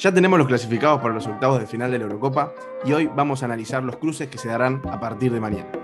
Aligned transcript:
Ya 0.00 0.10
tenemos 0.14 0.38
los 0.38 0.48
clasificados 0.48 1.02
para 1.02 1.12
los 1.12 1.26
octavos 1.26 1.60
de 1.60 1.66
final 1.66 1.90
de 1.90 1.98
la 1.98 2.04
Eurocopa 2.04 2.54
y 2.86 2.92
hoy 2.94 3.10
vamos 3.14 3.42
a 3.42 3.44
analizar 3.44 3.84
los 3.84 3.96
cruces 3.96 4.30
que 4.30 4.38
se 4.38 4.48
darán 4.48 4.80
a 4.90 4.98
partir 4.98 5.30
de 5.30 5.40
mañana. 5.40 5.79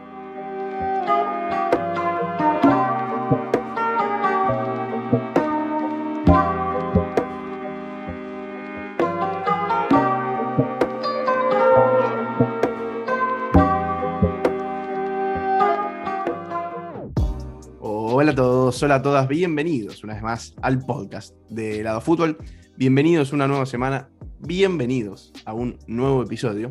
Todos, 18.77 18.83
hola 18.83 18.95
a 18.97 19.03
todas, 19.03 19.29
bienvenidos 19.29 20.05
una 20.05 20.13
vez 20.13 20.23
más 20.23 20.55
al 20.61 20.81
podcast 20.81 21.35
de 21.49 21.83
Lado 21.83 22.03
Fútbol. 22.03 22.37
Bienvenidos 22.77 23.33
una 23.33 23.49
nueva 23.49 23.65
semana, 23.65 24.11
bienvenidos 24.41 25.33
a 25.47 25.55
un 25.55 25.79
nuevo 25.87 26.23
episodio 26.23 26.69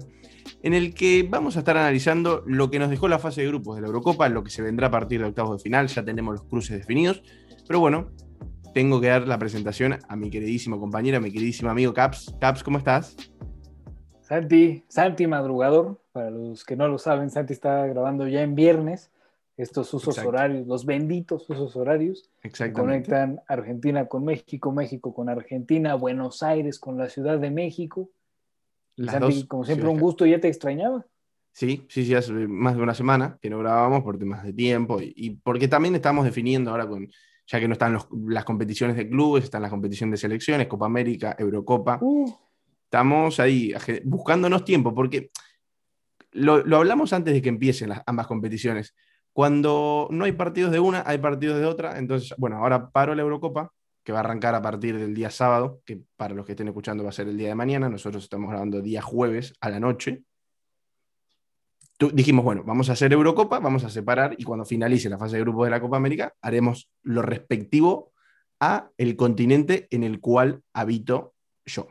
en 0.62 0.76
el 0.76 0.94
que 0.94 1.26
vamos 1.28 1.56
a 1.56 1.60
estar 1.60 1.78
analizando 1.78 2.44
lo 2.46 2.70
que 2.70 2.78
nos 2.78 2.92
dejó 2.92 3.08
la 3.08 3.18
fase 3.18 3.42
de 3.42 3.48
grupos 3.48 3.76
de 3.76 3.82
la 3.82 3.88
Eurocopa, 3.88 4.30
lo 4.30 4.44
que 4.44 4.52
se 4.52 4.62
vendrá 4.62 4.88
a 4.88 4.92
partir 4.92 5.20
de 5.20 5.28
octavos 5.28 5.58
de 5.58 5.64
final, 5.64 5.88
ya 5.88 6.06
tenemos 6.06 6.36
los 6.36 6.44
cruces 6.44 6.78
definidos, 6.78 7.24
pero 7.68 7.80
bueno, 7.80 8.12
tengo 8.72 9.02
que 9.02 9.08
dar 9.08 9.28
la 9.28 9.40
presentación 9.40 9.98
a 10.08 10.16
mi 10.16 10.30
queridísimo 10.30 10.80
compañero, 10.80 11.20
mi 11.20 11.32
queridísimo 11.32 11.72
amigo 11.72 11.92
Caps. 11.94 12.36
Caps, 12.40 12.64
¿cómo 12.64 12.78
estás? 12.78 13.16
Santi, 14.22 14.84
Santi 14.90 15.26
Madrugador, 15.26 16.00
para 16.12 16.30
los 16.30 16.66
que 16.66 16.76
no 16.76 16.88
lo 16.88 17.00
saben, 17.00 17.32
Santi 17.32 17.54
está 17.54 17.88
grabando 17.88 18.28
ya 18.28 18.44
en 18.44 18.54
viernes 18.54 19.12
estos 19.58 19.94
usos 19.94 20.18
horarios, 20.18 20.68
los 20.68 20.86
benditos 20.86 21.50
usos 21.50 21.76
horarios 21.76 22.30
que 22.42 22.74
conectan 22.74 23.42
Argentina 23.48 24.06
con 24.08 24.26
México, 24.26 24.72
México 24.72 25.14
con 25.14 25.30
Argentina, 25.30 25.96
Buenos 25.96 26.44
Aires 26.44 26.78
con 26.78 26.98
la 26.98 27.10
Ciudad 27.10 27.40
de 27.40 27.52
México. 27.52 28.10
Santi, 28.98 29.46
como 29.48 29.64
siempre, 29.64 29.88
un 29.88 30.00
gusto, 30.00 30.26
¿ya 30.26 30.40
te 30.40 30.48
extrañaba? 30.48 31.06
Sí, 31.52 31.86
sí, 31.88 32.06
sí, 32.06 32.14
hace 32.14 32.34
más 32.34 32.76
de 32.76 32.82
una 32.82 32.94
semana 32.94 33.38
que 33.42 33.50
no 33.50 33.60
grabábamos 33.60 34.04
por 34.04 34.20
temas 34.20 34.44
de 34.44 34.52
tiempo 34.52 35.00
y, 35.02 35.40
porque 35.42 35.70
también 35.70 35.96
estamos 35.96 36.26
definiendo 36.26 36.72
ahora 36.72 36.88
con, 36.88 37.08
ya 37.48 37.60
que 37.60 37.68
no 37.68 37.74
están 37.74 37.98
las 38.28 38.44
competiciones 38.44 38.98
de 38.98 39.08
clubes, 39.08 39.46
están 39.46 39.62
las 39.62 39.72
competiciones 39.72 40.20
de 40.20 40.28
selecciones, 40.28 40.68
Copa 40.68 40.86
América, 40.86 41.36
Eurocopa. 41.40 41.98
Uh. 42.02 42.30
Estamos 42.84 43.40
ahí 43.40 43.74
buscándonos 44.04 44.66
tiempo 44.66 44.94
porque 44.94 45.32
lo, 46.32 46.64
lo 46.66 46.78
hablamos 46.78 47.14
antes 47.14 47.34
de 47.34 47.42
que 47.42 47.50
empiecen 47.50 47.90
las, 47.90 48.02
ambas 48.06 48.28
competiciones 48.28 48.94
cuando 49.36 50.08
no 50.12 50.24
hay 50.24 50.32
partidos 50.32 50.72
de 50.72 50.80
una, 50.80 51.04
hay 51.06 51.18
partidos 51.18 51.60
de 51.60 51.66
otra. 51.66 52.00
Entonces, 52.00 52.34
bueno, 52.38 52.56
ahora 52.56 52.90
paro 52.90 53.14
la 53.14 53.22
Eurocopa, 53.22 53.74
que 54.02 54.14
va 54.14 54.20
a 54.20 54.22
arrancar 54.22 54.56
a 54.56 54.62
partir 54.62 54.98
del 54.98 55.14
día 55.14 55.30
sábado, 55.30 55.82
que 55.84 56.00
para 56.16 56.34
los 56.34 56.46
que 56.46 56.54
estén 56.54 56.70
escuchando 56.70 57.04
va 57.04 57.10
a 57.10 57.12
ser 57.12 57.28
el 57.28 57.38
día 57.38 57.50
de 57.50 57.56
mañana. 57.56 57.90
Nosotros 57.90 58.24
estamos 58.24 58.50
grabando 58.50 58.80
día 58.80 59.02
jueves 59.02 59.54
a 59.60 59.70
la 59.70 59.82
noche. 59.82 60.24
dijimos, 62.14 62.46
bueno, 62.46 62.64
vamos 62.66 62.90
a 62.90 62.94
hacer 62.94 63.12
Eurocopa, 63.12 63.60
vamos 63.60 63.84
a 63.84 63.90
separar 63.90 64.36
y 64.38 64.46
cuando 64.46 64.64
finalice 64.64 65.10
la 65.10 65.18
fase 65.18 65.36
de 65.36 65.42
grupos 65.42 65.66
de 65.66 65.72
la 65.72 65.82
Copa 65.82 65.98
América, 65.98 66.34
haremos 66.42 66.90
lo 67.04 67.22
respectivo 67.22 68.14
a 68.62 68.90
el 68.98 69.18
continente 69.18 69.90
en 69.92 70.06
el 70.06 70.22
cual 70.22 70.64
habito 70.72 71.34
yo. 71.66 71.90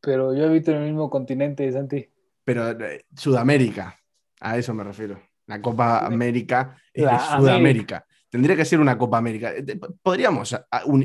Pero 0.00 0.34
yo 0.34 0.46
habito 0.46 0.72
en 0.72 0.78
el 0.78 0.84
mismo 0.86 1.08
continente, 1.08 1.70
Santi. 1.70 2.04
Pero 2.42 2.68
eh, 2.70 3.04
Sudamérica. 3.14 3.96
A 4.40 4.58
eso 4.58 4.74
me 4.74 4.84
refiero. 4.84 5.20
La 5.46 5.60
Copa 5.60 6.06
América 6.06 6.76
es 6.92 7.04
de 7.04 7.18
Sudamérica. 7.18 8.06
Tendría 8.30 8.56
que 8.56 8.64
ser 8.64 8.80
una 8.80 8.98
Copa 8.98 9.18
América. 9.18 9.52
Eh, 9.52 9.78
podríamos 10.02 10.56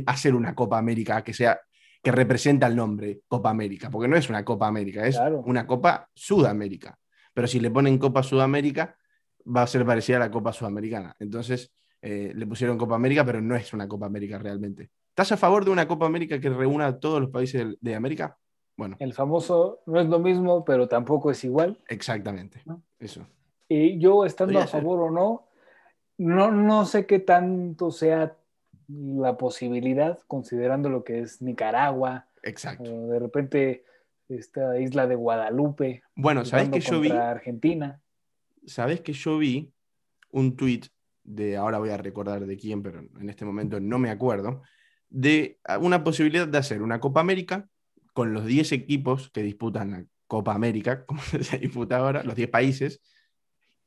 hacer 0.05 0.33
una 0.33 0.55
Copa 0.55 0.77
América 0.77 1.23
que 1.23 1.33
sea 1.33 1.59
que 2.01 2.11
representa 2.11 2.67
el 2.67 2.75
nombre 2.75 3.21
Copa 3.27 3.49
América, 3.49 3.89
porque 3.89 4.07
no 4.07 4.15
es 4.15 4.29
una 4.29 4.45
Copa 4.45 4.67
América, 4.67 5.05
es 5.05 5.19
una 5.43 5.67
Copa 5.67 6.09
Sudamérica. 6.13 6.97
Pero 7.33 7.47
si 7.47 7.59
le 7.59 7.71
ponen 7.71 7.97
Copa 7.97 8.23
Sudamérica, 8.23 8.95
va 9.45 9.63
a 9.63 9.67
ser 9.67 9.85
parecida 9.85 10.17
a 10.17 10.21
la 10.21 10.31
Copa 10.31 10.53
Sudamericana. 10.53 11.15
Entonces, 11.19 11.73
eh, 12.01 12.31
le 12.33 12.47
pusieron 12.47 12.77
Copa 12.77 12.95
América, 12.95 13.25
pero 13.25 13.41
no 13.41 13.55
es 13.55 13.73
una 13.73 13.87
Copa 13.87 14.05
América 14.05 14.37
realmente. 14.37 14.91
¿Estás 15.09 15.33
a 15.33 15.37
favor 15.37 15.65
de 15.65 15.71
una 15.71 15.87
Copa 15.87 16.05
América 16.05 16.39
que 16.39 16.49
reúna 16.49 16.87
a 16.87 16.99
todos 16.99 17.19
los 17.19 17.29
países 17.29 17.75
de, 17.79 17.95
América? 17.95 18.37
Bueno. 18.77 18.95
El 18.99 19.13
famoso 19.13 19.81
no 19.85 19.99
es 19.99 20.07
lo 20.07 20.19
mismo, 20.19 20.63
pero 20.63 20.87
tampoco 20.87 21.31
es 21.31 21.43
igual. 21.43 21.77
Exactamente. 21.89 22.63
Eso. 22.99 23.27
Y 23.67 23.99
yo 23.99 24.25
estando 24.25 24.59
a 24.59 24.67
favor 24.67 24.99
o 25.01 25.11
no, 25.11 25.47
no, 26.17 26.51
no 26.51 26.85
sé 26.85 27.05
qué 27.05 27.19
tanto 27.19 27.91
sea 27.91 28.35
la 28.87 29.37
posibilidad, 29.37 30.19
considerando 30.27 30.89
lo 30.89 31.03
que 31.03 31.21
es 31.21 31.41
Nicaragua. 31.41 32.27
Exacto. 32.41 33.07
de 33.07 33.19
repente 33.19 33.83
esta 34.29 34.79
isla 34.79 35.07
de 35.07 35.15
Guadalupe. 35.15 36.03
Bueno, 36.15 36.45
¿sabes 36.45 36.69
que 36.69 36.79
yo 36.79 36.99
vi? 36.99 37.11
Argentina. 37.11 38.01
¿Sabes 38.65 39.01
que 39.01 39.13
yo 39.13 39.37
vi 39.37 39.73
un 40.31 40.55
tweet 40.55 40.81
de, 41.23 41.57
ahora 41.57 41.79
voy 41.79 41.89
a 41.89 41.97
recordar 41.97 42.45
de 42.45 42.57
quién, 42.57 42.81
pero 42.81 42.99
en 42.99 43.29
este 43.29 43.45
momento 43.45 43.79
no 43.79 43.99
me 43.99 44.09
acuerdo, 44.09 44.61
de 45.09 45.59
una 45.81 46.03
posibilidad 46.03 46.47
de 46.47 46.57
hacer 46.57 46.81
una 46.81 46.99
Copa 46.99 47.19
América 47.19 47.67
con 48.13 48.33
los 48.33 48.45
10 48.45 48.71
equipos 48.73 49.29
que 49.29 49.43
disputan 49.43 49.91
la 49.91 50.05
Copa 50.29 50.53
América, 50.53 51.05
como 51.07 51.21
se 51.21 51.57
disputa 51.57 51.97
ahora, 51.97 52.23
los 52.23 52.35
10 52.35 52.49
países, 52.49 53.01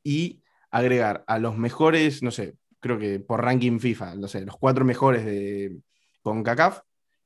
y 0.02 0.42
agregar 0.70 1.24
a 1.26 1.38
los 1.38 1.56
mejores, 1.56 2.22
no 2.22 2.30
sé, 2.30 2.56
creo 2.80 2.98
que 2.98 3.20
por 3.20 3.42
ranking 3.42 3.78
FIFA, 3.78 4.16
los 4.16 4.34
cuatro 4.58 4.84
mejores 4.84 5.24
de 5.24 5.78
CONCACAF 6.22 6.80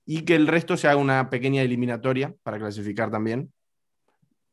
y 0.04 0.22
que 0.22 0.37
el 0.37 0.47
resto 0.47 0.77
se 0.77 0.87
haga 0.87 1.00
una 1.00 1.31
pequeña 1.31 1.62
eliminatoria 1.62 2.34
para 2.43 2.59
clasificar 2.59 3.10
también. 3.10 3.53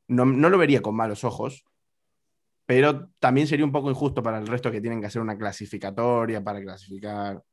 No, 0.07 0.25
no, 0.25 0.49
lo 0.49 0.57
vería 0.57 0.81
con 0.81 0.95
malos 0.95 1.23
ojos, 1.23 1.65
pero 2.65 3.09
también 3.19 3.47
sería 3.47 3.65
un 3.65 3.71
poco 3.71 3.89
injusto 3.89 4.23
para 4.23 4.37
el 4.37 4.47
resto 4.47 4.71
que 4.71 4.81
tienen 4.81 5.01
que 5.01 5.07
hacer 5.07 5.21
una 5.21 5.37
clasificatoria 5.37 6.41
para 6.43 6.61
clasificar. 6.61 7.43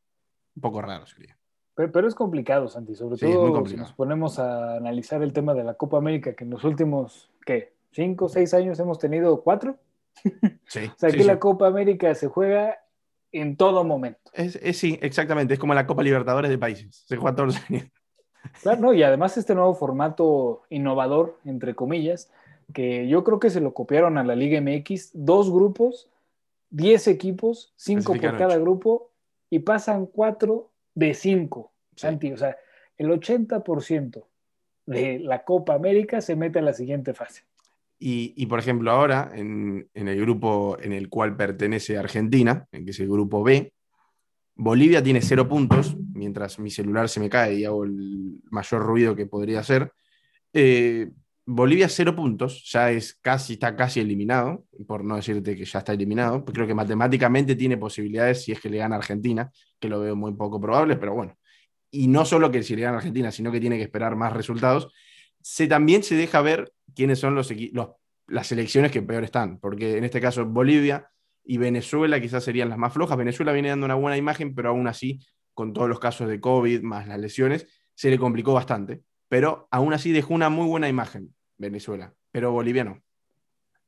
Un 0.54 0.62
poco 0.62 0.81
raro 0.81 1.06
sería. 1.06 1.40
Pero, 1.75 2.07
es 2.07 2.15
complicado, 2.15 2.69
Santi, 2.69 2.95
sobre 2.95 3.17
todo 3.17 3.67
si 3.67 3.77
nos 3.77 3.93
ponemos 3.93 4.39
a 4.39 4.77
analizar 4.77 5.23
el 5.23 5.33
tema 5.33 5.55
de 5.55 5.65
la 5.65 5.75
Copa 5.75 5.97
América, 5.97 6.35
que 6.35 6.45
en 6.45 6.51
los 6.51 6.65
últimos, 6.65 7.31
¿qué? 7.47 7.73
¿Cinco, 7.93 8.29
seis 8.29 8.53
años 8.55 8.79
hemos 8.79 8.99
tenido 8.99 9.43
cuatro? 9.43 9.77
Sí, 10.67 10.81
o 10.87 10.99
sea, 10.99 11.09
aquí 11.09 11.25
la 11.25 11.39
Copa 11.39 11.67
América 11.67 12.15
se 12.15 12.29
juega 12.29 12.79
en 13.33 13.57
todo 13.57 13.85
momento. 13.85 14.21
Es, 14.35 14.59
sí, 14.77 14.99
exactamente. 15.03 15.55
Es 15.55 15.61
como 15.61 15.75
la 15.75 15.87
Copa 15.87 16.03
Libertadores 16.03 16.51
de 16.51 16.59
países. 16.59 17.05
Se 17.07 17.17
juega 17.17 17.37
todos 17.37 17.55
los 17.55 17.71
años. 17.71 17.89
Claro, 18.63 18.81
no, 18.81 18.95
y 18.95 19.03
además 19.03 19.37
este 19.37 19.55
nuevo 19.55 19.75
formato 19.75 20.63
innovador, 20.71 21.39
entre 21.45 21.75
comillas, 21.75 22.31
que 22.73 23.09
yo 23.09 23.25
creo 23.25 23.41
que 23.41 23.51
se 23.51 23.61
lo 23.61 23.75
copiaron 23.75 24.19
a 24.19 24.25
la 24.25 24.35
Liga 24.35 24.61
MX, 24.61 25.11
dos 25.13 25.51
grupos, 25.51 26.09
diez 26.71 27.07
equipos, 27.09 27.73
cinco 27.77 28.15
por 28.15 28.39
cada 28.39 28.57
grupo, 28.59 29.11
y 29.51 29.61
pasan 29.61 30.07
cuatro 30.07 30.70
de 30.95 31.15
cinco. 31.15 31.73
Santi, 31.95 32.33
o 32.33 32.37
sea, 32.37 32.56
el 32.97 33.09
80% 33.09 34.27
de 34.87 35.19
la 35.19 35.45
Copa 35.45 35.75
América 35.75 36.21
se 36.21 36.37
mete 36.37 36.59
a 36.59 36.62
la 36.62 36.73
siguiente 36.73 37.15
fase. 37.15 37.45
Y, 38.03 38.47
por 38.47 38.59
ejemplo, 38.59 38.91
ahora 38.91 39.31
en, 39.34 39.91
el 39.93 40.21
grupo 40.23 40.78
en 40.81 40.95
el 40.95 41.11
cual 41.11 41.37
pertenece 41.37 41.99
Argentina, 41.99 42.67
en 42.73 42.87
que 42.87 42.93
es 42.93 43.01
el 43.01 43.11
grupo 43.11 43.43
B, 43.43 43.75
Bolivia 44.55 45.03
tiene 45.03 45.21
cero 45.21 45.47
puntos, 45.47 45.95
mientras 46.15 46.59
mi 46.59 46.71
celular 46.71 47.11
se 47.11 47.21
me 47.21 47.28
cae 47.28 47.57
y 47.57 47.65
hago 47.67 47.84
el 47.84 48.41
mayor 48.51 48.83
ruido 48.83 49.15
que 49.15 49.27
podría 49.27 49.61
hacer. 49.61 49.93
Eh, 50.55 51.11
Bolivia 51.47 51.89
cero 51.89 52.15
puntos, 52.15 52.65
ya 52.71 52.91
es 52.93 53.15
casi, 53.15 53.55
está 53.55 53.75
casi 53.75 54.01
eliminado, 54.01 54.65
por 54.87 55.05
no 55.05 55.17
decirte 55.17 55.56
que 55.56 55.65
ya 55.65 55.81
está 55.81 55.93
eliminado. 55.93 56.45
Creo 56.45 56.67
que 56.67 56.75
matemáticamente 56.75 57.56
tiene 57.56 57.77
posibilidades 57.77 58.45
si 58.45 58.53
es 58.53 58.61
que 58.61 58.71
le 58.71 58.78
gana 58.78 58.97
Argentina, 58.97 59.51
que 59.78 59.89
lo 59.89 60.01
veo 60.01 60.15
muy 60.15 60.34
poco 60.34 60.60
probable, 60.60 60.97
pero 60.97 61.15
bueno. 61.15 61.37
Y 61.91 62.07
no 62.07 62.25
solo 62.25 62.51
que 62.51 62.63
si 62.63 62.77
le 62.77 62.83
gana 62.83 62.98
Argentina, 62.98 63.33
sino 63.33 63.51
que 63.51 63.60
tiene 63.60 63.77
que 63.77 63.83
esperar 63.83 64.15
más 64.15 64.33
resultados 64.33 64.92
se, 65.42 65.66
también 65.66 66.03
se 66.03 66.15
deja 66.15 66.41
ver 66.41 66.72
quiénes 66.95 67.19
son 67.19 67.34
los, 67.34 67.53
las 68.27 68.47
selecciones 68.47 68.92
que 68.92 69.03
peor 69.03 69.25
están, 69.25 69.59
porque 69.59 69.97
en 69.97 70.04
este 70.04 70.21
caso 70.21 70.45
Bolivia 70.47 71.10
y 71.45 71.59
Venezuela 71.59 72.21
quizás 72.21 72.45
serían 72.45 72.69
las 72.69 72.78
más 72.78 72.92
flojas. 72.92 73.16
Venezuela 73.16 73.53
viene 73.53 73.71
dando 73.71 73.87
una 73.87 73.95
buena 73.95 74.16
imagen, 74.16 74.54
pero 74.54 74.71
aún 74.71 74.87
así, 74.87 75.21
con 75.54 75.72
todos 75.72 75.89
los 75.89 75.98
casos 75.98 76.28
de 76.28 76.41
COVID 76.41 76.83
más 76.83 77.09
las 77.09 77.19
lesiones, 77.19 77.66
se 77.95 78.10
le 78.10 78.19
complicó 78.19 78.53
bastante. 78.53 79.03
Pero 79.30 79.68
aún 79.71 79.92
así 79.92 80.10
dejó 80.10 80.34
una 80.34 80.50
muy 80.50 80.66
buena 80.66 80.88
imagen 80.88 81.32
Venezuela, 81.56 82.12
pero 82.32 82.50
Bolivia 82.50 82.82
no. 82.82 83.00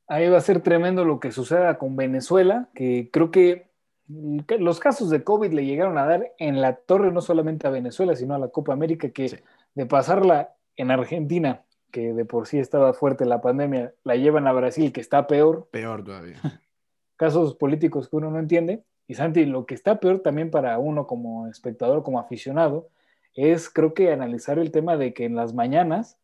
Ahí 0.07 0.29
va 0.29 0.37
a 0.37 0.41
ser 0.41 0.61
tremendo 0.61 1.03
lo 1.03 1.19
que 1.19 1.33
suceda 1.33 1.77
con 1.77 1.97
Venezuela, 1.97 2.69
que 2.73 3.09
creo 3.11 3.29
que 3.29 3.67
los 4.07 4.79
casos 4.79 5.09
de 5.09 5.25
COVID 5.25 5.51
le 5.51 5.65
llegaron 5.65 5.97
a 5.97 6.05
dar 6.05 6.31
en 6.39 6.61
la 6.61 6.77
torre 6.77 7.11
no 7.11 7.19
solamente 7.19 7.67
a 7.67 7.71
Venezuela, 7.71 8.15
sino 8.15 8.35
a 8.35 8.39
la 8.39 8.47
Copa 8.47 8.71
América, 8.71 9.09
que 9.09 9.43
de 9.75 9.85
pasarla 9.85 10.55
en 10.77 10.91
Argentina, 10.91 11.65
que 11.91 12.13
de 12.13 12.23
por 12.23 12.47
sí 12.47 12.59
estaba 12.59 12.93
fuerte 12.93 13.25
la 13.25 13.41
pandemia, 13.41 13.93
la 14.05 14.15
llevan 14.15 14.47
a 14.47 14.53
Brasil, 14.53 14.93
que 14.93 15.01
está 15.01 15.27
peor. 15.27 15.67
Peor 15.71 16.05
todavía. 16.05 16.37
Casos 17.17 17.55
políticos 17.55 18.07
que 18.07 18.15
uno 18.15 18.31
no 18.31 18.39
entiende. 18.39 18.85
Y 19.07 19.15
Santi, 19.15 19.45
lo 19.45 19.65
que 19.65 19.75
está 19.75 19.99
peor 19.99 20.21
también 20.21 20.51
para 20.51 20.79
uno 20.79 21.05
como 21.05 21.47
espectador, 21.47 22.01
como 22.01 22.19
aficionado, 22.19 22.87
es 23.33 23.69
creo 23.69 23.93
que 23.93 24.11
analizar 24.11 24.59
el 24.59 24.71
tema 24.71 24.97
de 24.97 25.13
que 25.13 25.25
en 25.25 25.35
las 25.35 25.53
mañanas 25.53 26.17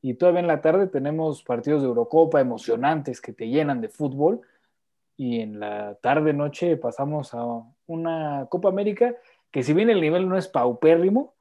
y 0.00 0.14
todavía 0.14 0.40
en 0.40 0.46
la 0.46 0.60
tarde 0.60 0.86
tenemos 0.86 1.42
partidos 1.42 1.82
de 1.82 1.88
Eurocopa 1.88 2.40
emocionantes 2.40 3.20
que 3.20 3.32
te 3.32 3.48
llenan 3.48 3.80
de 3.80 3.88
fútbol 3.88 4.40
y 5.16 5.40
en 5.40 5.60
la 5.60 5.96
tarde 6.02 6.32
noche 6.32 6.76
pasamos 6.76 7.34
a 7.34 7.44
una 7.86 8.46
Copa 8.50 8.68
América 8.68 9.14
que 9.50 9.62
si 9.62 9.72
bien 9.74 9.90
el 9.90 10.00
nivel 10.00 10.28
no 10.28 10.36
es 10.36 10.48
paupérrimo, 10.48 11.34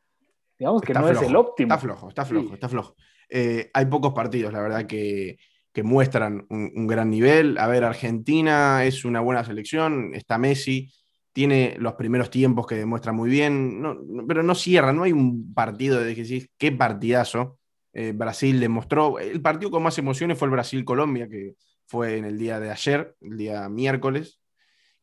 digamos 0.59 0.81
que 0.81 0.93
no 0.93 1.09
es 1.09 1.21
el 1.21 1.35
óptimo. 1.35 1.73
Está 1.73 1.79
flojo, 1.79 2.09
está 2.09 2.25
flojo, 2.25 2.53
está 2.53 2.69
flojo. 2.69 2.95
Eh, 3.29 3.71
hay 3.73 3.85
pocos 3.85 4.13
partidos, 4.13 4.51
la 4.51 4.61
verdad, 4.61 4.85
que, 4.85 5.37
muestran 5.83 6.45
un, 6.49 6.85
gran 6.85 7.09
nivel. 7.09 7.57
A 7.57 7.67
ver, 7.67 7.85
Argentina 7.85 8.83
es 8.83 9.05
una 9.05 9.21
buena 9.21 9.45
selección, 9.45 10.13
está 10.13 10.37
Messi, 10.37 10.91
tiene 11.33 11.75
los 11.79 11.93
primeros 11.93 12.29
tiempos 12.29 12.67
que 12.67 12.75
demuestra 12.75 13.11
muy 13.11 13.29
bien, 13.29 13.81
pero 14.27 14.43
no 14.43 14.55
cierra, 14.55 14.91
no 14.91 15.03
hay 15.03 15.11
un 15.11 15.53
partido 15.53 15.99
de 15.99 16.15
que 16.15 16.23
decís, 16.23 16.49
qué 16.57 16.71
partidazo. 16.71 17.57
Eh, 17.93 18.13
Brasil 18.13 18.59
demostró, 18.59 19.19
el 19.19 19.41
partido 19.41 19.71
con 19.71 19.83
más 19.83 19.97
emociones 19.97 20.37
fue 20.37 20.47
el 20.47 20.53
Brasil-Colombia, 20.53 21.27
que 21.27 21.55
fue 21.87 22.17
en 22.17 22.25
el 22.25 22.37
día 22.37 22.59
de 22.59 22.71
ayer, 22.71 23.15
el 23.21 23.37
día 23.37 23.69
miércoles. 23.69 24.39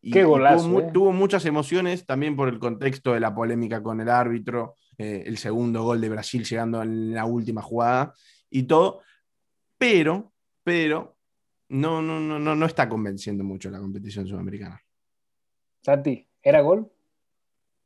Y, 0.01 0.11
Qué 0.11 0.25
golazo, 0.25 0.81
eh. 0.81 0.91
tuvo, 0.93 1.13
muchas 1.13 1.45
emociones 1.45 2.07
también 2.07 2.37
por 2.37 2.49
el 2.49 2.59
contexto 2.59 3.13
de 3.13 3.21
la 3.21 3.35
polémica 3.35 3.83
con 3.83 4.01
el 4.01 4.09
árbitro, 4.09 4.75
eh, 4.97 5.25
el 5.27 5.39
segundo 5.39 5.83
gol 5.83 6.01
de 6.01 6.09
Brasil 6.09 6.45
llegando 6.45 6.83
en 6.83 7.15
la 7.15 7.25
última 7.25 7.63
jugada 7.63 8.15
y 8.49 8.63
todo, 8.63 9.03
pero, 9.77 10.33
pero 10.63 11.17
no, 11.71 12.01
no, 12.01 12.21
no, 12.21 12.39
no, 12.39 12.55
no 12.55 12.67
está 12.67 12.89
convenciendo 12.89 13.45
mucho 13.45 13.71
la 13.71 13.81
competición 13.81 14.27
sudamericana. 14.27 14.81
Santi, 15.89 16.29
¿era 16.43 16.61
gol? 16.61 16.93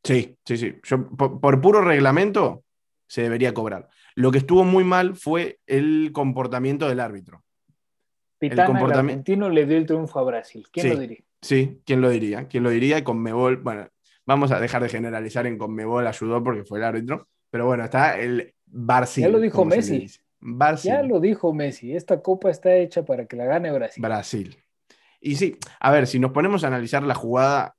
Sí, 0.03 0.37
sí, 0.45 0.57
sí. 0.57 0.75
por, 1.17 1.61
puro 1.61 1.83
reglamento 1.83 2.65
se 3.07 3.23
debería 3.23 3.55
cobrar. 3.55 3.89
Lo 4.17 4.33
que 4.33 4.39
estuvo 4.39 4.65
muy 4.65 4.83
mal 4.83 5.15
fue 5.15 5.61
el 5.69 6.11
comportamiento 6.13 6.89
del 6.89 6.99
árbitro. 6.99 7.45
Pitana, 8.39 8.63
el, 8.63 8.67
comportamiento... 8.67 9.21
argentino 9.21 9.51
le 9.51 9.67
dio 9.67 9.77
el 9.77 9.87
triunfo 9.87 10.19
a 10.19 10.25
Brasil. 10.25 10.67
¿Quién 10.73 10.89
lo 10.89 10.99
diría? 10.99 11.19
Sí, 11.41 11.81
¿quién 11.87 12.01
lo 12.01 12.11
diría? 12.11 12.49
¿Quién 12.49 12.65
lo 12.65 12.71
diría? 12.71 12.99
Y 12.99 13.03
Conmebol, 13.03 13.59
bueno, 13.59 13.87
vamos 14.27 14.51
a 14.51 14.59
dejar 14.59 14.83
de 14.83 14.89
generalizar 14.89 15.47
en 15.47 15.57
Conmebol 15.57 16.05
ayudó 16.05 16.43
porque 16.43 16.65
fue 16.65 16.81
el 16.81 16.85
árbitro, 16.85 17.29
pero 17.51 17.67
bueno, 17.67 17.85
está 17.85 18.19
el 18.19 18.53
Brasil. 18.67 19.23
Ya 19.23 19.31
lo 19.31 19.39
dijo 19.39 19.65
Messi. 19.65 20.09
Ya 20.83 21.05
lo 21.05 21.21
dijo 21.21 21.55
Messi, 21.55 21.95
esta 21.95 22.21
copa 22.21 22.51
está 22.51 22.75
hecha 22.75 23.05
para 23.05 23.27
que 23.27 23.37
la 23.37 23.45
gane 23.45 23.71
Brasil. 23.71 24.03
Brasil. 24.03 24.57
Y 25.21 25.37
sí, 25.37 25.57
a 25.79 25.93
ver, 25.93 26.09
si 26.09 26.19
nos 26.19 26.33
ponemos 26.33 26.65
a 26.65 26.67
analizar 26.67 27.05
la 27.05 27.15
jugada, 27.15 27.77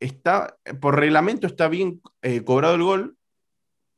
está, 0.00 0.56
por 0.80 0.96
reglamento 0.96 1.46
está 1.46 1.68
bien 1.68 2.00
eh, 2.22 2.42
cobrado 2.44 2.74
el 2.74 2.82
gol, 2.82 3.16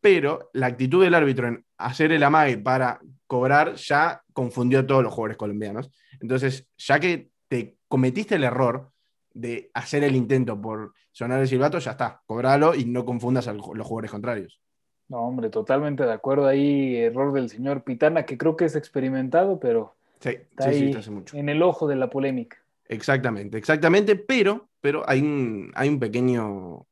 pero 0.01 0.51
la 0.53 0.67
actitud 0.67 1.03
del 1.03 1.15
árbitro 1.15 1.49
en 1.49 1.65
hacer 1.77 2.13
el 2.13 2.23
amague 2.23 2.59
para 2.59 3.01
cobrar 3.27 3.75
ya 3.75 4.23
confundió 4.33 4.81
a 4.81 4.87
todos 4.87 5.03
los 5.03 5.13
jugadores 5.13 5.37
colombianos. 5.37 5.91
Entonces, 6.21 6.67
ya 6.77 7.01
que 7.01 7.31
te 7.49 7.77
cometiste 7.89 8.37
el 8.37 8.45
error 8.45 8.91
de 9.33 9.71
hacer 9.75 10.05
el 10.05 10.17
intento 10.17 10.61
por 10.61 10.95
sonar 11.13 11.41
el 11.41 11.49
silbato, 11.49 11.79
ya 11.79 11.93
está, 11.93 12.23
cobralo 12.27 12.75
y 12.75 12.85
no 12.85 13.05
confundas 13.05 13.49
a 13.49 13.53
los 13.53 13.63
jugadores 13.65 14.11
contrarios. 14.11 14.61
No, 15.09 15.23
hombre, 15.23 15.49
totalmente 15.49 16.05
de 16.05 16.13
acuerdo. 16.13 16.47
Ahí, 16.47 16.97
error 16.97 17.33
del 17.33 17.49
señor 17.49 17.83
Pitana, 17.83 18.27
que 18.27 18.37
creo 18.37 18.57
que 18.57 18.67
es 18.67 18.77
experimentado, 18.77 19.59
pero 19.59 19.95
sí, 20.21 20.31
está 20.31 20.71
sí, 20.71 20.93
hace 20.93 21.11
mucho. 21.11 21.37
en 21.37 21.49
el 21.49 21.63
ojo 21.63 21.89
de 21.89 21.97
la 21.97 22.11
polémica. 22.11 22.59
Exactamente, 22.87 23.57
exactamente, 23.59 24.17
pero, 24.17 24.68
pero 24.81 25.09
hay, 25.09 25.21
un, 25.21 25.73
hay 25.75 25.89
un, 25.89 25.99
pequeño, 25.99 26.87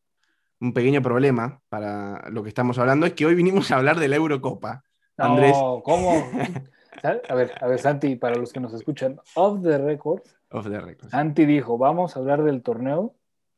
un 0.60 0.72
pequeño 0.72 1.02
problema 1.02 1.60
para 1.68 2.28
lo 2.30 2.42
que 2.42 2.48
estamos 2.48 2.78
hablando, 2.78 3.06
es 3.06 3.14
que 3.14 3.26
hoy 3.26 3.34
vinimos 3.34 3.70
a 3.70 3.76
hablar 3.76 3.98
de 3.98 4.08
la 4.08 4.16
Eurocopa. 4.16 4.84
Andrés. 5.16 5.52
No, 5.52 5.82
¿cómo? 5.82 6.12
a 7.02 7.34
ver, 7.34 7.52
a 7.60 7.66
ver, 7.66 7.78
Santi, 7.78 8.16
para 8.16 8.36
los 8.36 8.52
que 8.52 8.60
nos 8.60 8.74
escuchan, 8.74 9.18
off 9.34 9.62
the 9.62 9.78
record, 9.78 10.22
off 10.50 10.68
the 10.68 10.80
record. 10.80 11.10
Santi 11.10 11.46
dijo, 11.46 11.78
vamos 11.78 12.16
a 12.16 12.20
hablar 12.20 12.42
del 12.42 12.62
torneo 12.62 13.14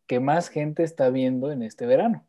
que 0.07 0.21
más 0.21 0.49
gente 0.49 0.83
está 0.83 1.11
viendo 1.11 1.53
en 1.53 1.63
este 1.63 1.87
verano. 1.87 2.27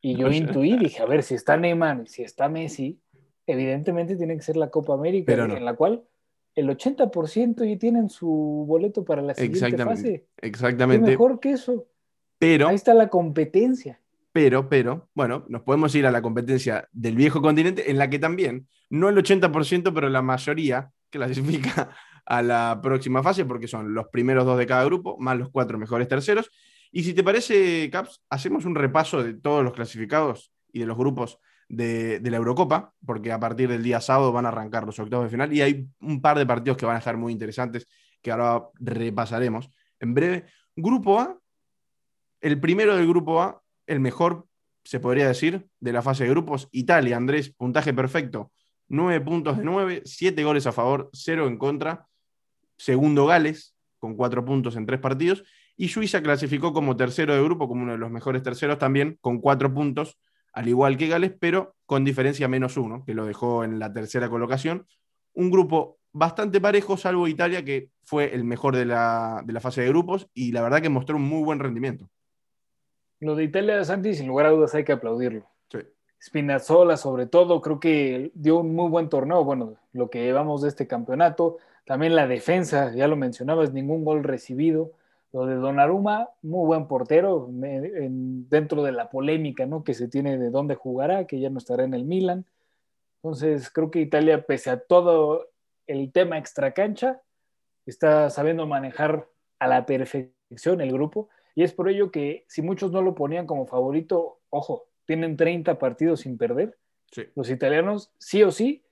Y 0.00 0.16
yo 0.16 0.28
intuí, 0.32 0.76
dije, 0.76 1.02
a 1.02 1.06
ver, 1.06 1.22
si 1.22 1.34
está 1.34 1.56
Neymar, 1.56 2.08
si 2.08 2.22
está 2.22 2.48
Messi, 2.48 3.00
evidentemente 3.46 4.16
tiene 4.16 4.36
que 4.36 4.42
ser 4.42 4.56
la 4.56 4.70
Copa 4.70 4.94
América, 4.94 5.32
en 5.32 5.64
la 5.64 5.74
cual 5.74 6.04
el 6.58 6.68
80% 6.68 7.64
ya 7.64 7.78
tienen 7.78 8.10
su 8.10 8.64
boleto 8.66 9.04
para 9.04 9.22
la 9.22 9.34
siguiente 9.34 9.84
fase. 9.84 10.26
Exactamente. 10.38 11.12
mejor 11.12 11.38
que 11.38 11.52
eso. 11.52 11.86
Pero, 12.38 12.68
Ahí 12.68 12.74
está 12.74 12.94
la 12.94 13.08
competencia. 13.08 14.00
Pero, 14.32 14.68
pero, 14.68 15.08
bueno, 15.14 15.44
nos 15.48 15.62
podemos 15.62 15.94
ir 15.94 16.06
a 16.06 16.10
la 16.10 16.20
competencia 16.20 16.88
del 16.92 17.14
viejo 17.14 17.40
continente, 17.40 17.90
en 17.90 17.98
la 17.98 18.10
que 18.10 18.18
también, 18.18 18.66
no 18.90 19.08
el 19.08 19.16
80%, 19.16 19.92
pero 19.94 20.08
la 20.08 20.22
mayoría 20.22 20.90
clasifica 21.10 21.90
a 22.26 22.42
la 22.42 22.80
próxima 22.82 23.22
fase, 23.22 23.44
porque 23.44 23.68
son 23.68 23.94
los 23.94 24.08
primeros 24.08 24.44
dos 24.44 24.58
de 24.58 24.66
cada 24.66 24.84
grupo, 24.84 25.16
más 25.18 25.38
los 25.38 25.50
cuatro 25.50 25.78
mejores 25.78 26.08
terceros. 26.08 26.50
Y 26.90 27.04
si 27.04 27.14
te 27.14 27.22
parece, 27.22 27.88
Caps, 27.90 28.22
hacemos 28.30 28.64
un 28.64 28.74
repaso 28.74 29.22
de 29.22 29.34
todos 29.34 29.62
los 29.62 29.74
clasificados 29.74 30.52
y 30.72 30.80
de 30.80 30.86
los 30.86 30.98
grupos 30.98 31.38
de, 31.68 32.20
la 32.22 32.36
Eurocopa, 32.36 32.92
porque 33.04 33.32
a 33.32 33.38
partir 33.38 33.68
del 33.68 33.82
día 33.82 34.00
sábado 34.00 34.32
van 34.32 34.46
a 34.46 34.48
arrancar 34.48 34.84
los 34.86 34.98
octavos 34.98 35.26
de 35.26 35.30
final 35.30 35.52
y 35.52 35.62
hay 35.62 35.86
un 36.00 36.20
par 36.20 36.38
de 36.38 36.46
partidos 36.46 36.78
que 36.78 36.86
van 36.86 36.96
a 36.96 36.98
estar 36.98 37.16
muy 37.16 37.32
interesantes 37.32 37.86
que 38.22 38.30
ahora 38.30 38.68
repasaremos 38.74 39.70
en 40.00 40.14
breve. 40.14 40.44
Grupo 40.74 41.20
A, 41.20 41.38
el 42.40 42.60
primero 42.60 42.96
del 42.96 43.06
grupo 43.06 43.42
A, 43.42 43.62
el 43.86 44.00
mejor, 44.00 44.46
se 44.84 45.00
podría 45.00 45.28
decir, 45.28 45.68
de 45.80 45.92
la 45.92 46.02
fase 46.02 46.24
de 46.24 46.30
grupos, 46.30 46.68
Italia, 46.72 47.16
Andrés, 47.16 47.50
puntaje 47.54 47.92
perfecto, 47.92 48.52
9 48.88 49.20
puntos 49.20 49.58
de 49.58 49.64
9, 49.64 50.02
7 50.04 50.44
goles 50.44 50.66
a 50.66 50.72
favor, 50.72 51.10
0 51.12 51.46
en 51.46 51.58
contra. 51.58 52.06
Segundo 52.76 53.26
Gales, 53.26 53.74
con 53.98 54.16
4 54.16 54.44
puntos 54.44 54.76
en 54.76 54.86
3 54.86 55.00
partidos. 55.00 55.44
Y 55.76 55.88
Suiza 55.88 56.22
clasificó 56.22 56.72
como 56.72 56.96
tercero 56.96 57.34
de 57.34 57.42
grupo, 57.42 57.68
como 57.68 57.82
uno 57.82 57.92
de 57.92 57.98
los 57.98 58.10
mejores 58.10 58.42
terceros 58.42 58.78
también, 58.78 59.18
con 59.20 59.40
4 59.40 59.74
puntos 59.74 60.18
al 60.58 60.66
igual 60.66 60.96
que 60.96 61.06
Gales, 61.06 61.32
pero 61.38 61.76
con 61.86 62.04
diferencia 62.04 62.48
menos 62.48 62.76
uno, 62.76 63.04
que 63.06 63.14
lo 63.14 63.24
dejó 63.24 63.62
en 63.62 63.78
la 63.78 63.92
tercera 63.92 64.28
colocación. 64.28 64.88
Un 65.32 65.52
grupo 65.52 65.98
bastante 66.12 66.60
parejo, 66.60 66.96
salvo 66.96 67.28
Italia, 67.28 67.64
que 67.64 67.90
fue 68.02 68.34
el 68.34 68.42
mejor 68.42 68.74
de 68.74 68.84
la, 68.84 69.44
fase 69.60 69.82
de 69.82 69.88
grupos 69.88 70.26
y 70.34 70.50
la 70.50 70.62
verdad 70.62 70.82
que 70.82 70.88
mostró 70.88 71.16
un 71.16 71.28
muy 71.28 71.44
buen 71.44 71.60
rendimiento. 71.60 72.08
Lo 73.20 73.36
de 73.36 73.44
Italia, 73.44 73.84
Santi, 73.84 74.14
sin 74.14 74.26
lugar 74.26 74.46
a 74.46 74.50
dudas 74.50 74.74
hay 74.74 74.82
que 74.82 74.90
aplaudirlo. 74.90 75.46
Sí. 75.70 75.78
Spinazzola, 76.20 76.96
sobre 76.96 77.26
todo, 77.26 77.60
creo 77.60 77.78
que 77.78 78.32
dio 78.34 78.58
un 78.58 78.74
muy 78.74 78.90
buen 78.90 79.08
torneo. 79.08 79.44
Bueno, 79.44 79.76
lo 79.92 80.10
que 80.10 80.24
llevamos 80.24 80.62
de 80.62 80.70
este 80.70 80.88
campeonato. 80.88 81.58
También 81.84 82.16
la 82.16 82.26
defensa, 82.26 82.92
ya 82.92 83.06
lo 83.06 83.14
mencionabas, 83.14 83.72
ningún 83.72 84.04
gol 84.04 84.24
recibido. 84.24 84.90
Lo 85.32 85.46
de 85.46 85.56
Donnarumma, 85.56 86.30
muy 86.42 86.66
buen 86.66 86.88
portero, 86.88 87.48
dentro 87.50 88.82
de 88.82 88.92
la 88.92 89.10
polémica 89.10 89.66
¿no? 89.66 89.84
que 89.84 89.94
se 89.94 90.08
tiene 90.08 90.38
de 90.38 90.50
dónde 90.50 90.74
jugará, 90.74 91.26
que 91.26 91.38
ya 91.38 91.50
no 91.50 91.58
estará 91.58 91.84
en 91.84 91.94
el 91.94 92.04
Milan. 92.04 92.46
Entonces, 93.22 93.70
creo 93.70 93.90
que 93.90 94.00
Italia, 94.00 94.46
pese 94.46 94.70
a 94.70 94.80
todo 94.80 95.48
el 95.86 96.12
tema 96.12 96.38
extracancha, 96.38 97.20
está 97.84 98.30
sabiendo 98.30 98.66
manejar 98.66 99.28
a 99.58 99.66
la 99.66 99.84
perfección 99.86 100.80
el 100.80 100.92
grupo. 100.92 101.28
Y 101.54 101.62
es 101.62 101.72
por 101.72 101.88
ello 101.88 102.10
que 102.10 102.44
si 102.48 102.62
muchos 102.62 102.92
no 102.92 103.02
lo 103.02 103.14
ponían 103.14 103.46
como 103.46 103.66
favorito, 103.66 104.38
ojo, 104.50 104.86
tienen 105.06 105.36
30 105.36 105.78
partidos 105.78 106.20
sin 106.20 106.38
perder. 106.38 106.78
Los 107.34 107.50
italianos, 107.50 108.12
sí 108.18 108.42
o 108.42 108.50
sí, 108.50 108.84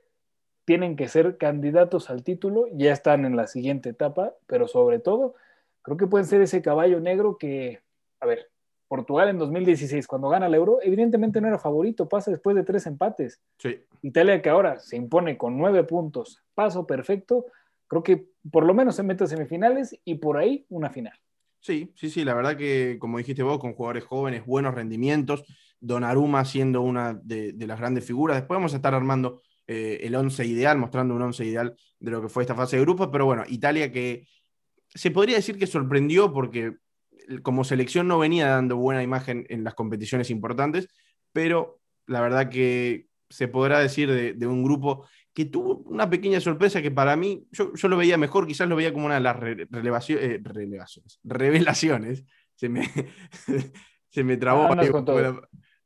tienen 0.65 0.97
que 0.97 1.09
ser 1.09 1.37
candidatos 1.37 2.11
al 2.11 2.25
título, 2.25 2.67
ya 2.73 2.93
están 2.93 3.25
en 3.25 3.37
la 3.37 3.47
siguiente 3.47 3.91
etapa, 3.91 4.35
pero 4.47 4.67
sobre 4.67 4.99
todo 4.99 5.35
creo 5.87 5.97
que 5.97 6.09
pueden 6.09 6.27
ser 6.27 6.41
ese 6.41 6.61
caballo 6.61 6.99
negro 6.99 7.39
que, 7.39 7.81
a 8.19 8.27
ver, 8.27 8.51
Portugal 8.89 9.29
en 9.29 9.39
2016, 9.39 10.09
cuando 10.09 10.29
gana 10.29 10.49
el 10.49 10.55
Euro, 10.55 10.81
evidentemente 10.83 11.41
no 11.41 11.47
era 11.47 11.61
favorito, 11.61 12.09
pasa 12.09 12.33
después 12.33 12.57
de 12.57 12.65
tres 12.65 12.89
empates. 12.89 13.41
Sí. 13.57 13.79
Italia 14.03 14.43
que 14.43 14.51
ahora 14.51 14.81
se 14.81 14.97
impone 14.97 15.39
con 15.39 15.57
nueve 15.57 15.85
puntos, 15.85 16.43
paso 16.57 16.89
perfecto, 16.89 17.47
creo 17.87 18.03
que 18.03 18.27
por 18.51 18.67
lo 18.67 18.75
menos 18.75 18.97
se 18.97 19.05
mete 19.05 19.23
a 19.23 19.27
semifinales 19.29 19.97
y 20.05 20.17
por 20.17 20.39
ahí 20.39 20.67
una 20.71 20.91
final. 20.91 21.17
Sí, 21.61 21.93
sí, 21.95 22.11
sí, 22.11 22.25
la 22.25 22.35
verdad 22.35 22.57
que 22.57 22.97
como 22.99 23.19
dijiste 23.19 23.45
vos, 23.45 23.61
con 23.61 23.75
jugadores 23.75 24.03
jóvenes, 24.03 24.45
buenos 24.45 24.75
rendimientos, 24.75 25.45
Donnarumma 25.79 26.45
siendo 26.45 26.83
una 26.83 27.15
de, 27.15 27.55
las 27.65 27.79
grandes 27.79 28.05
figuras, 28.05 28.39
después 28.39 28.57
vamos 28.57 28.73
a 28.73 28.77
estar 28.77 28.93
armando 28.93 29.41
eh, 29.69 30.01
el 30.03 30.17
once 30.17 30.45
ideal, 30.45 30.79
mostrando 30.79 31.15
un 31.15 31.23
once 31.23 31.45
ideal 31.45 31.77
de 32.01 32.11
lo 32.11 32.21
que 32.21 32.29
fue 32.29 32.43
esta 32.43 32.57
fase 32.57 32.75
de 32.75 32.83
grupos, 32.83 33.09
pero 33.13 33.25
bueno, 33.25 33.45
Italia 33.47 33.93
que 33.93 34.27
se 34.97 35.11
podría 35.11 35.37
decir 35.37 35.59
que 35.59 35.67
sorprendió 35.67 36.33
porque 36.33 36.77
como 37.43 37.65
selección 37.65 38.09
no 38.09 38.19
venía 38.19 38.49
dando 38.49 38.77
buena 38.77 39.03
imagen 39.03 39.47
en 39.49 39.65
las 39.65 39.75
competiciones 39.75 40.31
importantes, 40.31 40.89
pero 41.33 41.81
la 42.07 42.21
verdad 42.21 42.49
que 42.49 43.09
se 43.29 43.49
podrá 43.49 43.81
decir 43.81 44.11
de, 44.37 44.47
un 44.47 44.63
grupo 44.63 45.07
que 45.35 45.45
tuvo 45.45 45.79
una 45.87 46.09
pequeña 46.09 46.41
sorpresa 46.41 46.81
que 46.81 46.91
para 46.91 47.17
mí, 47.17 47.47
yo, 47.51 47.73
lo 47.89 47.97
veía 47.97 48.17
mejor, 48.17 48.47
quizás 48.47 48.69
lo 48.69 48.77
veía 48.77 48.93
como 48.93 49.07
una 49.07 49.17
de 49.17 49.21
las 49.21 49.37
eh, 49.43 50.41
revelaciones. 51.25 52.25
Se 52.55 52.69
me, 52.69 52.89
se 54.09 54.25
me 54.25 54.37
trabó. 54.37 54.69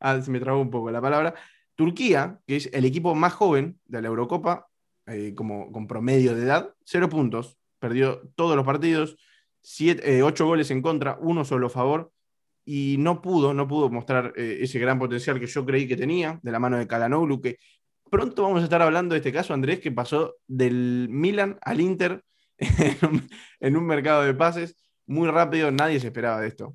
ah, 0.00 0.20
se 0.20 0.30
me 0.30 0.40
trabó 0.40 0.60
un 0.60 0.70
poco 0.70 0.90
la 0.90 1.00
palabra. 1.00 1.34
Turquía, 1.74 2.38
que 2.46 2.56
es 2.56 2.70
el 2.72 2.84
equipo 2.84 3.14
más 3.14 3.32
joven 3.32 3.80
de 3.86 4.02
la 4.02 4.08
Eurocopa, 4.08 4.68
eh, 5.06 5.34
como 5.34 5.72
con 5.72 5.86
promedio 5.86 6.34
de 6.34 6.42
edad, 6.42 6.74
cero 6.84 7.08
puntos, 7.08 7.59
perdió 7.80 8.22
todos 8.36 8.54
los 8.54 8.64
partidos, 8.64 9.16
siete, 9.60 10.22
ocho 10.22 10.46
goles 10.46 10.70
en 10.70 10.82
contra, 10.82 11.18
uno 11.20 11.44
solo 11.44 11.66
a 11.66 11.70
favor, 11.70 12.12
y 12.64 12.96
no 12.98 13.20
pudo, 13.20 13.52
no 13.54 13.66
pudo 13.66 13.90
mostrar 13.90 14.32
ese 14.36 14.78
gran 14.78 14.98
potencial 14.98 15.40
que 15.40 15.46
yo 15.46 15.66
creí 15.66 15.88
que 15.88 15.96
tenía, 15.96 16.38
de 16.42 16.52
la 16.52 16.60
mano 16.60 16.78
de 16.78 16.86
Kalanoglu, 16.86 17.40
que 17.40 17.58
pronto 18.10 18.42
vamos 18.42 18.60
a 18.60 18.64
estar 18.64 18.82
hablando 18.82 19.14
de 19.14 19.18
este 19.18 19.32
caso, 19.32 19.54
Andrés, 19.54 19.80
que 19.80 19.92
pasó 19.92 20.36
del 20.46 21.08
Milan 21.10 21.58
al 21.62 21.80
Inter 21.80 22.22
en 23.60 23.76
un, 23.76 23.86
mercado 23.86 24.22
de 24.22 24.34
pases 24.34 24.76
muy 25.06 25.28
rápido, 25.28 25.70
nadie 25.70 25.98
se 26.00 26.08
esperaba 26.08 26.40
de 26.40 26.48
esto. 26.48 26.74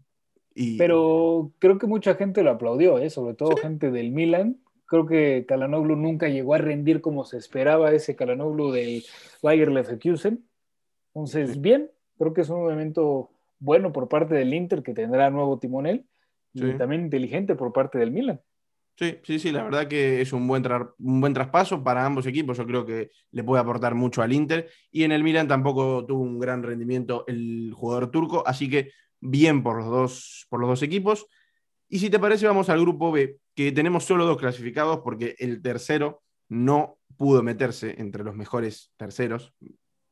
Pero 0.77 1.51
creo 1.59 1.77
que 1.77 1.85
mucha 1.85 2.15
gente 2.15 2.41
lo 2.41 2.51
aplaudió, 2.51 2.97
¿eh? 2.97 3.09
sobre 3.09 3.33
todo 3.33 3.57
gente 3.57 3.91
del 3.91 4.11
Milan. 4.11 4.57
Creo 4.85 5.05
que 5.05 5.45
Kalanoglu 5.47 5.95
nunca 5.95 6.29
llegó 6.29 6.53
a 6.53 6.59
rendir 6.59 7.01
como 7.01 7.25
se 7.25 7.37
esperaba 7.37 7.91
ese 7.91 8.15
Kalanoglu 8.15 8.71
del 8.71 9.03
Bayer 9.43 9.69
Leverkusen. 9.69 10.45
Entonces, 11.15 11.61
bien, 11.61 11.89
creo 12.17 12.33
que 12.33 12.41
es 12.41 12.49
un 12.49 12.59
movimiento 12.59 13.31
bueno 13.59 13.93
por 13.93 14.09
parte 14.09 14.35
del 14.35 14.53
Inter 14.53 14.83
que 14.83 14.93
tendrá 14.93 15.29
nuevo 15.29 15.57
timonel 15.57 16.05
y 16.53 16.73
también 16.73 17.03
inteligente 17.03 17.55
por 17.55 17.71
parte 17.73 17.97
del 17.97 18.11
Milan. 18.11 18.41
Sí, 18.97 19.17
sí, 19.23 19.39
sí, 19.39 19.51
la 19.51 19.63
verdad 19.63 19.87
que 19.87 20.21
es 20.21 20.31
un 20.31 20.47
buen, 20.47 20.63
un 20.99 21.21
buen 21.21 21.33
traspaso 21.33 21.83
para 21.83 22.05
ambos 22.05 22.25
equipos. 22.27 22.57
Yo 22.57 22.65
creo 22.65 22.85
que 22.85 23.11
le 23.31 23.43
puede 23.43 23.61
aportar 23.61 23.93
mucho 23.93 24.21
al 24.21 24.31
Inter. 24.31 24.69
Y 24.91 25.03
en 25.03 25.11
el 25.11 25.23
Milan 25.23 25.47
tampoco 25.47 26.05
tuvo 26.05 26.21
un 26.21 26.39
gran 26.39 26.63
rendimiento 26.63 27.25
el 27.27 27.73
jugador 27.73 28.11
turco, 28.11 28.43
así 28.45 28.69
que 28.69 28.91
bien 29.19 29.63
por 29.63 29.77
los 29.77 29.87
dos, 29.87 30.47
por 30.49 30.59
los 30.61 30.69
dos 30.69 30.83
equipos. 30.83 31.27
Y 31.89 31.99
si 31.99 32.09
te 32.09 32.19
parece, 32.19 32.47
vamos 32.47 32.69
al 32.69 32.81
grupo 32.81 33.11
B, 33.11 33.37
que 33.53 33.71
tenemos 33.71 34.05
solo 34.05 34.25
dos 34.25 34.37
clasificados 34.37 34.99
porque 34.99 35.35
el 35.39 35.61
tercero 35.61 36.23
no 36.47 36.97
pudo 37.17 37.43
meterse 37.43 37.95
entre 37.97 38.23
los 38.23 38.35
mejores 38.35 38.91
terceros, 38.97 39.53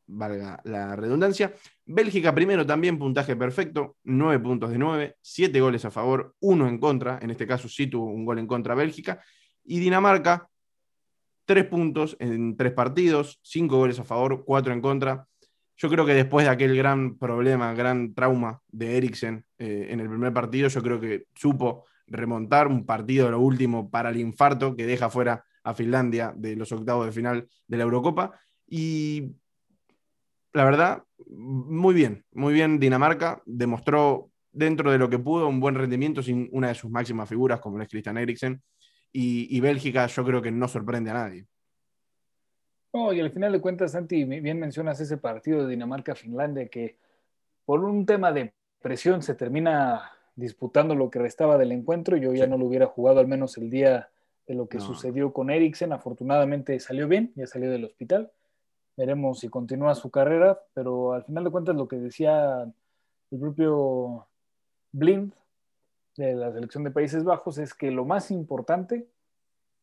valga 0.07 0.59
la 0.63 0.95
redundancia. 0.95 1.53
Bélgica 1.85 2.33
primero 2.33 2.65
también, 2.65 2.97
puntaje 2.97 3.35
perfecto, 3.35 3.97
9 4.03 4.39
puntos 4.39 4.71
de 4.71 4.77
9, 4.77 5.17
7 5.21 5.61
goles 5.61 5.85
a 5.85 5.91
favor, 5.91 6.35
1 6.39 6.67
en 6.67 6.77
contra, 6.79 7.19
en 7.21 7.31
este 7.31 7.47
caso 7.47 7.67
sí 7.67 7.87
tuvo 7.87 8.05
un 8.05 8.25
gol 8.25 8.39
en 8.39 8.47
contra 8.47 8.75
Bélgica. 8.75 9.21
Y 9.63 9.79
Dinamarca, 9.79 10.49
3 11.45 11.65
puntos 11.65 12.15
en 12.19 12.55
3 12.55 12.73
partidos, 12.73 13.39
5 13.43 13.77
goles 13.77 13.99
a 13.99 14.03
favor, 14.03 14.43
4 14.45 14.73
en 14.73 14.81
contra. 14.81 15.27
Yo 15.75 15.89
creo 15.89 16.05
que 16.05 16.13
después 16.13 16.45
de 16.45 16.51
aquel 16.51 16.75
gran 16.77 17.17
problema, 17.17 17.73
gran 17.73 18.13
trauma 18.13 18.61
de 18.67 18.97
Eriksen 18.97 19.45
eh, 19.57 19.87
en 19.89 19.99
el 19.99 20.07
primer 20.07 20.31
partido, 20.31 20.69
yo 20.69 20.81
creo 20.81 20.99
que 20.99 21.25
supo 21.33 21.85
remontar 22.07 22.67
un 22.67 22.85
partido 22.85 23.25
de 23.25 23.31
lo 23.31 23.39
último 23.39 23.89
para 23.89 24.09
el 24.09 24.17
infarto 24.17 24.75
que 24.75 24.85
deja 24.85 25.09
fuera 25.09 25.43
a 25.63 25.73
Finlandia 25.73 26.33
de 26.35 26.55
los 26.55 26.71
octavos 26.71 27.05
de 27.05 27.11
final 27.11 27.47
de 27.67 27.77
la 27.77 27.83
Eurocopa. 27.83 28.39
Y 28.67 29.31
la 30.53 30.65
verdad, 30.65 31.03
muy 31.27 31.95
bien, 31.95 32.23
muy 32.31 32.53
bien 32.53 32.79
Dinamarca. 32.79 33.41
Demostró 33.45 34.29
dentro 34.51 34.91
de 34.91 34.99
lo 34.99 35.09
que 35.09 35.17
pudo 35.17 35.47
un 35.47 35.59
buen 35.59 35.75
rendimiento 35.75 36.21
sin 36.21 36.47
una 36.51 36.67
de 36.67 36.75
sus 36.75 36.91
máximas 36.91 37.27
figuras 37.27 37.59
como 37.59 37.81
es 37.81 37.89
Christian 37.89 38.17
Eriksen. 38.17 38.61
Y, 39.15 39.59
Bélgica 39.59 40.07
yo 40.07 40.25
creo 40.25 40.41
que 40.41 40.51
no 40.51 40.67
sorprende 40.67 41.11
a 41.11 41.13
nadie. 41.13 41.45
y 42.93 43.19
al 43.19 43.31
final 43.31 43.51
de 43.51 43.61
cuentas, 43.61 43.91
Santi, 43.91 44.23
bien 44.23 44.59
mencionas 44.59 44.99
ese 44.99 45.17
partido 45.17 45.63
de 45.63 45.69
Dinamarca-Finlandia 45.69 46.67
que 46.67 46.97
por 47.65 47.83
un 47.83 48.07
tema 48.07 48.31
de 48.31 48.53
presión 48.81 49.21
se 49.21 49.35
termina 49.35 50.11
disputando 50.35 50.95
lo 50.95 51.11
que 51.11 51.19
restaba 51.19 51.59
del 51.59 51.71
encuentro. 51.71 52.17
Yo 52.17 52.33
ya 52.33 52.47
no 52.47 52.57
lo 52.57 52.65
hubiera 52.65 52.87
jugado 52.87 53.19
al 53.19 53.27
menos 53.27 53.55
el 53.57 53.69
día 53.69 54.09
de 54.47 54.55
lo 54.55 54.67
que 54.67 54.79
sucedió 54.79 55.31
con 55.31 55.51
Eriksen. 55.51 55.93
Afortunadamente 55.93 56.79
salió 56.79 57.07
bien, 57.07 57.31
ya 57.35 57.45
salió 57.45 57.69
del 57.69 57.85
hospital 57.85 58.31
veremos 58.95 59.39
si 59.39 59.49
continúa 59.49 59.95
su 59.95 60.09
carrera, 60.09 60.59
pero 60.73 61.13
al 61.13 61.23
final 61.23 61.43
de 61.43 61.49
cuentas 61.51 61.75
lo 61.75 61.87
que 61.87 61.97
decía 61.97 62.71
el 63.31 63.39
propio 63.39 64.27
Blind 64.91 65.33
de 66.17 66.35
la 66.35 66.51
selección 66.51 66.83
de 66.83 66.91
Países 66.91 67.23
Bajos 67.23 67.57
es 67.57 67.73
que 67.73 67.89
lo 67.91 68.05
más 68.05 68.29
importante 68.29 69.07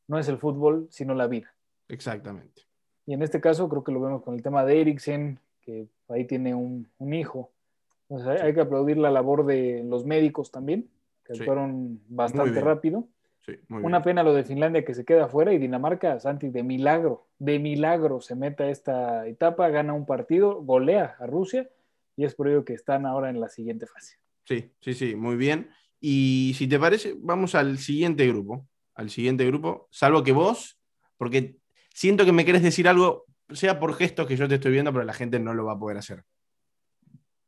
no 0.06 0.18
es 0.18 0.28
el 0.28 0.38
fútbol, 0.38 0.86
sino 0.90 1.14
la 1.14 1.26
vida. 1.26 1.52
Exactamente. 1.88 2.62
Y 3.06 3.14
en 3.14 3.22
este 3.22 3.40
caso 3.40 3.68
creo 3.68 3.82
que 3.82 3.92
lo 3.92 4.00
vemos 4.00 4.22
con 4.22 4.34
el 4.34 4.42
tema 4.42 4.64
de 4.64 4.80
Eriksen, 4.80 5.40
que 5.62 5.88
ahí 6.08 6.24
tiene 6.24 6.54
un, 6.54 6.88
hijo. 7.12 7.50
hay, 8.08 8.54
que 8.54 8.60
aplaudir 8.60 8.98
la 8.98 9.10
labor 9.10 9.44
de 9.46 9.82
los 9.84 10.04
médicos 10.04 10.50
también, 10.50 10.88
que 11.24 11.32
actuaron 11.32 12.00
bastante 12.08 12.60
rápido. 12.60 13.08
Una 13.68 14.02
pena 14.02 14.22
lo 14.22 14.34
de 14.34 14.44
Finlandia 14.44 14.84
que 14.84 14.94
se 14.94 15.04
queda 15.04 15.24
afuera 15.24 15.52
y 15.52 15.58
Dinamarca, 15.58 16.20
Santi, 16.20 16.50
de 16.50 16.62
milagro, 16.62 17.28
de 17.38 17.58
milagro 17.58 18.20
se 18.20 18.34
mete 18.34 18.64
a 18.64 18.70
esta 18.70 19.26
etapa, 19.26 19.68
gana 19.70 19.92
un 19.92 20.06
partido, 20.06 20.62
golea 20.62 21.16
a 21.18 21.26
Rusia 21.26 21.68
y 22.16 22.24
es 22.24 22.34
por 22.34 22.48
ello 22.48 22.64
que 22.64 22.74
están 22.74 23.06
ahora 23.06 23.30
en 23.30 23.40
la 23.40 23.48
siguiente 23.48 23.86
fase. 23.86 24.18
Sí, 24.44 24.72
sí, 24.80 24.94
sí, 24.94 25.16
muy 25.16 25.36
bien. 25.36 25.70
Y 26.00 26.52
si 26.56 26.66
te 26.68 26.78
parece, 26.78 27.14
vamos 27.18 27.54
al 27.54 27.78
siguiente 27.78 28.26
grupo, 28.26 28.66
al 28.94 29.10
siguiente 29.10 29.46
grupo, 29.46 29.88
salvo 29.90 30.22
que 30.22 30.32
vos, 30.32 30.78
porque 31.16 31.56
siento 31.94 32.24
que 32.24 32.32
me 32.32 32.44
querés 32.44 32.62
decir 32.62 32.88
algo, 32.88 33.24
sea 33.50 33.78
por 33.80 33.94
gestos 33.94 34.26
que 34.26 34.36
yo 34.36 34.48
te 34.48 34.56
estoy 34.56 34.72
viendo, 34.72 34.92
pero 34.92 35.04
la 35.04 35.12
gente 35.12 35.38
no 35.38 35.54
lo 35.54 35.64
va 35.64 35.72
a 35.72 35.78
poder 35.78 35.96
hacer. 35.96 36.24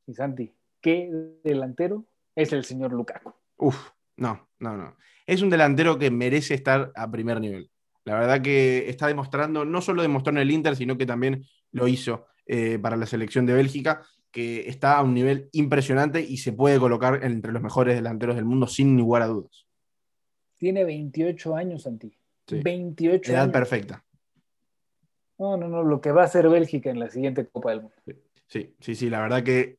Y 0.07 0.15
Santi, 0.15 0.55
¿qué 0.81 1.11
delantero 1.45 2.07
es 2.35 2.53
el 2.53 2.65
señor 2.65 2.93
Lukaku? 2.93 3.33
Uf, 3.57 3.91
no, 4.23 4.49
no, 4.61 4.77
no 4.77 4.97
es 5.27 5.43
un 5.43 5.51
delantero 5.51 5.99
que 5.99 6.11
merece 6.11 6.55
estar 6.55 6.93
a 6.95 7.11
primer 7.11 7.41
nivel. 7.41 7.71
La 8.05 8.15
verdad 8.15 8.43
que 8.43 8.89
está 8.89 9.07
demostrando, 9.07 9.65
no 9.65 9.81
solo 9.81 10.03
demostró 10.03 10.33
en 10.33 10.39
el 10.39 10.51
Inter, 10.51 10.77
sino 10.77 10.99
que 10.99 11.07
también 11.07 11.45
lo 11.71 11.87
hizo 11.87 12.27
eh, 12.47 12.79
para 12.79 12.97
la 12.97 13.07
selección 13.07 13.47
de 13.47 13.55
Bélgica, 13.55 14.03
que 14.31 14.69
está 14.69 14.99
a 14.99 15.03
un 15.03 15.15
nivel 15.15 15.49
impresionante 15.53 16.21
y 16.21 16.39
se 16.39 16.53
puede 16.53 16.79
colocar 16.79 17.23
entre 17.23 17.53
los 17.53 17.63
mejores 17.63 17.95
delanteros 17.95 18.35
del 18.35 18.45
mundo 18.45 18.67
sin 18.67 18.97
lugar 18.97 19.23
a 19.23 19.27
dudas. 19.27 19.67
Tiene 20.59 20.85
28 20.85 21.57
años, 21.57 21.83
Santi. 21.83 22.13
28 22.51 23.33
Edad 23.33 23.53
perfecta. 23.53 24.05
No, 25.39 25.57
no, 25.57 25.69
no, 25.69 25.83
lo 25.83 26.01
que 26.01 26.13
va 26.13 26.23
a 26.23 26.27
hacer 26.27 26.49
Bélgica 26.49 26.91
en 26.91 26.99
la 26.99 27.11
siguiente 27.11 27.47
Copa 27.47 27.71
del 27.71 27.83
Mundo. 27.83 27.97
Sí, 28.47 28.75
sí, 28.81 28.95
sí, 28.95 29.11
la 29.11 29.21
verdad 29.21 29.43
que 29.43 29.79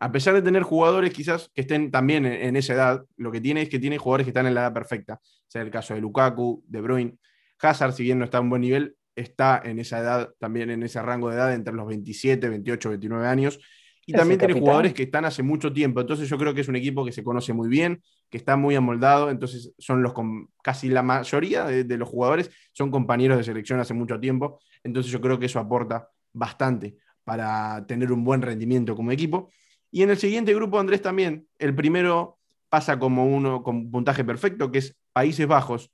a 0.00 0.12
pesar 0.12 0.34
de 0.34 0.42
tener 0.42 0.62
jugadores 0.62 1.12
quizás 1.12 1.50
que 1.52 1.62
estén 1.62 1.90
también 1.90 2.24
en, 2.24 2.54
esa 2.54 2.74
edad, 2.74 3.04
lo 3.16 3.32
que 3.32 3.40
tiene 3.40 3.62
es 3.62 3.68
que 3.68 3.80
tiene 3.80 3.98
jugadores 3.98 4.26
que 4.26 4.30
están 4.30 4.46
en 4.46 4.54
la 4.54 4.62
edad 4.62 4.72
perfecta. 4.72 5.20
Sea 5.48 5.62
el 5.62 5.70
caso 5.70 5.94
de 5.94 6.00
Lukaku, 6.00 6.62
De 6.68 6.80
Bruyne. 6.80 7.18
Hazard, 7.60 7.92
si 7.92 8.04
bien 8.04 8.18
no 8.20 8.24
está 8.24 8.38
en 8.38 8.48
buen 8.48 8.62
nivel, 8.62 8.94
está 9.16 9.60
en 9.64 9.80
esa 9.80 9.98
edad, 9.98 10.30
también 10.38 10.70
en 10.70 10.84
ese 10.84 11.02
rango 11.02 11.30
de 11.30 11.36
edad 11.36 11.52
entre 11.52 11.74
los 11.74 11.88
27, 11.88 12.48
28, 12.48 12.90
29 12.90 13.26
años. 13.26 13.58
Y 14.06 14.12
también 14.12 14.38
tiene 14.38 14.54
jugadores 14.54 14.94
que 14.94 15.02
están 15.02 15.24
hace 15.24 15.42
mucho 15.42 15.72
tiempo. 15.72 16.00
Entonces 16.00 16.28
yo 16.28 16.38
creo 16.38 16.54
que 16.54 16.60
es 16.60 16.68
un 16.68 16.76
equipo 16.76 17.04
que 17.04 17.12
se 17.12 17.24
conoce 17.24 17.52
muy 17.52 17.68
bien, 17.68 18.00
que 18.30 18.38
está 18.38 18.56
muy 18.56 18.76
amoldado. 18.76 19.30
Entonces 19.30 19.74
son 19.78 20.02
los 20.02 20.14
casi 20.62 20.88
la 20.88 21.02
mayoría 21.02 21.64
de, 21.64 21.82
de 21.82 21.98
los 21.98 22.08
jugadores 22.08 22.50
son 22.72 22.90
compañeros 22.90 23.36
de 23.36 23.44
selección 23.44 23.80
hace 23.80 23.94
mucho 23.94 24.18
tiempo. 24.20 24.60
Entonces 24.84 25.10
yo 25.10 25.20
creo 25.20 25.38
que 25.38 25.46
eso 25.46 25.58
aporta 25.58 26.08
bastante 26.32 26.96
para 27.24 27.84
tener 27.86 28.12
un 28.12 28.24
buen 28.24 28.40
rendimiento 28.40 28.94
como 28.94 29.10
equipo. 29.10 29.50
Y 29.90 30.02
en 30.02 30.10
el 30.10 30.18
siguiente 30.18 30.54
grupo, 30.54 30.78
Andrés, 30.78 31.02
también, 31.02 31.46
el 31.58 31.74
primero 31.74 32.38
pasa 32.68 32.98
como 32.98 33.26
uno 33.26 33.62
con 33.62 33.90
puntaje 33.90 34.24
perfecto, 34.24 34.70
que 34.70 34.78
es 34.78 34.96
Países 35.12 35.46
Bajos. 35.46 35.90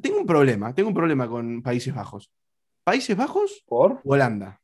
Tengo 0.00 0.18
un 0.18 0.26
problema, 0.26 0.74
tengo 0.74 0.88
un 0.88 0.94
problema 0.94 1.28
con 1.28 1.62
Países 1.62 1.94
Bajos. 1.94 2.30
¿Países 2.84 3.16
Bajos? 3.16 3.64
¿Por? 3.66 4.00
Holanda. 4.04 4.60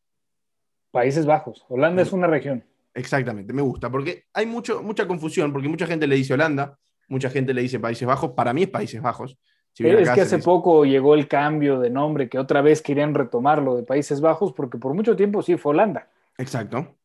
Países 0.90 1.26
Bajos. 1.26 1.64
Holanda 1.68 2.02
es 2.02 2.12
una 2.12 2.26
región. 2.26 2.64
Exactamente, 2.94 3.52
me 3.52 3.62
gusta, 3.62 3.90
porque 3.90 4.24
hay 4.32 4.46
mucho, 4.46 4.82
mucha 4.82 5.06
confusión, 5.06 5.52
porque 5.52 5.68
mucha 5.68 5.86
gente 5.86 6.06
le 6.06 6.14
dice 6.14 6.34
Holanda, 6.34 6.78
mucha 7.08 7.28
gente 7.28 7.52
le 7.52 7.62
dice 7.62 7.80
Países 7.80 8.06
Bajos, 8.06 8.32
para 8.32 8.52
mí 8.52 8.62
es 8.62 8.70
Países 8.70 9.02
Bajos. 9.02 9.36
es 9.76 10.10
que 10.10 10.20
hace 10.20 10.38
poco 10.38 10.84
llegó 10.84 11.14
el 11.14 11.26
cambio 11.26 11.80
de 11.80 11.90
nombre, 11.90 12.28
que 12.28 12.38
otra 12.38 12.62
vez 12.62 12.82
querían 12.82 13.12
retomarlo 13.12 13.74
de 13.76 13.82
Países 13.82 14.20
Bajos, 14.20 14.52
porque 14.52 14.78
por 14.78 14.94
mucho 14.94 15.16
tiempo 15.16 15.42
sí 15.42 15.56
fue 15.56 15.70
Holanda. 15.70 16.08
Exacto 16.38 16.96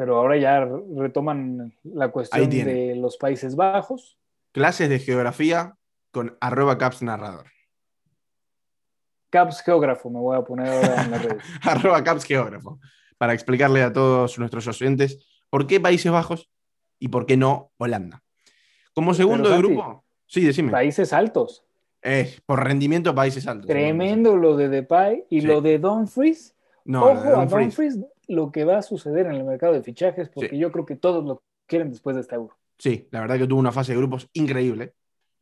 pero 0.00 0.16
ahora 0.16 0.38
ya 0.38 0.66
retoman 0.96 1.74
la 1.84 2.10
cuestión 2.10 2.48
de 2.48 2.94
los 2.96 3.18
Países 3.18 3.54
Bajos. 3.54 4.16
Clases 4.50 4.88
de 4.88 4.98
geografía 4.98 5.76
con 6.10 6.38
arroba 6.40 6.78
caps 6.78 7.02
narrador. 7.02 7.48
Caps 9.28 9.60
geógrafo 9.60 10.08
me 10.08 10.18
voy 10.18 10.38
a 10.38 10.40
poner 10.40 10.68
ahora 10.68 11.04
en 11.04 11.10
la 11.10 11.18
red. 11.18 11.36
arroba 11.64 12.02
caps 12.02 12.24
geógrafo. 12.24 12.80
Para 13.18 13.34
explicarle 13.34 13.82
a 13.82 13.92
todos 13.92 14.38
nuestros 14.38 14.66
oyentes 14.68 15.22
por 15.50 15.66
qué 15.66 15.80
Países 15.80 16.10
Bajos 16.10 16.48
y 16.98 17.08
por 17.08 17.26
qué 17.26 17.36
no 17.36 17.70
Holanda. 17.76 18.22
Como 18.94 19.12
segundo 19.12 19.50
de 19.50 19.58
grupo, 19.58 20.06
sí, 20.26 20.40
decime. 20.40 20.72
Países 20.72 21.12
altos. 21.12 21.66
Eh, 22.00 22.38
por 22.46 22.64
rendimiento, 22.64 23.14
países 23.14 23.46
altos. 23.46 23.66
Tremendo 23.66 24.34
lo 24.34 24.56
de 24.56 24.70
Depay 24.70 25.26
y 25.28 25.42
lo 25.42 25.60
de 25.60 25.78
Dumfries. 25.78 26.56
No, 26.86 27.04
Ojo 27.04 27.36
a 27.36 27.44
Dumfries 27.44 27.98
lo 28.30 28.52
que 28.52 28.64
va 28.64 28.78
a 28.78 28.82
suceder 28.82 29.26
en 29.26 29.34
el 29.34 29.44
mercado 29.44 29.72
de 29.72 29.82
fichajes, 29.82 30.28
porque 30.28 30.56
yo 30.56 30.70
creo 30.70 30.86
que 30.86 30.94
todos 30.94 31.24
lo 31.24 31.42
quieren 31.66 31.90
después 31.90 32.14
de 32.14 32.22
este 32.22 32.36
euro. 32.36 32.56
Sí, 32.78 33.08
la 33.10 33.20
verdad 33.20 33.38
que 33.38 33.46
tuvo 33.48 33.58
una 33.58 33.72
fase 33.72 33.92
de 33.92 33.98
grupos 33.98 34.28
increíble. 34.32 34.94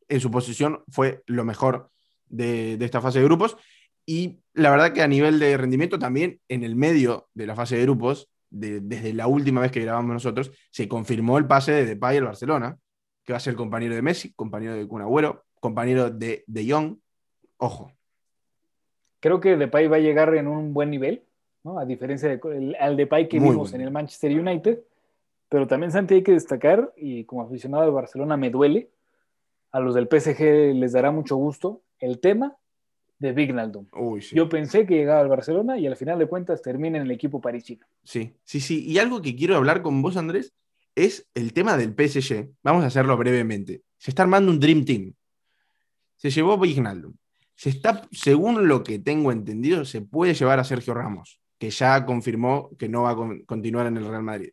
en 0.09 0.21
su 0.21 0.31
posición 0.31 0.83
fue 0.89 1.23
lo 1.27 1.45
mejor 1.45 1.91
de, 2.29 2.79
esta 2.81 3.03
fase 3.03 3.19
de 3.19 3.27
grupos. 3.27 3.59
Y 4.07 4.41
la 4.55 4.71
verdad 4.71 4.95
que 4.95 5.03
a 5.03 5.07
nivel 5.07 5.39
de 5.39 5.59
rendimiento 5.59 5.99
también 5.99 6.41
en 6.49 6.65
el 6.65 6.77
medio 6.77 7.29
de 7.35 7.47
la 7.47 7.55
fase 7.55 7.77
de 7.77 7.83
grupos, 7.83 8.31
desde 8.49 9.13
la 9.13 9.27
última 9.27 9.61
vez 9.61 9.71
que 9.71 9.83
grabamos 9.83 10.15
nosotros, 10.15 10.51
se 10.71 10.89
confirmó 10.89 11.37
el 11.37 11.47
pase 11.47 11.73
de 11.73 11.85
Depay 11.85 12.17
al 12.17 12.25
Barcelona, 12.25 12.79
que 13.23 13.35
va 13.35 13.37
a 13.37 13.41
ser 13.41 13.55
compañero 13.55 13.95
de 13.95 14.01
Messi, 14.01 14.33
compañero 14.33 14.75
de 14.75 14.89
Kun 14.89 15.03
Agüero, 15.03 15.45
compañero 15.61 16.09
de 16.09 16.43
De 16.47 16.73
Jong. 16.73 16.97
Ojo. 17.59 17.93
Creo 19.21 19.41
que 19.41 19.59
Depay 19.59 19.89
va 19.89 19.97
a 19.97 20.01
llegar 20.01 20.35
en 20.37 20.47
un 20.49 20.73
buen 20.73 20.91
nivel, 20.91 21.28
¿no? 21.65 21.79
a 21.79 21.85
diferencia 21.85 22.29
del 22.29 22.77
al 22.79 22.97
Depay 22.97 23.29
que 23.29 23.39
vimos 23.39 23.73
en 23.75 23.81
el 23.81 23.91
Manchester 23.91 24.39
United. 24.39 24.81
Pero 25.49 25.67
también, 25.67 25.91
Santi, 25.91 26.15
hay 26.15 26.23
que 26.23 26.33
destacar, 26.33 26.93
y 26.97 27.25
como 27.25 27.43
aficionado 27.43 27.85
de 27.85 27.91
Barcelona 27.91 28.37
me 28.37 28.51
duele, 28.51 28.91
a 29.73 29.81
los 29.81 29.95
del 29.95 30.09
PSG 30.09 30.75
les 30.75 30.93
dará 30.93 31.11
mucho 31.11 31.37
gusto 31.37 31.83
el 31.99 32.21
tema 32.21 32.57
de 33.19 33.33
Vignaldum. 33.33 33.87
Yo 34.33 34.49
pensé 34.49 34.87
que 34.87 34.95
llegaba 34.95 35.21
al 35.21 35.29
Barcelona 35.29 35.79
y 35.79 35.87
al 35.87 35.97
final 35.97 36.19
de 36.19 36.27
cuentas 36.27 36.63
termina 36.63 36.99
en 36.99 37.05
el 37.05 37.11
equipo 37.11 37.41
parisino. 37.41 37.87
Sí, 38.05 38.35
sí, 38.45 38.61
sí. 38.61 38.85
Y 38.87 38.99
algo 38.99 39.21
que 39.21 39.35
quiero 39.35 39.57
hablar 39.57 39.83
con 39.83 40.01
vos, 40.03 40.17
Andrés, 40.17 40.55
es 40.95 41.29
el 41.35 41.53
tema 41.53 41.77
del 41.77 41.95
PSG. 41.95 42.51
Vamos 42.63 42.85
a 42.85 42.89
hacerlo 42.89 43.17
brevemente. 43.17 43.83
Se 43.99 44.11
está 44.11 44.23
armando 44.23 44.51
un 44.51 44.61
Dream 44.61 44.85
Team. 44.85 45.15
Se 46.17 46.31
llevó 46.31 46.59
Vignaldum. 46.59 47.15
Se 47.55 47.71
está, 47.71 48.07
según 48.13 48.69
lo 48.69 48.85
que 48.85 49.01
tengo 49.01 49.33
entendido, 49.33 49.85
se 49.85 50.01
puede 50.01 50.35
llevar 50.35 50.61
a 50.61 50.65
Sergio 50.65 50.95
Ramos, 50.95 51.41
que 51.59 51.71
ya 51.71 52.07
confirmó 52.07 52.71
que 52.79 52.89
no 52.89 53.03
va 53.03 53.11
a 53.11 53.17
continuar 53.47 53.87
en 53.87 53.97
el 53.97 54.07
Real 54.07 54.23
Madrid. 54.23 54.51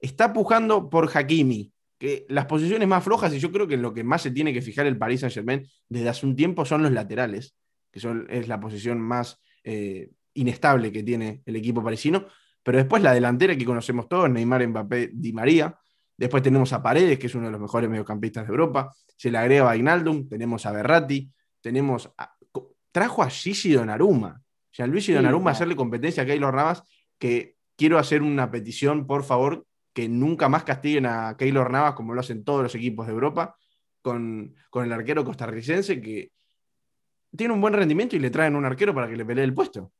Está 0.00 0.32
pujando 0.32 0.90
por 0.90 1.10
Hakimi, 1.14 1.72
que 1.98 2.26
las 2.28 2.46
posiciones 2.46 2.88
más 2.88 3.04
flojas, 3.04 3.32
y 3.34 3.38
yo 3.38 3.52
creo 3.52 3.68
que 3.68 3.76
lo 3.76 3.92
que 3.92 4.02
más 4.02 4.22
se 4.22 4.30
tiene 4.30 4.52
que 4.52 4.62
fijar 4.62 4.86
el 4.86 4.96
Paris 4.98 5.20
Saint 5.20 5.34
Germain 5.34 5.66
desde 5.88 6.08
hace 6.08 6.26
un 6.26 6.34
tiempo 6.34 6.64
son 6.64 6.82
los 6.82 6.92
laterales, 6.92 7.54
que 7.90 8.00
son, 8.00 8.26
es 8.30 8.48
la 8.48 8.58
posición 8.58 9.00
más 9.00 9.40
eh, 9.64 10.10
inestable 10.34 10.90
que 10.92 11.02
tiene 11.02 11.42
el 11.44 11.56
equipo 11.56 11.82
parisino. 11.82 12.26
Pero 12.62 12.78
después 12.78 13.02
la 13.02 13.12
delantera 13.12 13.56
que 13.56 13.64
conocemos 13.64 14.08
todos, 14.08 14.30
Neymar, 14.30 14.66
Mbappé, 14.66 15.10
Di 15.12 15.32
María. 15.32 15.78
Después 16.16 16.42
tenemos 16.42 16.72
a 16.72 16.82
Paredes, 16.82 17.18
que 17.18 17.26
es 17.26 17.34
uno 17.34 17.46
de 17.46 17.52
los 17.52 17.60
mejores 17.60 17.88
mediocampistas 17.88 18.46
de 18.46 18.50
Europa. 18.50 18.94
Se 19.16 19.30
le 19.30 19.38
agrega 19.38 19.62
a 19.62 19.66
Vainaldum, 19.66 20.28
tenemos 20.28 20.66
a 20.66 20.72
Berratti, 20.72 21.30
tenemos 21.60 22.10
trajo 22.92 23.22
a 23.22 23.30
Gigi 23.30 23.72
Donnarumma. 23.72 24.40
O 24.84 24.86
Luigi 24.86 25.12
Donnarumma 25.12 25.50
a 25.50 25.52
hacerle 25.52 25.76
competencia 25.76 26.22
a 26.22 26.26
Keylor 26.26 26.54
Navas, 26.54 26.82
que 27.18 27.56
quiero 27.76 27.98
hacer 27.98 28.22
una 28.22 28.50
petición, 28.50 29.06
por 29.06 29.24
favor, 29.24 29.66
que 29.92 30.08
nunca 30.08 30.48
más 30.48 30.64
castiguen 30.64 31.06
a 31.06 31.36
Keylor 31.36 31.70
Navas 31.70 31.94
como 31.94 32.14
lo 32.14 32.20
hacen 32.20 32.44
todos 32.44 32.62
los 32.62 32.74
equipos 32.74 33.06
de 33.06 33.12
Europa, 33.12 33.56
con, 34.02 34.54
el 34.74 34.92
arquero 34.92 35.24
costarricense 35.24 36.00
que 36.00 36.32
tiene 37.36 37.54
un 37.54 37.60
buen 37.60 37.74
rendimiento 37.74 38.16
y 38.16 38.18
le 38.18 38.30
traen 38.30 38.56
un 38.56 38.64
arquero 38.64 38.94
para 38.94 39.08
que 39.08 39.16
le 39.16 39.24
pelee 39.24 39.44
el 39.44 39.54
puesto. 39.54 39.92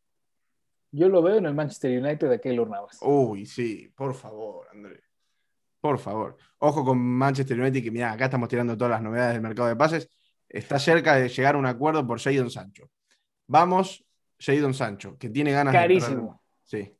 Yo 0.92 1.08
lo 1.08 1.22
veo 1.22 1.36
en 1.36 1.46
el 1.46 1.54
Manchester 1.54 2.02
United 2.02 2.28
de 2.28 2.40
Keylor 2.40 2.68
Navas. 2.68 2.98
Uy, 3.02 3.46
sí, 3.46 3.92
por 3.94 4.14
favor, 4.14 4.66
Andrés. 4.72 5.02
Por 5.80 5.98
favor. 5.98 6.36
Ojo 6.58 6.84
con 6.84 6.98
Manchester 6.98 7.58
United, 7.58 7.82
que 7.82 7.90
mira, 7.90 8.12
acá 8.12 8.24
estamos 8.24 8.48
tirando 8.48 8.76
todas 8.76 8.90
las 8.90 9.02
novedades 9.02 9.34
del 9.34 9.42
mercado 9.42 9.68
de 9.68 9.76
pases. 9.76 10.10
Está 10.48 10.78
cerca 10.78 11.14
de 11.14 11.28
llegar 11.28 11.54
a 11.54 11.58
un 11.58 11.66
acuerdo 11.66 12.06
por 12.06 12.20
Jadon 12.20 12.50
Sancho. 12.50 12.90
Vamos, 13.46 14.04
Jadon 14.40 14.74
Sancho, 14.74 15.16
que 15.18 15.28
tiene 15.28 15.52
ganas 15.52 15.72
Carísimo. 15.72 16.40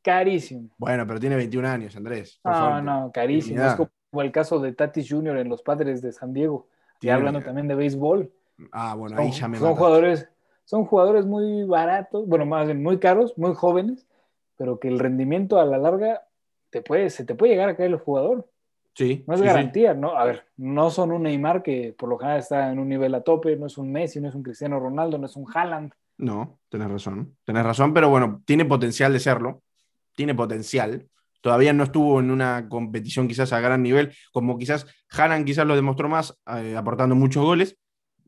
Carísimo. 0.01 0.69
Bueno, 0.77 1.05
pero 1.07 1.19
tiene 1.19 1.35
21 1.35 1.67
años, 1.67 1.95
Andrés. 1.95 2.39
no, 2.43 2.81
no, 2.81 3.11
carísimo. 3.11 3.63
Es 3.63 3.75
como 3.75 4.21
el 4.21 4.31
caso 4.31 4.59
de 4.59 4.73
Tatis 4.73 5.07
Jr. 5.09 5.37
en 5.37 5.49
los 5.49 5.61
Padres 5.61 6.01
de 6.01 6.11
San 6.11 6.33
Diego. 6.33 6.67
Y 6.99 7.09
hablando 7.09 7.41
también 7.41 7.67
de 7.67 7.75
béisbol. 7.75 8.31
Ah, 8.71 8.95
bueno, 8.95 9.19
ahí 9.19 9.31
ya 9.31 9.47
me 9.47 9.57
Son 9.57 9.75
jugadores, 9.75 10.29
son 10.65 10.85
jugadores 10.85 11.25
muy 11.25 11.63
baratos, 11.63 12.27
bueno, 12.27 12.45
más 12.45 12.67
bien 12.67 12.83
muy 12.83 12.99
caros, 12.99 13.35
muy 13.37 13.55
jóvenes, 13.55 14.05
pero 14.55 14.79
que 14.79 14.87
el 14.87 14.99
rendimiento 14.99 15.59
a 15.59 15.65
la 15.65 15.79
larga 15.79 16.27
te 16.69 16.83
puede, 16.83 17.09
se 17.09 17.25
te 17.25 17.33
puede 17.33 17.53
llegar 17.53 17.69
a 17.69 17.75
caer 17.75 17.89
el 17.89 17.97
jugador. 17.97 18.47
Sí. 18.93 19.23
No 19.25 19.33
es 19.33 19.41
garantía, 19.41 19.93
¿no? 19.95 20.15
A 20.15 20.25
ver, 20.25 20.45
no 20.57 20.91
son 20.91 21.11
un 21.11 21.23
Neymar 21.23 21.63
que 21.63 21.95
por 21.97 22.09
lo 22.09 22.17
general 22.19 22.39
está 22.39 22.71
en 22.71 22.77
un 22.77 22.89
nivel 22.89 23.15
a 23.15 23.21
tope, 23.21 23.55
no 23.55 23.65
es 23.65 23.77
un 23.77 23.91
Messi, 23.91 24.19
no 24.19 24.27
es 24.27 24.35
un 24.35 24.43
Cristiano 24.43 24.79
Ronaldo, 24.79 25.17
no 25.17 25.25
es 25.25 25.35
un 25.35 25.47
Haaland. 25.51 25.93
No, 26.21 26.59
tenés 26.69 26.89
razón. 26.89 27.35
Tenés 27.43 27.63
razón, 27.63 27.93
pero 27.93 28.07
bueno, 28.09 28.43
tiene 28.45 28.63
potencial 28.63 29.11
de 29.11 29.19
serlo. 29.19 29.63
Tiene 30.15 30.35
potencial. 30.35 31.07
Todavía 31.41 31.73
no 31.73 31.83
estuvo 31.83 32.19
en 32.19 32.29
una 32.29 32.69
competición 32.69 33.27
quizás 33.27 33.51
a 33.53 33.59
gran 33.59 33.81
nivel, 33.81 34.15
como 34.31 34.59
quizás 34.59 34.85
Haaland 35.09 35.45
quizás 35.45 35.65
lo 35.65 35.75
demostró 35.75 36.07
más, 36.07 36.37
eh, 36.57 36.75
aportando 36.77 37.15
muchos 37.15 37.43
goles. 37.43 37.75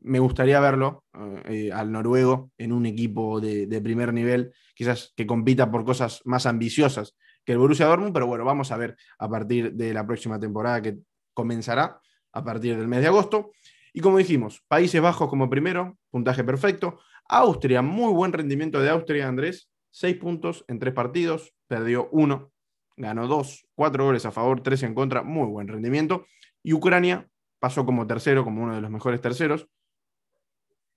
Me 0.00 0.18
gustaría 0.18 0.58
verlo 0.58 1.04
eh, 1.44 1.70
al 1.72 1.92
noruego 1.92 2.50
en 2.58 2.72
un 2.72 2.84
equipo 2.84 3.40
de, 3.40 3.66
de, 3.66 3.80
primer 3.80 4.12
nivel, 4.12 4.52
quizás 4.74 5.12
que 5.16 5.26
compita 5.26 5.70
por 5.70 5.84
cosas 5.84 6.20
más 6.24 6.46
ambiciosas 6.46 7.16
que 7.44 7.52
el 7.52 7.58
Borussia 7.58 7.86
Dortmund, 7.86 8.12
pero 8.12 8.26
bueno, 8.26 8.44
vamos 8.44 8.72
a 8.72 8.76
ver 8.76 8.96
a 9.18 9.28
partir 9.28 9.72
de 9.72 9.94
la 9.94 10.04
próxima 10.04 10.40
temporada 10.40 10.82
que 10.82 10.98
comenzará 11.32 12.00
a 12.32 12.44
partir 12.44 12.76
del 12.76 12.88
mes 12.88 13.02
de 13.02 13.06
agosto. 13.06 13.52
Y 13.96 14.00
como 14.00 14.18
dijimos, 14.18 14.64
Países 14.66 15.00
Bajos 15.00 15.28
como 15.28 15.48
primero, 15.48 15.96
puntaje 16.10 16.42
perfecto. 16.42 16.98
Austria, 17.28 17.82
muy 17.82 18.12
buen 18.12 18.32
rendimiento 18.32 18.80
de 18.80 18.90
Austria, 18.90 19.28
Andrés. 19.28 19.70
Seis 19.90 20.16
puntos 20.16 20.64
en 20.68 20.78
tres 20.78 20.92
partidos, 20.92 21.54
perdió 21.66 22.08
uno, 22.10 22.52
ganó 22.96 23.26
dos, 23.26 23.66
cuatro 23.74 24.04
goles 24.04 24.26
a 24.26 24.32
favor, 24.32 24.62
tres 24.62 24.82
en 24.82 24.94
contra, 24.94 25.22
muy 25.22 25.46
buen 25.46 25.68
rendimiento. 25.68 26.26
Y 26.62 26.72
Ucrania 26.72 27.28
pasó 27.58 27.86
como 27.86 28.06
tercero, 28.06 28.44
como 28.44 28.62
uno 28.62 28.74
de 28.74 28.80
los 28.80 28.90
mejores 28.90 29.20
terceros. 29.20 29.68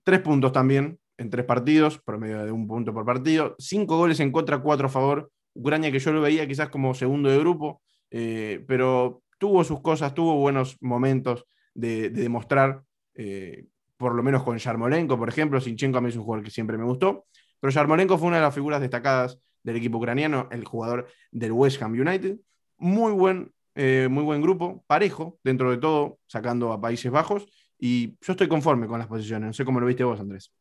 Tres 0.04 0.22
puntos 0.22 0.52
también 0.52 1.00
en 1.18 1.30
tres 1.30 1.46
partidos, 1.46 2.00
promedio 2.00 2.46
de 2.46 2.52
un 2.52 2.68
punto 2.68 2.94
por 2.94 3.06
partido. 3.06 3.56
Cinco 3.60 3.98
goles 3.98 4.20
en 4.20 4.32
contra, 4.32 4.60
cuatro 4.60 4.88
a 4.88 4.90
favor. 4.90 5.32
Ucrania 5.54 5.92
que 5.92 6.00
yo 6.00 6.12
lo 6.12 6.22
veía 6.22 6.48
quizás 6.48 6.70
como 6.70 6.94
segundo 6.94 7.30
de 7.30 7.40
grupo, 7.40 7.82
eh, 8.12 8.64
pero 8.68 9.24
tuvo 9.40 9.64
sus 9.64 9.82
cosas, 9.82 10.14
tuvo 10.14 10.36
buenos 10.36 10.78
momentos 10.82 11.46
de, 11.74 12.10
demostrar 12.10 12.84
eh, 13.16 13.66
por 13.98 14.14
lo 14.14 14.24
menos 14.24 14.44
con 14.44 14.58
Yarmolenko, 14.58 15.18
por 15.18 15.30
ejemplo. 15.30 15.60
Sinchenko 15.60 15.98
a 15.98 16.02
mí 16.02 16.10
es 16.10 16.16
un 16.16 16.24
jugador 16.24 16.46
que 16.46 16.52
siempre 16.52 16.78
me 16.78 16.86
gustó, 16.86 17.26
pero 17.60 17.72
Yarmolenko 17.72 18.18
fue 18.18 18.28
una 18.28 18.38
de 18.38 18.44
las 18.44 18.54
figuras 18.54 18.80
destacadas 18.80 19.40
del 19.64 19.76
equipo 19.76 19.98
ucraniano, 19.98 20.48
el 20.52 20.64
jugador 20.64 21.08
del 21.32 21.52
West 21.52 21.82
Ham 21.82 21.94
United. 21.94 22.38
Muy 22.78 23.12
buen, 23.12 23.52
eh, 23.76 24.08
muy 24.10 24.24
buen 24.24 24.42
grupo, 24.42 24.84
parejo 24.88 25.40
dentro 25.44 25.72
de 25.72 25.78
todo, 25.78 26.20
sacando 26.28 26.72
a 26.72 26.80
Países 26.80 27.12
Bajos. 27.12 27.48
Y 27.80 28.16
yo 28.22 28.34
estoy 28.34 28.48
conforme 28.48 28.88
con 28.88 29.00
las 29.00 29.08
posiciones. 29.08 29.48
No 29.48 29.54
sé 29.54 29.66
cómo 29.66 29.80
lo 29.80 29.88
viste 29.88 30.04
vos, 30.04 30.20
Andrés. 30.20 30.52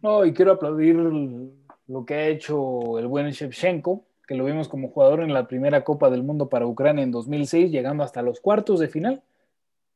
No, 0.00 0.24
y 0.24 0.32
quiero 0.32 0.52
aplaudir 0.52 0.96
lo 0.96 2.04
que 2.04 2.14
ha 2.14 2.28
hecho 2.28 2.98
el 2.98 3.06
buen 3.06 3.30
Shevchenko, 3.30 4.04
que 4.26 4.34
lo 4.34 4.44
vimos 4.44 4.68
como 4.68 4.88
jugador 4.88 5.20
en 5.20 5.32
la 5.32 5.48
primera 5.48 5.82
Copa 5.82 6.10
del 6.10 6.22
Mundo 6.22 6.48
para 6.48 6.66
Ucrania 6.66 7.02
en 7.02 7.10
2006, 7.10 7.70
llegando 7.70 8.04
hasta 8.04 8.22
los 8.22 8.40
cuartos 8.40 8.78
de 8.78 8.88
final 8.88 9.22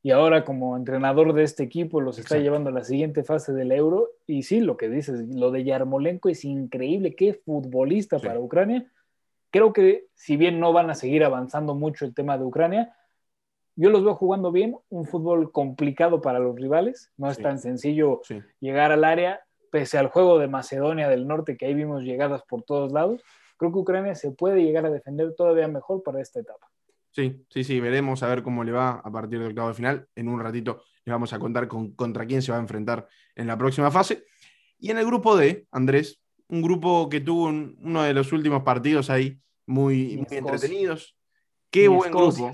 y 0.05 0.11
ahora 0.11 0.43
como 0.43 0.75
entrenador 0.75 1.31
de 1.33 1.43
este 1.43 1.63
equipo 1.63 2.01
los 2.01 2.19
está 2.19 2.37
llevando 2.37 2.69
a 2.69 2.73
la 2.73 2.83
siguiente 2.83 3.23
fase 3.23 3.53
del 3.53 3.71
Euro. 3.71 4.09
Y 4.27 4.43
sí, 4.43 4.59
lo 4.59 4.75
que 4.75 4.89
dices, 4.89 5.29
lo 5.33 5.49
de 5.49 5.63
Yarmolenko 5.63 6.27
es 6.27 6.43
increíble, 6.43 7.15
qué 7.15 7.33
futbolista 7.33 8.19
para 8.19 8.37
Ucrania. 8.37 8.85
Creo 9.49 9.71
que 9.71 10.07
si 10.13 10.35
bien 10.35 10.59
no 10.59 10.73
van 10.73 10.89
a 10.89 10.95
seguir 10.95 11.23
avanzando 11.23 11.73
mucho 11.73 12.03
el 12.03 12.13
tema 12.13 12.37
de 12.37 12.43
Ucrania, 12.43 12.93
yo 13.77 13.89
los 13.89 14.03
veo 14.03 14.13
jugando 14.15 14.51
bien, 14.51 14.75
un 14.89 15.05
fútbol 15.05 15.53
complicado 15.53 16.21
para 16.21 16.39
los 16.39 16.53
rivales, 16.53 17.11
no 17.15 17.31
es 17.31 17.37
tan 17.37 17.57
sencillo 17.57 18.21
llegar 18.59 18.91
al 18.91 19.05
área, 19.05 19.39
pese 19.71 19.97
al 19.97 20.07
juego 20.07 20.37
de 20.37 20.49
Macedonia 20.49 21.07
del 21.07 21.27
Norte, 21.27 21.55
que 21.55 21.65
ahí 21.65 21.73
vimos 21.73 22.03
llegadas 22.03 22.43
por 22.43 22.63
todos 22.63 22.91
lados, 22.91 23.23
creo 23.55 23.71
que 23.71 23.79
Ucrania 23.79 24.15
se 24.15 24.31
puede 24.31 24.61
llegar 24.63 24.85
a 24.85 24.91
defender 24.91 25.33
todavía 25.33 25.69
mejor 25.69 26.03
para 26.03 26.21
esta 26.21 26.41
etapa. 26.41 26.72
Sí, 27.13 27.45
sí, 27.47 27.63
sí, 27.63 27.79
veremos 27.79 28.23
a 28.23 28.27
ver 28.27 28.41
cómo 28.41 28.63
le 28.63 28.71
va 28.71 28.93
a 28.93 29.11
partir 29.11 29.37
del 29.39 29.49
octavo 29.49 29.67
de 29.67 29.75
final. 29.75 30.07
En 30.15 30.27
un 30.27 30.39
ratito 30.39 30.83
les 31.05 31.13
vamos 31.13 31.31
a 31.31 31.39
contar 31.39 31.67
con, 31.67 31.91
contra 31.91 32.25
quién 32.25 32.41
se 32.41 32.51
va 32.51 32.57
a 32.57 32.61
enfrentar 32.61 33.07
en 33.35 33.45
la 33.45 33.57
próxima 33.57 33.91
fase. 33.91 34.25
Y 34.79 34.89
en 34.89 34.97
el 34.97 35.05
grupo 35.05 35.37
D, 35.37 35.67
Andrés, 35.71 36.19
un 36.47 36.63
grupo 36.63 37.07
que 37.09 37.21
tuvo 37.21 37.45
uno 37.45 38.03
de 38.03 38.13
los 38.13 38.33
últimos 38.33 38.63
partidos 38.63 39.11
ahí 39.11 39.39
muy, 39.67 40.25
entretenidos. 40.29 41.15
Qué 41.69 41.87
buen 41.87 42.11
grupo. 42.11 42.51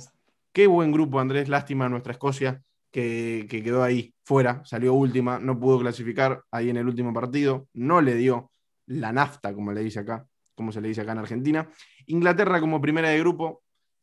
Qué 0.52 0.68
buen 0.68 0.92
grupo, 0.92 1.20
Andrés. 1.20 1.48
Lástima 1.48 1.88
nuestra 1.88 2.12
Escocia 2.12 2.62
que, 2.92 3.48
que, 3.50 3.64
quedó 3.64 3.82
ahí 3.82 4.14
fuera, 4.24 4.64
salió 4.66 4.94
última, 4.94 5.40
no 5.40 5.60
pudo 5.60 5.80
clasificar 5.80 6.44
ahí 6.52 6.70
en 6.70 6.78
el 6.78 6.88
último 6.88 7.14
partido, 7.14 7.68
no 7.74 8.02
le 8.02 8.16
dio 8.16 8.52
la 8.88 9.14
nafta, 9.14 9.54
como 9.54 9.72
le 9.72 9.82
dice 9.82 10.00
acá, 10.00 10.28
como 10.56 10.72
se 10.72 10.82
le 10.82 10.88
dice 10.88 11.02
acá 11.02 11.12
en 11.12 11.20
Argentina. 11.20 11.70
Inglaterra 12.08 12.60
como 12.60 12.82
primera 12.82 13.10
de 13.10 13.20
grupo, 13.20 13.62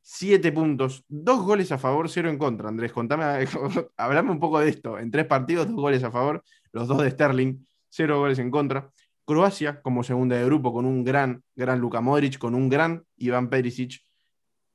Siete 0.08 0.52
puntos, 0.52 1.04
dos 1.08 1.42
goles 1.42 1.72
a 1.72 1.78
favor, 1.78 2.08
cero 2.08 2.30
en 2.30 2.38
contra. 2.38 2.68
Andrés, 2.68 2.92
contame, 2.92 3.24
hablame 3.96 4.30
un 4.30 4.38
poco 4.38 4.60
de 4.60 4.68
esto. 4.68 5.00
En 5.00 5.10
tres 5.10 5.26
partidos, 5.26 5.66
dos 5.66 5.74
goles 5.74 6.04
a 6.04 6.12
favor, 6.12 6.44
los 6.70 6.86
dos 6.86 7.02
de 7.02 7.10
Sterling, 7.10 7.66
cero 7.88 8.20
goles 8.20 8.38
en 8.38 8.52
contra. 8.52 8.88
Croacia 9.24 9.82
como 9.82 10.04
segunda 10.04 10.36
de 10.36 10.44
grupo 10.44 10.72
con 10.72 10.86
un 10.86 11.02
gran, 11.02 11.42
gran 11.56 11.80
Luka 11.80 12.00
Modric, 12.00 12.38
con 12.38 12.54
un 12.54 12.68
gran 12.68 13.02
Iván 13.16 13.50
Perisic. 13.50 14.00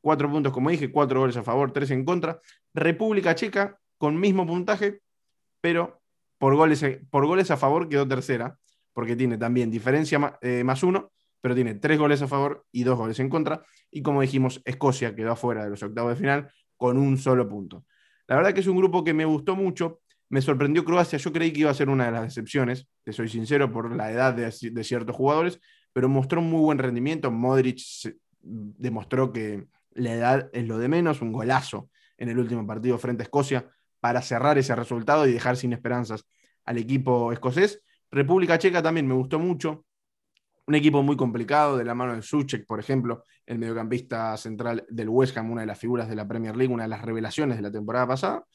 Cuatro 0.02 0.30
puntos, 0.30 0.52
como 0.52 0.70
dije, 0.70 0.92
cuatro 0.92 1.22
goles 1.22 1.38
a 1.38 1.44
favor, 1.44 1.72
tres 1.72 1.92
en 1.92 2.04
contra. 2.04 2.42
República 2.74 3.34
Checa 3.34 3.80
con 3.98 4.20
mismo 4.20 4.46
puntaje, 4.46 5.00
pero 5.62 6.02
por 6.40 6.58
goles, 6.58 6.84
por 7.10 7.26
goles 7.26 7.50
a 7.52 7.56
favor 7.56 7.88
quedó 7.88 8.06
tercera, 8.06 8.58
porque 8.92 9.16
tiene 9.16 9.38
también 9.38 9.72
diferencia 9.72 10.38
eh, 10.42 10.66
más 10.66 10.84
uno, 10.84 11.14
pero 11.42 11.56
tiene 11.56 11.76
tres 11.76 12.00
goles 12.00 12.22
a 12.22 12.28
favor 12.28 12.66
y 12.72 12.84
dos 12.84 12.98
goles 12.98 13.20
en 13.20 13.30
contra. 13.30 13.66
Y 13.90 14.02
como 14.02 14.22
dijimos, 14.22 14.62
Escocia 14.64 15.16
quedó 15.16 15.32
afuera 15.32 15.64
de 15.64 15.72
los 15.72 15.84
octavos 15.84 16.12
de 16.12 16.16
final 16.16 16.52
con 16.78 16.98
un 16.98 17.18
solo 17.18 17.50
punto. 17.50 17.86
La 18.28 18.36
verdad 18.36 18.54
que 18.54 18.62
es 18.62 18.68
un 18.68 18.78
grupo 18.78 19.04
que 19.04 19.14
me 19.14 19.26
gustó 19.26 19.56
mucho. 19.56 20.00
Me 20.30 20.42
sorprendió 20.42 20.86
Croacia. 20.86 21.20
Yo 21.20 21.34
creí 21.34 21.52
que 21.52 21.62
iba 21.62 21.72
a 21.72 21.74
ser 21.74 21.90
una 21.90 22.06
de 22.06 22.12
las 22.12 22.24
decepciones, 22.24 22.88
te 23.04 23.12
soy 23.12 23.28
sincero, 23.28 23.72
por 23.72 23.94
la 23.96 24.12
edad 24.12 24.34
de, 24.34 24.54
de 24.72 24.84
ciertos 24.84 25.16
jugadores, 25.16 25.60
pero 25.92 26.08
mostró 26.08 26.42
muy 26.42 26.62
buen 26.62 26.78
rendimiento. 26.78 27.30
Modric 27.32 27.82
demostró 28.42 29.34
que 29.34 29.68
la 29.92 30.14
edad 30.14 30.50
es 30.54 30.66
lo 30.68 30.78
de 30.78 30.88
menos, 30.88 31.22
un 31.22 31.34
golazo 31.34 31.90
en 32.18 32.30
el 32.30 32.40
último 32.40 32.66
partido 32.66 32.98
frente 32.98 33.24
a 33.24 33.26
Escocia 33.26 33.70
para 34.00 34.22
cerrar 34.22 34.58
ese 34.58 34.76
resultado 34.76 35.28
y 35.28 35.34
dejar 35.34 35.58
sin 35.58 35.74
esperanzas 35.74 36.26
al 36.66 36.78
equipo 36.78 37.32
escocés. 37.34 37.84
República 38.12 38.58
Checa 38.58 38.82
también 38.82 39.08
me 39.08 39.14
gustó 39.14 39.40
mucho. 39.40 39.86
Un 40.68 40.76
equipo 40.76 41.02
muy 41.02 41.18
complicado, 41.18 41.78
de 41.78 41.84
la 41.84 41.96
mano 41.96 42.16
de 42.16 42.22
Suchek, 42.22 42.66
por 42.66 42.80
ejemplo, 42.80 43.24
el 43.46 43.58
mediocampista 43.58 44.38
central 44.38 44.86
del 44.90 45.10
West 45.10 45.36
Ham, 45.38 45.52
una 45.52 45.62
de 45.62 45.68
las 45.68 45.80
figuras 45.80 46.08
de 46.08 46.16
la 46.16 46.28
Premier 46.28 46.56
League, 46.56 46.74
una 46.74 46.84
de 46.84 46.90
las 46.90 47.02
revelaciones 47.02 47.58
de 47.58 47.64
la 47.64 47.72
temporada 47.72 48.08
pasada. 48.08 48.46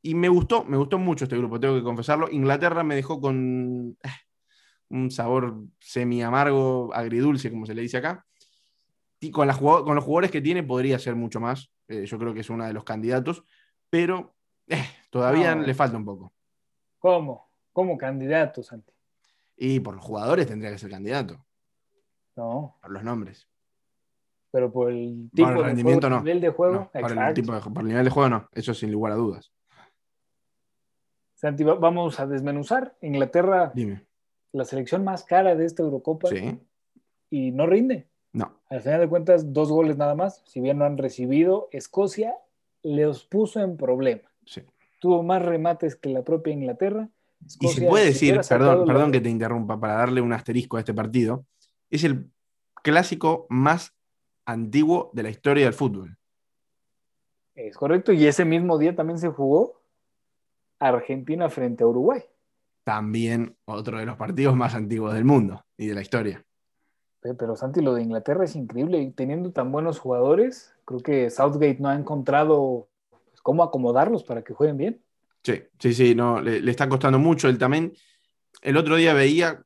Y 0.00 0.14
me 0.14 0.28
gustó, 0.28 0.64
me 0.64 0.76
gustó 0.76 0.98
mucho 0.98 1.24
este 1.24 1.36
grupo, 1.36 1.60
tengo 1.60 1.76
que 1.76 1.82
confesarlo. 1.82 2.28
Inglaterra 2.30 2.82
me 2.82 2.96
dejó 2.96 3.20
con 3.20 3.96
eh, 4.02 4.08
un 4.88 5.10
sabor 5.10 5.62
semi 5.78 6.22
amargo, 6.22 6.92
agridulce, 6.92 7.50
como 7.50 7.66
se 7.66 7.74
le 7.74 7.82
dice 7.82 7.98
acá. 7.98 8.26
Y 9.20 9.30
con, 9.30 9.48
con 9.48 9.94
los 9.94 10.04
jugadores 10.04 10.30
que 10.30 10.40
tiene 10.40 10.62
podría 10.64 10.98
ser 10.98 11.14
mucho 11.14 11.38
más. 11.38 11.70
Eh, 11.86 12.06
yo 12.06 12.18
creo 12.18 12.34
que 12.34 12.40
es 12.40 12.50
uno 12.50 12.64
de 12.64 12.72
los 12.72 12.82
candidatos, 12.82 13.44
pero 13.88 14.34
eh, 14.66 14.84
todavía 15.10 15.54
le 15.54 15.74
falta 15.74 15.96
un 15.96 16.04
poco. 16.04 16.32
¿Cómo? 16.98 17.50
¿Cómo 17.72 17.96
candidato, 17.96 18.62
Santi? 18.62 18.92
Y 19.56 19.80
por 19.80 19.94
los 19.94 20.04
jugadores 20.04 20.46
tendría 20.46 20.70
que 20.70 20.78
ser 20.78 20.90
candidato. 20.90 21.44
No. 22.36 22.76
Por 22.80 22.90
los 22.90 23.04
nombres. 23.04 23.48
Pero 24.50 24.70
por 24.70 24.90
el 24.90 25.30
tipo 25.34 25.48
de 25.48 25.62
rendimiento, 25.62 26.10
no. 26.10 26.18
nivel 26.18 26.40
de 26.40 26.50
juego. 26.50 26.90
por, 26.92 27.10
el 27.10 27.34
tipo 27.34 27.58
por 27.72 27.82
el 27.82 27.88
nivel 27.88 28.04
de 28.04 28.10
juego 28.10 28.28
no. 28.28 28.48
Eso 28.52 28.74
sin 28.74 28.92
lugar 28.92 29.12
a 29.12 29.16
dudas. 29.16 29.50
Santi, 31.34 31.64
vamos 31.64 32.20
a 32.20 32.26
desmenuzar. 32.26 32.94
Inglaterra, 33.00 33.72
Dime. 33.74 34.06
la 34.52 34.64
selección 34.64 35.04
más 35.04 35.24
cara 35.24 35.56
de 35.56 35.64
esta 35.64 35.82
Eurocopa. 35.82 36.28
Sí. 36.28 36.60
Y 37.30 37.50
no 37.50 37.66
rinde. 37.66 38.06
No. 38.32 38.60
Al 38.68 38.80
final 38.80 39.00
de 39.00 39.08
cuentas, 39.08 39.52
dos 39.52 39.70
goles 39.70 39.96
nada 39.96 40.14
más. 40.14 40.42
Si 40.44 40.60
bien 40.60 40.78
no 40.78 40.84
han 40.84 40.98
recibido, 40.98 41.68
Escocia 41.72 42.34
les 42.82 43.24
puso 43.24 43.60
en 43.60 43.76
problema. 43.76 44.30
Sí. 44.44 44.62
Tuvo 45.00 45.22
más 45.22 45.42
remates 45.42 45.96
que 45.96 46.10
la 46.10 46.22
propia 46.22 46.52
Inglaterra. 46.52 47.08
Y 47.60 47.68
se 47.68 47.86
puede 47.86 48.06
decir, 48.06 48.40
perdón, 48.48 48.86
perdón 48.86 49.12
que 49.12 49.20
te 49.20 49.28
interrumpa, 49.28 49.78
para 49.78 49.94
darle 49.94 50.20
un 50.20 50.32
asterisco 50.32 50.76
a 50.76 50.80
este 50.80 50.94
partido, 50.94 51.44
es 51.90 52.04
el 52.04 52.30
clásico 52.82 53.46
más 53.48 53.94
antiguo 54.44 55.10
de 55.12 55.22
la 55.22 55.30
historia 55.30 55.64
del 55.64 55.74
fútbol. 55.74 56.16
Es 57.54 57.76
correcto, 57.76 58.12
y 58.12 58.26
ese 58.26 58.44
mismo 58.44 58.78
día 58.78 58.94
también 58.94 59.18
se 59.18 59.28
jugó 59.28 59.82
Argentina 60.78 61.48
frente 61.48 61.84
a 61.84 61.86
Uruguay. 61.86 62.22
También 62.84 63.56
otro 63.64 63.98
de 63.98 64.06
los 64.06 64.16
partidos 64.16 64.56
más 64.56 64.74
antiguos 64.74 65.14
del 65.14 65.24
mundo 65.24 65.64
y 65.76 65.86
de 65.86 65.94
la 65.94 66.00
historia. 66.00 66.44
Pero 67.20 67.54
Santi, 67.54 67.80
lo 67.80 67.94
de 67.94 68.02
Inglaterra 68.02 68.44
es 68.44 68.56
increíble. 68.56 68.98
Y 68.98 69.12
teniendo 69.12 69.52
tan 69.52 69.70
buenos 69.70 70.00
jugadores, 70.00 70.74
creo 70.84 71.00
que 71.00 71.30
Southgate 71.30 71.78
no 71.78 71.88
ha 71.88 71.94
encontrado 71.94 72.88
pues, 73.10 73.40
cómo 73.40 73.62
acomodarlos 73.62 74.24
para 74.24 74.42
que 74.42 74.54
jueguen 74.54 74.76
bien. 74.76 75.02
Sí, 75.44 75.60
sí, 75.78 75.94
sí, 75.94 76.14
no, 76.14 76.40
le, 76.40 76.70
está 76.70 76.88
costando 76.88 77.18
mucho. 77.18 77.48
Él 77.48 77.58
también, 77.58 77.92
el 78.60 78.76
otro 78.76 78.96
día 78.96 79.12
veía 79.12 79.62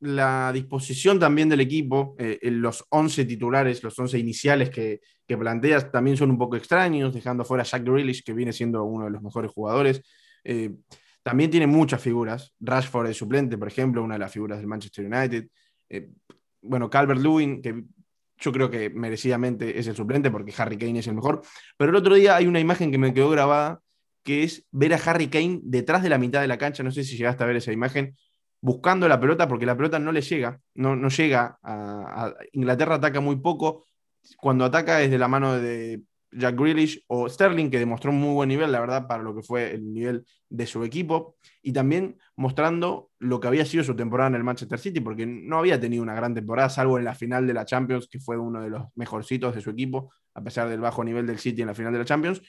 la 0.00 0.52
disposición 0.52 1.18
también 1.18 1.48
del 1.48 1.60
equipo, 1.60 2.14
eh, 2.18 2.38
los 2.42 2.84
11 2.90 3.24
titulares, 3.24 3.82
los 3.82 3.98
11 3.98 4.18
iniciales 4.18 4.70
que, 4.70 5.00
que, 5.26 5.36
planteas 5.36 5.90
también 5.90 6.16
son 6.16 6.30
un 6.30 6.38
poco 6.38 6.56
extraños, 6.56 7.14
dejando 7.14 7.44
fuera 7.44 7.62
a 7.62 7.66
Jack 7.66 7.82
Grealish, 7.82 8.22
que 8.22 8.32
viene 8.32 8.52
siendo 8.52 8.84
uno 8.84 9.06
de 9.06 9.10
los 9.10 9.22
mejores 9.22 9.50
jugadores. 9.50 10.02
Eh, 10.44 10.70
también 11.22 11.50
tiene 11.50 11.66
muchas 11.66 12.00
figuras. 12.00 12.54
Rashford 12.60 13.08
es 13.08 13.16
suplente, 13.16 13.58
por 13.58 13.66
ejemplo, 13.66 14.00
una 14.00 14.14
de 14.14 14.20
las 14.20 14.32
figuras 14.32 14.58
del 14.58 14.68
Manchester 14.68 15.06
United. 15.06 15.48
Eh, 15.88 16.10
bueno, 16.62 16.88
Calvert 16.88 17.20
Lewin, 17.20 17.60
que 17.60 17.82
yo 18.38 18.52
creo 18.52 18.70
que 18.70 18.90
merecidamente 18.90 19.76
es 19.76 19.88
el 19.88 19.96
suplente 19.96 20.30
porque 20.30 20.54
Harry 20.56 20.76
Kane 20.78 21.00
es 21.00 21.06
el 21.08 21.14
mejor. 21.14 21.42
Pero 21.76 21.90
el 21.90 21.96
otro 21.96 22.14
día 22.14 22.36
hay 22.36 22.46
una 22.46 22.60
imagen 22.60 22.92
que 22.92 22.98
me 22.98 23.12
quedó 23.12 23.30
grabada, 23.30 23.80
que 24.26 24.42
es 24.42 24.66
ver 24.72 24.92
a 24.92 24.96
Harry 24.96 25.28
Kane 25.28 25.60
detrás 25.62 26.02
de 26.02 26.08
la 26.08 26.18
mitad 26.18 26.40
de 26.40 26.48
la 26.48 26.58
cancha. 26.58 26.82
No 26.82 26.90
sé 26.90 27.04
si 27.04 27.16
llegaste 27.16 27.44
a 27.44 27.46
ver 27.46 27.54
esa 27.54 27.70
imagen, 27.70 28.16
buscando 28.60 29.06
la 29.06 29.20
pelota 29.20 29.46
porque 29.46 29.66
la 29.66 29.76
pelota 29.76 30.00
no 30.00 30.10
le 30.10 30.20
llega, 30.20 30.60
no, 30.74 30.96
no 30.96 31.08
llega. 31.08 31.56
A, 31.62 32.34
Inglaterra 32.52 32.96
ataca 32.96 33.20
muy 33.20 33.36
poco. 33.36 33.86
Cuando 34.36 34.64
ataca 34.64 35.00
es 35.00 35.12
de 35.12 35.18
la 35.18 35.28
mano 35.28 35.54
de 35.54 36.02
Jack 36.32 36.58
Grealish 36.58 37.04
o 37.06 37.28
Sterling, 37.28 37.70
que 37.70 37.78
demostró 37.78 38.10
un 38.10 38.20
muy 38.20 38.34
buen 38.34 38.48
nivel, 38.48 38.72
la 38.72 38.80
verdad, 38.80 39.06
para 39.06 39.22
lo 39.22 39.32
que 39.32 39.44
fue 39.44 39.72
el 39.72 39.92
nivel 39.92 40.26
de 40.48 40.66
su 40.66 40.82
equipo, 40.82 41.36
y 41.62 41.72
también 41.72 42.18
mostrando 42.34 43.10
lo 43.20 43.38
que 43.38 43.46
había 43.46 43.64
sido 43.64 43.84
su 43.84 43.94
temporada 43.94 44.30
en 44.30 44.34
el 44.34 44.42
Manchester 44.42 44.80
City, 44.80 44.98
porque 44.98 45.24
no 45.24 45.58
había 45.58 45.78
tenido 45.78 46.02
una 46.02 46.16
gran 46.16 46.34
temporada, 46.34 46.68
salvo 46.68 46.98
en 46.98 47.04
la 47.04 47.14
final 47.14 47.46
de 47.46 47.54
la 47.54 47.64
Champions, 47.64 48.08
que 48.08 48.18
fue 48.18 48.36
uno 48.36 48.60
de 48.60 48.70
los 48.70 48.86
mejorcitos 48.96 49.54
de 49.54 49.60
su 49.60 49.70
equipo, 49.70 50.12
a 50.34 50.42
pesar 50.42 50.68
del 50.68 50.80
bajo 50.80 51.04
nivel 51.04 51.28
del 51.28 51.38
City 51.38 51.62
en 51.62 51.68
la 51.68 51.74
final 51.74 51.92
de 51.92 52.00
la 52.00 52.04
Champions. 52.04 52.42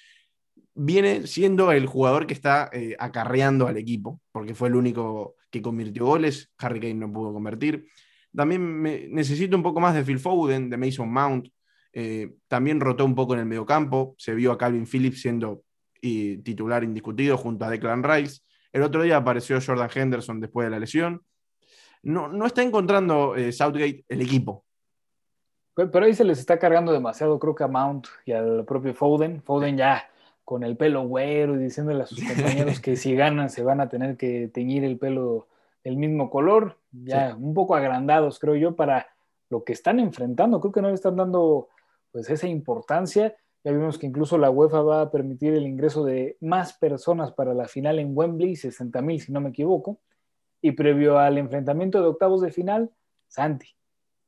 Viene 0.79 1.25
siendo 1.25 1.71
el 1.71 1.87
jugador 1.87 2.27
que 2.27 2.33
está 2.33 2.69
eh, 2.71 2.95
acarreando 2.99 3.67
al 3.67 3.77
equipo, 3.77 4.21
porque 4.31 4.53
fue 4.53 4.67
el 4.67 4.75
único 4.75 5.35
que 5.49 5.61
convirtió 5.61 6.05
goles, 6.05 6.51
Harry 6.59 6.79
Kane 6.79 6.93
no 6.93 7.11
pudo 7.11 7.33
convertir. 7.33 7.87
También 8.35 8.83
necesito 9.11 9.57
un 9.57 9.63
poco 9.63 9.79
más 9.79 9.95
de 9.95 10.03
Phil 10.03 10.19
Foden, 10.19 10.69
de 10.69 10.77
Mason 10.77 11.11
Mount, 11.11 11.47
eh, 11.93 12.35
también 12.47 12.79
rotó 12.79 13.05
un 13.05 13.15
poco 13.15 13.33
en 13.33 13.39
el 13.39 13.45
mediocampo, 13.47 14.13
se 14.19 14.35
vio 14.35 14.51
a 14.51 14.57
Calvin 14.57 14.85
Phillips 14.85 15.21
siendo 15.21 15.63
titular 15.99 16.83
indiscutido 16.83 17.37
junto 17.37 17.65
a 17.65 17.69
Declan 17.69 18.03
Rice. 18.03 18.41
El 18.71 18.83
otro 18.83 19.01
día 19.01 19.17
apareció 19.17 19.59
Jordan 19.59 19.89
Henderson 19.93 20.39
después 20.39 20.67
de 20.67 20.71
la 20.71 20.79
lesión. 20.79 21.23
No, 22.03 22.27
no 22.27 22.45
está 22.45 22.61
encontrando 22.61 23.35
eh, 23.35 23.51
Southgate 23.51 24.05
el 24.07 24.21
equipo. 24.21 24.63
Pero 25.73 26.05
ahí 26.05 26.13
se 26.13 26.23
les 26.23 26.39
está 26.39 26.57
cargando 26.57 26.91
demasiado, 26.91 27.37
creo 27.39 27.53
que 27.53 27.63
a 27.63 27.67
Mount 27.67 28.07
y 28.25 28.31
al 28.31 28.65
propio 28.65 28.93
Foden. 28.93 29.41
Foden 29.43 29.77
ya 29.77 30.09
con 30.47 30.63
el 30.63 30.77
pelo 30.77 31.05
güero 31.05 31.57
y 31.57 31.63
diciéndole 31.65 32.03
a 32.03 32.05
sus 32.05 32.23
compañeros 32.23 32.79
que 32.79 32.95
si 32.95 33.13
ganan 33.13 33.49
se 33.49 33.63
van 33.63 33.81
a 33.81 33.89
tener 33.89 34.15
que 34.15 34.47
teñir 34.47 34.85
el 34.85 34.97
pelo 34.97 35.49
del 35.83 35.97
mismo 35.97 36.29
color. 36.29 36.77
Ya 36.89 37.35
un 37.37 37.53
poco 37.53 37.75
agrandados, 37.75 38.39
creo 38.39 38.55
yo, 38.55 38.73
para 38.73 39.07
lo 39.49 39.65
que 39.65 39.73
están 39.73 39.99
enfrentando. 39.99 40.61
Creo 40.61 40.71
que 40.71 40.81
no 40.81 40.87
le 40.87 40.93
están 40.93 41.17
dando 41.17 41.67
pues 42.13 42.29
esa 42.29 42.47
importancia. 42.47 43.35
Ya 43.61 43.73
vimos 43.73 43.97
que 43.97 44.07
incluso 44.07 44.37
la 44.37 44.49
UEFA 44.49 44.81
va 44.83 45.01
a 45.01 45.11
permitir 45.11 45.53
el 45.53 45.67
ingreso 45.67 46.05
de 46.05 46.37
más 46.39 46.71
personas 46.71 47.33
para 47.33 47.53
la 47.53 47.67
final 47.67 47.99
en 47.99 48.17
Wembley, 48.17 48.55
60 48.55 49.01
mil 49.01 49.19
si 49.19 49.33
no 49.33 49.41
me 49.41 49.49
equivoco. 49.49 49.99
Y 50.61 50.71
previo 50.71 51.19
al 51.19 51.37
enfrentamiento 51.39 52.01
de 52.01 52.07
octavos 52.07 52.39
de 52.39 52.53
final, 52.53 52.89
Santi, 53.27 53.75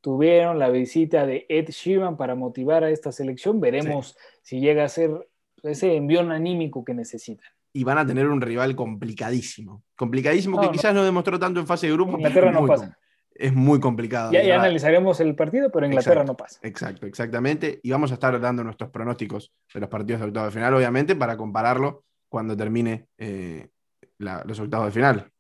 tuvieron 0.02 0.60
la 0.60 0.68
visita 0.68 1.26
de 1.26 1.46
Ed 1.48 1.70
Sheeran 1.70 2.18
para 2.18 2.36
motivar 2.36 2.84
a 2.84 2.90
esta 2.90 3.14
selección. 3.14 3.62
Veremos 3.62 4.18
si 4.42 4.60
llega 4.60 4.84
a 4.84 4.90
ser 4.90 5.30
ese 5.63 5.95
envión 5.95 6.32
anímico 6.32 6.84
que 6.84 6.93
necesitan. 6.93 7.50
Y 7.72 7.84
van 7.84 8.00
a 8.00 8.06
tener 8.06 8.28
un 8.28 8.41
rival 8.41 8.76
complicadísimo. 8.76 9.84
Complicadísimo 9.95 10.60
que 10.60 10.72
quizás 10.72 10.93
no 10.93 11.04
demostró 11.04 11.38
tanto 11.38 11.60
en 11.60 11.67
fase 11.67 11.88
de 11.88 11.93
grupo. 11.93 12.17
Inglaterra 12.17 12.52
no 12.52 12.65
pasa 12.65 12.98
es 13.39 13.54
muy 13.54 13.80
complicado. 13.80 14.32
Ya, 14.34 14.56
analizaremos 14.56 15.19
el 15.22 15.34
partido, 15.34 15.72
pero 15.72 15.86
Inglaterra 15.86 16.24
no 16.26 16.36
pasa. 16.36 16.60
Exacto, 16.62 17.06
exactamente. 17.06 17.80
Y 17.82 17.89
vamos 17.89 18.12
a 18.12 18.15
estar 18.15 18.39
dando 18.39 18.63
nuestros 18.63 18.89
pronósticos 18.91 19.54
de 19.74 19.80
los 19.80 19.89
partidos 19.89 20.19
de 20.22 20.28
octavo 20.28 20.45
de 20.48 20.52
final, 20.52 20.74
obviamente, 20.74 21.15
para 21.15 21.38
compararlo 21.38 22.04
cuando 22.28 22.56
termine 22.56 23.08
eh, 23.17 23.69
los 24.17 24.60
octavos 24.60 24.88
de 24.88 24.91
final. 24.91 25.32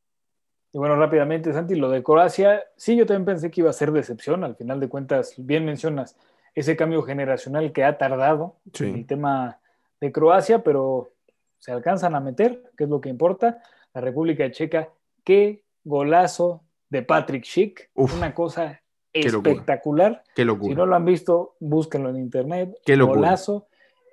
Y 0.71 0.77
bueno, 0.77 0.95
rápidamente, 0.95 1.51
Santi, 1.51 1.75
lo 1.75 1.89
de 1.89 2.01
Croacia, 2.01 2.63
sí, 2.77 2.95
yo 2.95 3.05
también 3.05 3.25
pensé 3.25 3.51
que 3.51 3.61
iba 3.61 3.69
a 3.69 3.73
ser 3.73 3.91
decepción. 3.91 4.43
Al 4.45 4.55
final 4.55 4.79
de 4.79 4.87
cuentas, 4.87 5.33
bien 5.37 5.65
mencionas 5.65 6.15
ese 6.55 6.77
cambio 6.77 7.03
generacional 7.03 7.73
que 7.73 7.83
ha 7.83 7.97
tardado 7.97 8.55
en 8.79 8.95
el 8.95 9.05
tema 9.05 9.59
de 9.99 10.11
Croacia, 10.11 10.63
pero 10.63 11.09
se 11.57 11.71
alcanzan 11.71 12.15
a 12.15 12.19
meter, 12.19 12.71
que 12.77 12.85
es 12.85 12.89
lo 12.89 13.01
que 13.01 13.09
importa. 13.09 13.61
La 13.93 14.01
República 14.01 14.49
Checa, 14.51 14.89
qué 15.23 15.63
golazo 15.83 16.63
de 16.89 17.01
Patrick 17.03 17.43
Schick. 17.43 17.89
una 17.93 18.33
cosa 18.33 18.81
espectacular. 19.13 20.23
Qué 20.35 20.45
locura. 20.45 20.69
Si 20.69 20.75
no 20.75 20.85
lo 20.85 20.95
han 20.95 21.05
visto, 21.05 21.55
búsquenlo 21.59 22.09
en 22.09 22.17
internet. 22.17 22.77
Qué 22.85 22.95
locura. 22.95 23.19
Golazo. 23.19 23.67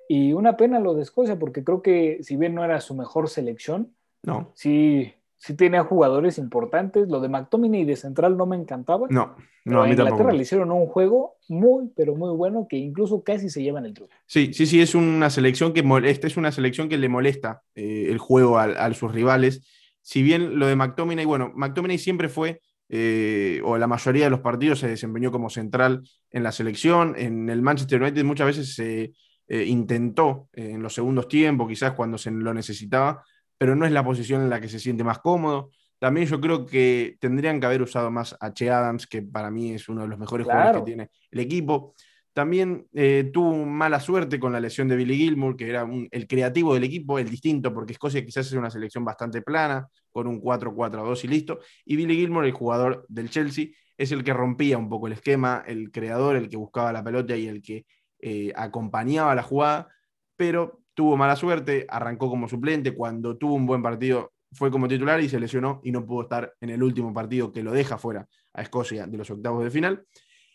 Y 0.09 0.33
una 0.33 0.55
pena 0.55 0.79
lo 0.79 0.93
de 0.93 1.03
Escocia, 1.03 1.37
porque 1.37 1.63
creo 1.63 1.81
que 1.81 2.19
si 2.23 2.37
bien 2.37 2.55
no 2.55 2.63
era 2.63 2.79
su 2.79 2.95
mejor 2.95 3.29
selección, 3.29 3.93
no. 4.23 4.51
sí, 4.55 5.13
sí 5.37 5.55
tenía 5.55 5.83
jugadores 5.83 6.37
importantes. 6.37 7.07
Lo 7.07 7.19
de 7.19 7.29
McTominay 7.29 7.85
de 7.85 7.95
central 7.95 8.37
no 8.37 8.45
me 8.45 8.55
encantaba. 8.55 9.07
No, 9.09 9.35
no, 9.65 9.83
a, 9.83 9.89
Inglaterra 9.89 10.31
le 10.31 10.41
hicieron 10.41 10.71
un 10.71 10.87
juego 10.87 11.35
muy, 11.47 11.91
pero 11.95 12.15
muy 12.15 12.35
bueno 12.35 12.67
que 12.69 12.77
incluso 12.77 13.23
casi 13.23 13.49
se 13.49 13.63
llevan 13.63 13.85
el 13.85 13.93
truco. 13.93 14.11
Sí, 14.25 14.53
sí, 14.53 14.65
sí, 14.65 14.81
es 14.81 14.95
una 14.95 15.29
selección 15.29 15.73
que 15.73 15.83
molesta, 15.83 16.27
es 16.27 16.37
una 16.37 16.51
selección 16.51 16.89
que 16.89 16.97
le 16.97 17.09
molesta 17.09 17.61
eh, 17.75 18.07
el 18.09 18.17
juego 18.17 18.57
a, 18.57 18.63
a, 18.63 18.93
sus 18.93 19.11
rivales 19.11 19.63
si 20.07 20.23
bien 20.23 20.57
lo 20.57 20.67
de 20.67 20.77
McTominay, 20.77 21.25
bueno, 21.25 21.51
McTominay 21.53 21.97
siempre 21.97 22.29
fue, 22.29 22.61
eh, 22.87 23.59
o 23.65 23.77
la 23.77 23.87
mayoría 23.87 24.23
de 24.23 24.29
los 24.29 24.39
partidos 24.39 24.79
se 24.79 24.87
desempeñó 24.87 25.33
como 25.33 25.49
central 25.49 26.01
en 26.31 26.43
la 26.43 26.53
selección, 26.53 27.13
en 27.17 27.49
el 27.49 27.61
Manchester 27.61 28.01
United 28.01 28.23
muchas 28.23 28.47
veces 28.47 28.73
se 28.73 29.11
eh, 29.49 29.63
intentó 29.65 30.47
en 30.53 30.81
los 30.81 30.93
segundos 30.93 31.27
tiempos, 31.27 31.67
quizás 31.67 31.91
cuando 31.91 32.17
se 32.17 32.31
lo 32.31 32.53
necesitaba, 32.53 33.21
pero 33.57 33.75
no 33.75 33.85
es 33.85 33.91
la 33.91 34.03
posición 34.03 34.41
en 34.41 34.49
la 34.49 34.61
que 34.61 34.69
se 34.69 34.79
siente 34.79 35.03
más 35.03 35.19
cómodo. 35.19 35.71
También 35.99 36.27
yo 36.27 36.39
creo 36.39 36.65
que 36.65 37.17
tendrían 37.19 37.59
que 37.59 37.65
haber 37.65 37.81
usado 37.81 38.11
más 38.11 38.35
a 38.39 38.53
Che 38.53 38.69
Adams, 38.69 39.07
que 39.07 39.23
para 39.23 39.49
mí 39.49 39.73
es 39.73 39.89
uno 39.89 40.03
de 40.03 40.07
los 40.07 40.19
mejores 40.19 40.45
jugadores 40.45 40.81
que 40.81 40.85
tiene 40.85 41.09
el 41.31 41.39
equipo. 41.39 41.95
También 42.33 42.87
eh, 42.93 43.31
tuvo 43.33 43.65
mala 43.65 43.99
suerte 43.99 44.39
con 44.39 44.53
la 44.53 44.59
lesión 44.59 44.87
de 44.87 44.95
Billy 44.95 45.17
Gilmour, 45.17 45.57
que 45.57 45.69
era 45.69 45.89
el 46.11 46.27
creativo 46.27 46.75
del 46.75 46.83
equipo, 46.83 47.17
el 47.17 47.27
distinto, 47.29 47.73
porque 47.73 47.93
Escocia 47.93 48.23
quizás 48.23 48.45
es 48.45 48.53
una 48.53 48.69
selección 48.69 49.03
bastante 49.03 49.41
plana, 49.41 49.87
con 50.11 50.27
un 50.27 50.39
4-4-2 50.39 51.23
y 51.23 51.27
listo. 51.29 51.59
Y 51.83 51.95
Billy 51.95 52.15
Gilmour, 52.15 52.45
el 52.45 52.51
jugador 52.51 53.05
del 53.09 53.31
Chelsea, 53.31 53.69
es 53.97 54.11
el 54.11 54.23
que 54.23 54.33
rompía 54.33 54.77
un 54.77 54.87
poco 54.87 55.07
el 55.07 55.13
esquema, 55.13 55.63
el 55.65 55.91
creador, 55.91 56.35
el 56.35 56.47
que 56.47 56.57
buscaba 56.57 56.93
la 56.93 57.03
pelota 57.03 57.35
y 57.35 57.47
el 57.47 57.63
que 57.63 57.87
eh, 58.19 58.53
acompañaba 58.55 59.33
la 59.33 59.41
jugada, 59.41 59.89
pero 60.35 60.81
tuvo 60.97 61.15
mala 61.15 61.35
suerte, 61.35 61.85
arrancó 61.87 62.27
como 62.27 62.49
suplente, 62.49 62.95
cuando 62.95 63.37
tuvo 63.37 63.53
un 63.53 63.67
buen 63.67 63.83
partido 63.83 64.33
fue 64.51 64.71
como 64.71 64.87
titular 64.87 65.21
y 65.21 65.29
se 65.29 65.39
lesionó 65.39 65.79
y 65.83 65.91
no 65.91 66.03
pudo 66.03 66.23
estar 66.23 66.55
en 66.59 66.71
el 66.71 66.81
último 66.81 67.13
partido 67.13 67.51
que 67.51 67.61
lo 67.61 67.71
deja 67.71 67.99
fuera 67.99 68.27
a 68.51 68.63
Escocia 68.63 69.05
de 69.05 69.15
los 69.15 69.29
octavos 69.29 69.63
de 69.63 69.69
final. 69.69 70.07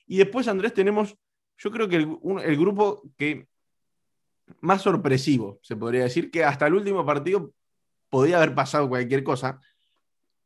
Y 0.05 0.19
después, 0.19 0.49
Andrés, 0.49 0.75
tenemos, 0.75 1.17
yo 1.59 1.71
creo 1.71 1.89
que 1.89 1.95
el, 1.95 2.57
grupo 2.57 3.05
que 3.17 3.47
más 4.61 4.83
sorpresivo, 4.83 5.61
se 5.63 5.77
podría 5.77 6.03
decir, 6.03 6.29
que 6.29 6.43
hasta 6.43 6.67
el 6.67 6.75
último 6.75 7.07
partido 7.07 7.53
podía 8.11 8.39
haber 8.39 8.53
pasado 8.53 8.89
cualquier 8.89 9.23
cosa. 9.23 9.61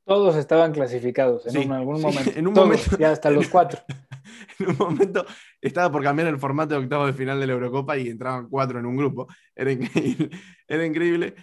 Todos 0.06 0.36
estaban 0.36 0.72
clasificados 0.72 1.52
en 1.52 1.72
algún 1.72 2.00
momento. 2.00 2.30
En 2.36 2.46
un 2.46 2.54
momento. 2.54 2.96
Ya 2.96 3.10
hasta 3.10 3.28
los 3.28 3.48
cuatro. 3.48 3.80
en 4.60 4.70
un 4.70 4.76
momento 4.78 5.26
estaba 5.60 5.90
por 5.90 6.04
cambiar 6.04 6.28
el 6.28 6.38
formato 6.38 6.76
de 6.76 6.84
octavos 6.84 7.08
de 7.08 7.12
final 7.12 7.40
de 7.40 7.46
la 7.48 7.54
Eurocopa 7.54 7.98
y 7.98 8.08
entraban 8.08 8.48
cuatro 8.48 8.78
en 8.78 8.86
un 8.86 8.96
grupo. 8.96 9.26
Era 9.52 9.72
increíble. 9.72 10.30
Era 10.68 10.86
increíble. 10.86 11.34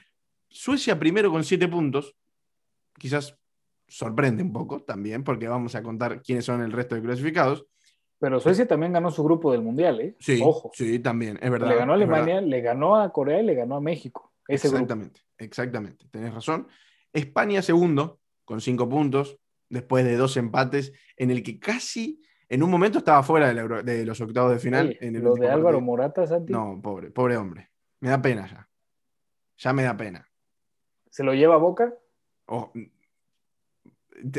Suecia 0.48 0.98
primero 0.98 1.30
con 1.30 1.44
siete 1.44 1.68
puntos, 1.68 2.16
quizás 2.98 3.38
sorprende 3.86 4.44
un 4.44 4.54
poco 4.54 4.82
también, 4.82 5.26
porque 5.26 5.50
vamos 5.50 5.76
a 5.76 5.84
contar 5.84 6.22
quiénes 6.22 6.46
son 6.46 6.62
el 6.62 6.72
resto 6.72 6.96
de 6.96 7.02
clasificados. 7.02 7.66
Pero 8.18 8.40
Suecia 8.40 8.66
también 8.66 8.94
ganó 8.94 9.12
su 9.12 9.26
grupo 9.26 9.52
del 9.52 9.62
Mundial, 9.62 10.00
¿eh? 10.00 10.16
Sí, 10.22 10.40
Ojo. 10.42 10.72
Sí, 10.74 11.00
también, 11.00 11.38
es 11.42 11.52
verdad. 11.52 11.68
Le 11.68 11.76
ganó 11.76 11.92
a 11.92 11.96
Alemania, 11.96 12.40
le 12.40 12.62
ganó 12.62 12.96
a 12.96 13.12
Corea 13.12 13.42
y 13.42 13.46
le 13.46 13.56
ganó 13.56 13.76
a 13.76 13.82
México. 13.82 14.32
exactamente, 14.48 15.20
exactamente, 15.38 16.06
tenés 16.10 16.34
razón. 16.34 16.70
España 17.12 17.62
segundo, 17.62 18.22
con 18.46 18.62
cinco 18.62 18.88
puntos, 18.90 19.38
después 19.70 20.06
de 20.06 20.16
dos 20.16 20.38
empates, 20.38 20.94
en 21.18 21.32
el 21.32 21.44
que 21.44 21.60
casi 21.60 22.22
en 22.50 22.62
un 22.62 22.70
momento 22.70 23.00
estaba 23.00 23.24
fuera 23.24 23.54
de, 23.54 24.06
los 24.06 24.22
octavos 24.22 24.52
de 24.52 24.60
final. 24.60 24.98
en 25.02 25.24
lo 25.24 25.34
de 25.36 25.50
Álvaro 25.50 25.82
Morata, 25.82 26.28
Santi. 26.28 26.54
No, 26.54 26.80
pobre, 26.82 27.10
pobre 27.10 27.38
hombre. 27.38 27.72
Me 28.00 28.10
da 28.10 28.22
pena 28.22 28.46
ya. 28.46 28.70
Ya 29.58 29.74
me 29.74 29.84
da 29.84 29.96
pena. 29.96 30.28
¿Se 31.10 31.24
lo 31.24 31.34
lleva 31.34 31.56
a 31.56 31.58
Boca? 31.58 31.94
Oh, 32.46 32.72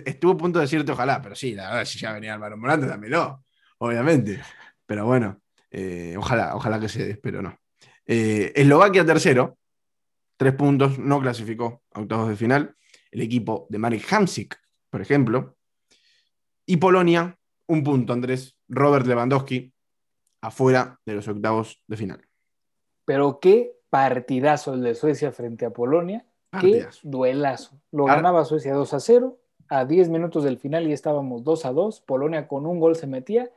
estuvo 0.05 0.33
a 0.33 0.37
punto 0.37 0.59
de 0.59 0.65
decirte 0.65 0.93
ojalá, 0.93 1.21
pero 1.21 1.35
sí, 1.35 1.55
la 1.55 1.71
verdad, 1.71 1.85
si 1.85 1.99
ya 1.99 2.13
venía 2.13 2.35
Álvaro 2.35 2.57
Morante, 2.57 2.87
dámelo, 2.87 3.45
obviamente. 3.79 4.41
Pero 4.87 5.07
bueno, 5.07 5.41
eh, 5.71 6.15
ojalá, 6.17 6.55
ojalá 6.55 6.79
que 6.79 6.89
se 6.89 7.07
dé, 7.07 7.17
pero 7.17 7.43
no. 7.43 7.59
Eh, 8.07 8.53
Eslovaquia 8.55 9.05
tercero, 9.05 9.59
tres 10.37 10.55
puntos, 10.55 10.99
no 10.99 11.21
clasificó 11.21 11.83
a 11.93 12.01
octavos 12.01 12.29
de 12.29 12.37
final. 12.37 12.77
El 13.15 13.23
equipo 13.23 13.69
de 13.71 13.79
Marek 13.79 14.13
Hamsik, 14.13 14.59
por 14.91 15.01
ejemplo. 15.01 15.57
Y 16.67 16.79
Polonia, 16.79 17.39
un 17.69 17.85
punto, 17.85 18.13
Andrés. 18.13 18.57
Robert 18.67 19.07
Lewandowski, 19.07 19.73
afuera 20.41 20.99
de 21.07 21.15
los 21.15 21.29
octavos 21.29 21.81
de 21.87 21.97
final. 21.97 22.27
Pero 23.05 23.39
qué 23.39 23.77
partidazo 23.89 24.75
el 24.75 24.83
de 24.83 24.97
Suecia 24.97 25.31
frente 25.31 25.65
a 25.65 25.71
Polonia. 25.71 26.27
Qué 26.61 26.89
duelazo. 27.05 27.81
Lo 27.93 28.07
ganaba 28.07 28.45
Suecia 28.45 28.75
2 28.75 28.95
a 28.95 28.99
0. 28.99 29.39
A 29.69 29.85
10 29.85 30.09
minutos 30.09 30.43
del 30.43 30.59
final 30.59 30.89
y 30.89 30.93
estábamos 30.93 31.45
2 31.45 31.67
a 31.67 31.73
2. 31.73 32.01
Polonia 32.01 32.49
con 32.49 32.67
un 32.67 32.81
gol 32.81 32.97
se 32.97 33.07
metía. 33.07 33.49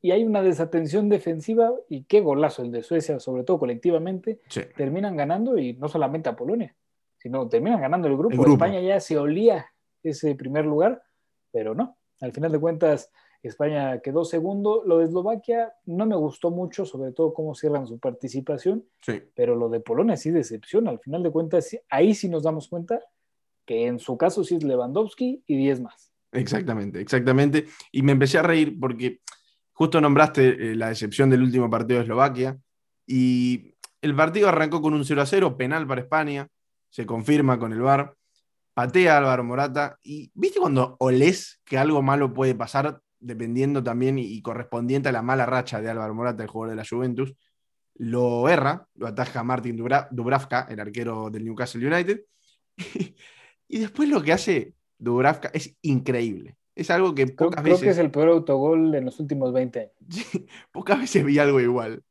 Y 0.00 0.12
hay 0.12 0.22
una 0.22 0.42
desatención 0.42 1.08
defensiva. 1.08 1.72
Y 1.88 2.04
qué 2.04 2.20
golazo 2.20 2.62
el 2.62 2.70
de 2.70 2.84
Suecia, 2.84 3.18
sobre 3.18 3.42
todo 3.42 3.58
colectivamente. 3.58 4.40
Terminan 4.76 5.16
ganando 5.16 5.58
y 5.58 5.72
no 5.72 5.88
solamente 5.88 6.28
a 6.28 6.36
Polonia, 6.36 6.76
sino 7.22 7.48
terminan 7.48 7.80
ganando 7.80 8.08
el 8.08 8.16
grupo. 8.16 8.46
España 8.46 8.80
ya 8.80 8.98
se 8.98 9.16
olía 9.16 9.66
ese 10.02 10.34
primer 10.34 10.64
lugar, 10.64 11.00
pero 11.52 11.74
no. 11.74 11.96
Al 12.20 12.32
final 12.32 12.50
de 12.50 12.58
cuentas, 12.58 13.10
España 13.42 14.00
quedó 14.00 14.24
segundo. 14.24 14.82
Lo 14.84 14.98
de 14.98 15.04
Eslovaquia 15.04 15.72
no 15.86 16.04
me 16.06 16.16
gustó 16.16 16.50
mucho, 16.50 16.84
sobre 16.84 17.12
todo 17.12 17.32
cómo 17.32 17.54
cierran 17.54 17.86
su 17.86 18.00
participación. 18.00 18.84
Pero 19.34 19.54
lo 19.54 19.68
de 19.68 19.80
Polonia 19.80 20.16
sí 20.16 20.30
decepciona. 20.30 20.90
Al 20.90 20.98
final 20.98 21.22
de 21.22 21.30
cuentas, 21.30 21.76
ahí 21.88 22.14
sí 22.14 22.28
nos 22.28 22.42
damos 22.42 22.68
cuenta 22.68 23.00
que 23.64 23.86
en 23.86 24.00
su 24.00 24.16
caso 24.16 24.42
sí 24.42 24.56
es 24.56 24.64
Lewandowski 24.64 25.44
y 25.46 25.56
10 25.56 25.80
más. 25.80 26.12
Exactamente, 26.32 27.00
exactamente. 27.00 27.66
Y 27.92 28.02
me 28.02 28.12
empecé 28.12 28.38
a 28.38 28.42
reír 28.42 28.78
porque 28.80 29.20
justo 29.72 30.00
nombraste 30.00 30.72
eh, 30.72 30.74
la 30.74 30.88
decepción 30.88 31.30
del 31.30 31.42
último 31.42 31.70
partido 31.70 31.98
de 31.98 32.04
Eslovaquia. 32.04 32.58
Y 33.06 33.74
el 34.00 34.16
partido 34.16 34.48
arrancó 34.48 34.82
con 34.82 34.94
un 34.94 35.04
0 35.04 35.22
a 35.22 35.26
0, 35.26 35.56
penal 35.56 35.86
para 35.86 36.00
España. 36.00 36.48
Se 36.92 37.06
confirma 37.06 37.58
con 37.58 37.72
el 37.72 37.80
VAR 37.80 38.14
patea 38.74 39.18
Álvaro 39.18 39.44
Morata 39.44 39.98
y 40.02 40.30
viste 40.34 40.60
cuando 40.60 40.96
olés 40.98 41.60
que 41.64 41.78
algo 41.78 42.02
malo 42.02 42.32
puede 42.32 42.54
pasar, 42.54 43.00
dependiendo 43.18 43.82
también 43.82 44.18
y, 44.18 44.40
correspondiente 44.42 45.08
a 45.08 45.12
la 45.12 45.22
mala 45.22 45.46
racha 45.46 45.80
de 45.80 45.90
Álvaro 45.90 46.14
Morata, 46.14 46.42
el 46.42 46.48
jugador 46.48 46.70
de 46.70 46.82
la 46.82 46.88
Juventus, 46.88 47.34
lo 47.94 48.48
erra, 48.48 48.86
lo 48.94 49.06
ataja 49.06 49.42
Martin 49.42 49.76
Dubravka, 49.76 50.66
el 50.70 50.80
arquero 50.80 51.30
del 51.30 51.44
Newcastle 51.44 51.86
United, 51.86 52.24
y, 53.68 53.78
después 53.78 54.08
lo 54.08 54.22
que 54.22 54.32
hace 54.32 54.74
Dubravka 54.98 55.50
es 55.52 55.76
increíble. 55.82 56.56
Es 56.74 56.90
algo 56.90 57.14
que 57.14 57.26
pocas 57.26 57.62
veces... 57.62 57.80
Creo 57.80 57.88
que 57.88 57.92
es 57.92 57.98
el 57.98 58.10
peor 58.10 58.28
autogol 58.28 58.94
en 58.94 59.04
los 59.04 59.20
últimos 59.20 59.52
20 59.52 59.78
años. 59.78 59.92
pocas 60.72 60.98
veces 60.98 61.22
vi 61.22 61.38
algo 61.38 61.60
igual. 61.60 62.02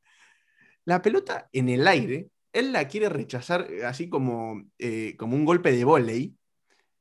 La 0.85 1.01
pelota 1.01 1.49
en 1.51 1.69
el 1.69 1.87
aire, 1.87 2.29
él 2.53 2.73
la 2.73 2.87
quiere 2.87 3.09
rechazar 3.09 3.67
así 3.85 4.09
como, 4.09 4.63
eh, 4.77 5.15
como 5.17 5.35
un 5.35 5.45
golpe 5.45 5.71
de 5.71 5.83
volei 5.83 6.35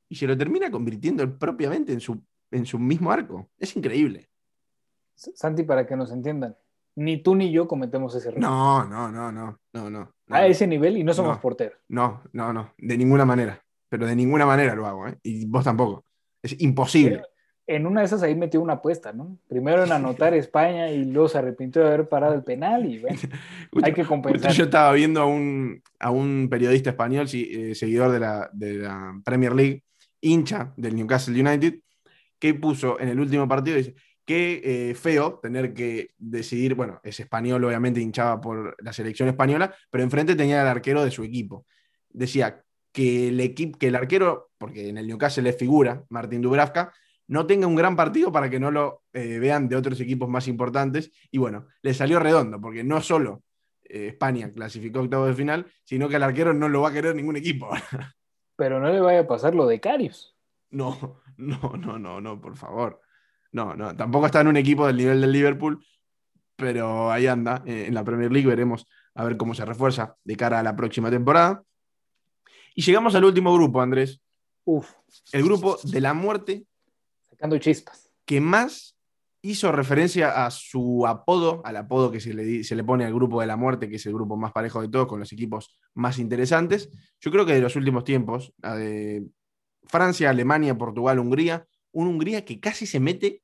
y 0.09 0.15
se 0.15 0.27
lo 0.27 0.37
termina 0.37 0.71
convirtiendo 0.71 1.37
propiamente 1.37 1.93
en 1.93 1.99
su 1.99 2.21
en 2.51 2.65
su 2.65 2.77
mismo 2.77 3.11
arco. 3.11 3.49
Es 3.57 3.75
increíble. 3.75 4.29
Santi, 5.15 5.63
para 5.63 5.85
que 5.87 5.95
nos 5.95 6.11
entiendan, 6.11 6.55
ni 6.95 7.21
tú 7.21 7.35
ni 7.35 7.51
yo 7.51 7.67
cometemos 7.67 8.13
ese 8.15 8.29
error. 8.29 8.41
No, 8.41 8.83
no, 8.85 9.11
no, 9.11 9.31
no, 9.31 9.59
no, 9.73 9.89
no. 9.89 10.13
A 10.29 10.45
ese 10.47 10.67
nivel 10.67 10.97
y 10.97 11.03
no 11.03 11.13
somos 11.13 11.39
porteros. 11.39 11.77
No, 11.87 12.21
no, 12.33 12.51
no, 12.53 12.73
de 12.77 12.97
ninguna 12.97 13.25
manera. 13.25 13.63
Pero 13.89 14.05
de 14.05 14.15
ninguna 14.15 14.45
manera 14.45 14.73
lo 14.73 14.85
hago, 14.85 15.07
¿eh? 15.07 15.17
Y 15.23 15.45
vos 15.45 15.63
tampoco. 15.63 16.05
Es 16.41 16.59
imposible. 16.61 17.23
En 17.75 17.85
una 17.85 18.01
de 18.01 18.05
esas 18.05 18.21
ahí 18.23 18.35
metió 18.35 18.61
una 18.61 18.73
apuesta, 18.73 19.13
¿no? 19.13 19.37
Primero 19.47 19.83
en 19.83 19.91
anotar 19.91 20.33
España 20.33 20.91
y 20.91 21.05
luego 21.05 21.29
se 21.29 21.37
arrepintió 21.37 21.81
de 21.81 21.87
haber 21.87 22.09
parado 22.09 22.33
el 22.33 22.43
penal 22.43 22.85
y 22.85 22.99
bueno, 22.99 23.17
hay 23.83 23.93
que 23.93 24.05
compensar. 24.05 24.51
Yo 24.51 24.65
estaba 24.65 24.91
viendo 24.93 25.21
a 25.21 25.25
un, 25.25 25.81
a 25.99 26.11
un 26.11 26.47
periodista 26.49 26.89
español, 26.91 27.27
eh, 27.31 27.73
seguidor 27.75 28.11
de 28.11 28.19
la, 28.19 28.49
de 28.53 28.73
la 28.75 29.19
Premier 29.23 29.53
League, 29.53 29.83
hincha 30.19 30.73
del 30.75 30.95
Newcastle 30.95 31.39
United, 31.39 31.79
que 32.37 32.53
puso 32.53 32.99
en 32.99 33.09
el 33.09 33.19
último 33.19 33.47
partido, 33.47 33.77
dice, 33.77 33.95
qué 34.25 34.61
eh, 34.63 34.95
feo 34.95 35.39
tener 35.41 35.73
que 35.73 36.09
decidir, 36.17 36.75
bueno, 36.75 36.99
es 37.03 37.19
español, 37.19 37.63
obviamente 37.63 38.01
hinchaba 38.01 38.39
por 38.39 38.75
la 38.83 38.93
selección 38.93 39.29
española, 39.29 39.73
pero 39.89 40.03
enfrente 40.03 40.35
tenía 40.35 40.61
el 40.61 40.67
arquero 40.67 41.03
de 41.03 41.11
su 41.11 41.23
equipo. 41.23 41.65
Decía 42.09 42.63
que 42.91 43.29
el 43.29 43.39
equipo, 43.39 43.77
que 43.77 43.87
el 43.87 43.95
arquero, 43.95 44.51
porque 44.57 44.89
en 44.89 44.97
el 44.97 45.07
Newcastle 45.07 45.43
le 45.43 45.53
figura 45.53 46.03
Martín 46.09 46.41
Dubravka, 46.41 46.93
no 47.31 47.47
tenga 47.47 47.65
un 47.65 47.75
gran 47.75 47.95
partido 47.95 48.29
para 48.29 48.49
que 48.49 48.59
no 48.59 48.71
lo 48.71 49.03
eh, 49.13 49.39
vean 49.39 49.69
de 49.69 49.77
otros 49.77 50.01
equipos 50.01 50.27
más 50.27 50.49
importantes. 50.49 51.13
Y 51.31 51.37
bueno, 51.37 51.65
le 51.81 51.93
salió 51.93 52.19
redondo, 52.19 52.59
porque 52.59 52.83
no 52.83 52.99
solo 52.99 53.43
eh, 53.85 54.07
España 54.07 54.51
clasificó 54.51 54.99
octavo 54.99 55.27
de 55.27 55.33
final, 55.33 55.65
sino 55.85 56.09
que 56.09 56.17
al 56.17 56.23
arquero 56.23 56.53
no 56.53 56.67
lo 56.67 56.81
va 56.81 56.89
a 56.89 56.91
querer 56.91 57.15
ningún 57.15 57.37
equipo. 57.37 57.69
Pero 58.57 58.81
no 58.81 58.91
le 58.91 58.99
vaya 58.99 59.21
a 59.21 59.27
pasar 59.27 59.55
lo 59.55 59.65
de 59.65 59.79
Carius. 59.79 60.35
No, 60.71 61.21
no, 61.37 61.71
no, 61.77 61.97
no, 61.97 62.19
no, 62.19 62.41
por 62.41 62.57
favor. 62.57 62.99
No, 63.53 63.77
no, 63.77 63.95
tampoco 63.95 64.25
está 64.25 64.41
en 64.41 64.47
un 64.47 64.57
equipo 64.57 64.85
del 64.85 64.97
nivel 64.97 65.21
del 65.21 65.31
Liverpool, 65.31 65.81
pero 66.57 67.11
ahí 67.11 67.27
anda. 67.27 67.63
Eh, 67.65 67.85
en 67.87 67.93
la 67.93 68.03
Premier 68.03 68.31
League 68.31 68.47
veremos 68.47 68.85
a 69.15 69.23
ver 69.23 69.37
cómo 69.37 69.53
se 69.53 69.63
refuerza 69.63 70.17
de 70.25 70.35
cara 70.35 70.59
a 70.59 70.63
la 70.63 70.75
próxima 70.75 71.09
temporada. 71.09 71.63
Y 72.75 72.81
llegamos 72.81 73.15
al 73.15 73.23
último 73.23 73.53
grupo, 73.53 73.81
Andrés. 73.81 74.21
Uf. 74.65 74.91
El 75.31 75.43
grupo 75.43 75.77
de 75.81 76.01
la 76.01 76.13
muerte. 76.13 76.65
Sacando 77.41 77.57
chispas. 77.57 78.11
Que 78.23 78.39
más 78.39 78.95
hizo 79.41 79.71
referencia 79.71 80.45
a 80.45 80.51
su 80.51 81.07
apodo, 81.07 81.63
al 81.65 81.75
apodo 81.75 82.11
que 82.11 82.19
se 82.19 82.35
le, 82.35 82.63
se 82.63 82.75
le 82.75 82.83
pone 82.83 83.03
al 83.03 83.15
grupo 83.15 83.41
de 83.41 83.47
la 83.47 83.55
muerte, 83.55 83.89
que 83.89 83.95
es 83.95 84.05
el 84.05 84.13
grupo 84.13 84.37
más 84.37 84.51
parejo 84.51 84.79
de 84.79 84.89
todos, 84.89 85.07
con 85.07 85.19
los 85.19 85.33
equipos 85.33 85.75
más 85.95 86.19
interesantes. 86.19 86.91
Yo 87.19 87.31
creo 87.31 87.47
que 87.47 87.53
de 87.53 87.61
los 87.61 87.75
últimos 87.75 88.03
tiempos, 88.03 88.53
de 88.57 89.25
Francia, 89.87 90.29
Alemania, 90.29 90.77
Portugal, 90.77 91.17
Hungría. 91.17 91.65
Un 91.91 92.09
Hungría 92.09 92.45
que 92.45 92.59
casi 92.59 92.85
se 92.85 92.99
mete 92.99 93.41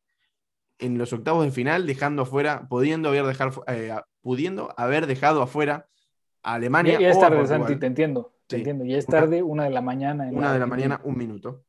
en 0.77 0.99
los 0.99 1.11
octavos 1.11 1.43
de 1.43 1.51
final, 1.51 1.87
dejando 1.87 2.21
afuera, 2.21 2.67
pudiendo 2.69 3.09
haber, 3.09 3.25
dejar, 3.25 3.51
eh, 3.65 3.95
pudiendo 4.21 4.75
haber 4.77 5.07
dejado 5.07 5.41
afuera 5.41 5.87
a 6.43 6.53
Alemania. 6.53 6.99
Ya, 6.99 7.09
es 7.09 7.19
tarde, 7.19 7.47
Santi, 7.47 7.77
te 7.77 7.87
entiendo. 7.87 8.35
Te 8.45 8.57
entiendo. 8.57 8.85
Ya 8.85 8.97
es 8.97 9.07
tarde, 9.07 9.41
una, 9.41 9.63
de 9.63 9.71
la 9.71 9.81
mañana. 9.81 10.29
una 10.31 10.53
de 10.53 10.59
la 10.59 10.67
mañana, 10.67 11.01
un 11.03 11.17
minuto. 11.17 11.63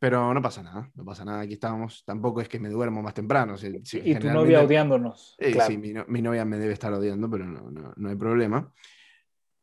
Pero 0.00 0.32
no 0.32 0.40
pasa 0.40 0.62
nada, 0.62 0.90
no 0.94 1.04
pasa 1.04 1.26
nada. 1.26 1.40
Aquí 1.40 1.52
estamos. 1.52 2.02
Tampoco 2.06 2.40
es 2.40 2.48
que 2.48 2.58
me 2.58 2.70
duermo 2.70 3.02
más 3.02 3.12
temprano. 3.12 3.54
y 3.62 4.14
tu 4.14 4.30
novia 4.30 4.62
odiándonos. 4.62 5.36
Sí, 5.38 5.76
mi, 5.76 6.22
novia 6.22 6.46
me 6.46 6.56
debe 6.56 6.72
estar 6.72 6.90
odiando, 6.90 7.28
pero 7.28 7.44
no, 7.44 7.70
no, 7.94 8.08
hay 8.08 8.16
problema. 8.16 8.72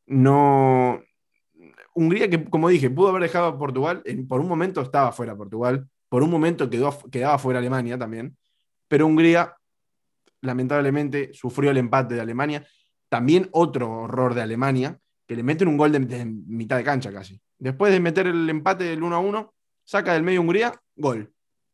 No. 0.06 1.02
Hungría, 1.96 2.30
que 2.30 2.46
como 2.46 2.70
dije, 2.70 2.92
pudo 2.92 3.10
haber 3.10 3.24
dejado 3.24 3.48
a 3.48 3.58
Portugal. 3.58 4.04
por 4.30 4.40
un 4.40 4.48
momento 4.48 4.80
estaba 4.82 5.12
fuera 5.12 5.36
Portugal. 5.36 5.90
Por 6.08 6.22
un 6.22 6.30
momento 6.30 6.70
quedó, 6.70 6.96
quedaba 7.10 7.40
fuera 7.40 7.58
Alemania 7.58 7.98
también. 7.98 8.38
Pero 8.88 9.08
Hungría, 9.08 9.56
lamentablemente, 10.42 11.32
sufrió 11.34 11.72
el 11.72 11.78
empate 11.78 12.14
de 12.14 12.22
Alemania. 12.22 12.64
También 13.10 13.50
otro 13.54 13.92
horror 14.04 14.36
de 14.36 14.44
Alemania, 14.44 15.00
que 15.26 15.36
le 15.36 15.42
meten 15.42 15.68
un 15.68 15.78
gol 15.78 15.92
de, 15.92 16.00
de 16.00 16.26
mitad 16.26 16.78
de 16.78 16.84
cancha 16.84 17.12
casi. 17.12 17.42
Después 17.58 17.92
de 17.92 18.00
meter 18.00 18.28
el 18.28 18.48
empate 18.48 18.84
del 18.84 19.02
1 19.02 19.16
a 19.16 19.20
1 19.20 19.57
saca 19.88 20.14
del 20.14 20.24
medio 20.24 20.42
Hungría, 20.42 20.74
gol. 20.98 21.34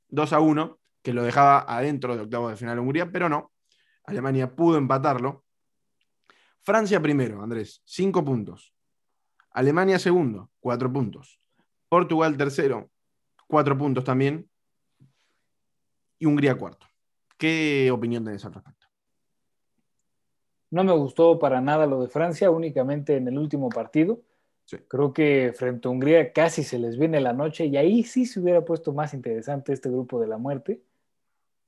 2 0.10 0.34
a 0.34 0.40
1, 0.40 0.80
que 1.02 1.14
lo 1.14 1.24
dejaba 1.24 1.66
adentro 1.68 2.16
de 2.16 2.22
octavo 2.22 2.48
de 2.48 2.56
final 2.56 2.78
Hungría, 2.78 3.12
pero 3.12 3.28
no. 3.28 3.52
Alemania 4.06 4.56
pudo 4.56 4.78
empatarlo. 4.78 5.44
Francia 6.62 7.02
primero, 7.02 7.42
Andrés, 7.42 7.82
5 7.86 8.24
puntos. 8.24 8.72
Alemania 9.50 9.98
segundo, 9.98 10.52
4 10.60 10.94
puntos. 10.94 11.42
Portugal 11.90 12.38
tercero, 12.38 12.92
4 13.48 13.78
puntos 13.78 14.04
también. 14.04 14.48
Y 16.20 16.28
Hungría 16.28 16.56
cuarto. 16.56 16.86
¿Qué 17.36 17.90
opinión 17.92 18.24
tenés 18.24 18.46
al 18.46 18.54
respecto? 18.54 18.86
No 20.70 20.84
me 20.84 20.94
gustó 20.94 21.40
para 21.40 21.62
nada 21.62 21.88
lo 21.88 22.00
de 22.04 22.10
Francia, 22.10 22.52
únicamente 22.52 23.18
en 23.18 23.28
el 23.28 23.40
último 23.40 23.70
partido. 23.70 24.22
Creo 24.88 25.14
que 25.14 25.54
frente 25.56 25.88
a 25.88 25.92
Hungría 25.92 26.32
casi 26.32 26.64
se 26.64 26.80
les 26.80 26.98
viene 26.98 27.20
la 27.20 27.34
noche 27.34 27.66
y 27.66 27.78
ahí 27.78 28.04
sí 28.04 28.26
se 28.26 28.40
hubiera 28.40 28.64
puesto 28.64 28.94
más 28.94 29.14
interesante 29.14 29.74
este 29.74 29.90
grupo 29.90 30.20
de 30.20 30.28
la 30.28 30.38
muerte. 30.38 30.82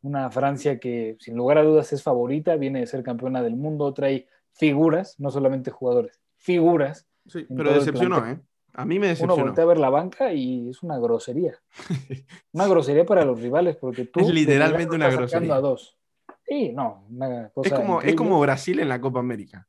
Una 0.01 0.29
Francia 0.29 0.79
que 0.79 1.17
sin 1.19 1.35
lugar 1.35 1.57
a 1.57 1.63
dudas 1.63 1.91
es 1.93 2.03
favorita, 2.03 2.55
viene 2.55 2.79
de 2.79 2.87
ser 2.87 3.03
campeona 3.03 3.41
del 3.41 3.55
mundo, 3.55 3.93
trae 3.93 4.27
figuras, 4.53 5.19
no 5.19 5.29
solamente 5.31 5.71
jugadores, 5.71 6.21
figuras. 6.37 7.07
Sí, 7.27 7.45
pero 7.55 7.73
decepcionó, 7.73 8.25
¿eh? 8.25 8.39
A 8.73 8.85
mí 8.85 8.99
me 8.99 9.07
decepcionó. 9.07 9.35
Uno 9.35 9.45
voltea 9.45 9.63
a 9.63 9.67
ver 9.67 9.77
la 9.77 9.89
banca 9.89 10.33
y 10.33 10.69
es 10.69 10.83
una 10.83 10.99
grosería. 10.99 11.57
una 12.53 12.67
grosería 12.67 13.05
para 13.05 13.23
los 13.23 13.41
rivales 13.41 13.77
porque 13.77 14.05
tú... 14.05 14.19
Es 14.19 14.29
literalmente 14.29 14.95
una 14.95 15.09
grosería. 15.09 15.55
A 15.55 15.61
dos. 15.61 15.97
Sí, 16.43 16.71
no, 16.73 17.05
una 17.09 17.49
cosa 17.49 17.69
es 17.69 17.73
como, 17.73 18.01
es 18.01 18.15
como 18.15 18.39
Brasil 18.39 18.79
en 18.79 18.89
la 18.89 19.01
Copa 19.01 19.19
América. 19.19 19.67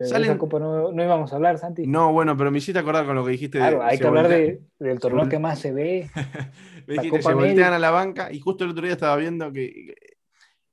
Salen... 0.00 0.30
esa 0.30 0.38
copa 0.38 0.58
no, 0.58 0.90
íbamos 0.92 1.32
a 1.32 1.36
hablar, 1.36 1.58
Santi. 1.58 1.86
No, 1.86 2.12
bueno, 2.12 2.36
pero 2.36 2.50
me 2.50 2.58
hiciste 2.58 2.78
acordar 2.78 3.04
con 3.04 3.14
lo 3.14 3.24
que 3.24 3.32
dijiste. 3.32 3.58
Claro, 3.58 3.82
hay 3.82 3.98
que 3.98 4.06
hablar 4.06 4.28
del 4.28 5.00
torneo 5.00 5.28
que 5.28 5.38
más 5.38 5.58
se 5.58 5.72
ve. 5.72 6.10
me 6.86 6.94
dijiste, 6.94 7.22
se 7.22 7.34
voltean 7.34 7.72
a 7.72 7.78
la 7.78 7.90
banca 7.90 8.32
y 8.32 8.40
justo 8.40 8.64
el 8.64 8.70
otro 8.70 8.84
día 8.84 8.92
estaba 8.92 9.16
viendo 9.16 9.52
que 9.52 9.94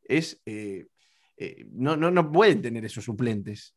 es. 0.03 0.41
Eh, 0.45 0.87
eh, 1.37 1.65
no, 1.71 1.95
no, 1.95 2.09
no 2.09 2.31
pueden 2.31 2.61
tener 2.61 2.83
esos 2.85 3.03
suplentes. 3.03 3.75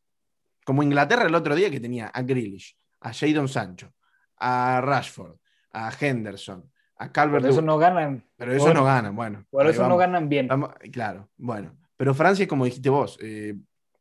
Como 0.65 0.83
Inglaterra 0.83 1.25
el 1.25 1.35
otro 1.35 1.55
día 1.55 1.69
que 1.69 1.79
tenía 1.79 2.07
a 2.07 2.21
Grealish, 2.23 2.75
a 3.01 3.13
Jadon 3.13 3.47
Sancho, 3.47 3.93
a 4.37 4.81
Rashford, 4.81 5.35
a 5.73 5.91
Henderson, 5.99 6.71
a 6.97 7.11
Calvert. 7.11 7.43
Pero 7.43 7.53
eso 7.53 7.61
no 7.61 7.77
ganan. 7.77 8.23
Pero 8.37 8.53
eso 8.53 8.73
no 8.73 8.83
ganan, 8.83 9.15
bueno. 9.15 9.45
Por 9.49 9.67
eso 9.67 9.87
no 9.87 9.97
ganan 9.97 10.29
bien. 10.29 10.47
claro, 10.91 11.29
bueno. 11.37 11.77
Pero 11.97 12.13
Francia, 12.15 12.47
como 12.47 12.65
dijiste 12.65 12.89
vos, 12.89 13.17
eh, 13.21 13.55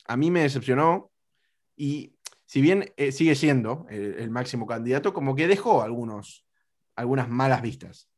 a 0.06 0.16
mí 0.16 0.30
me 0.30 0.40
decepcionó 0.40 1.09
y 1.80 2.12
si 2.44 2.60
bien 2.60 2.92
eh, 2.98 3.10
sigue 3.10 3.34
siendo 3.34 3.86
el, 3.88 4.28
máximo 4.28 4.66
candidato, 4.66 5.14
como 5.14 5.34
que 5.34 5.48
dejó 5.48 5.80
algunos, 5.80 6.44
algunas 6.94 7.26
malas 7.30 7.62
vistas. 7.62 8.10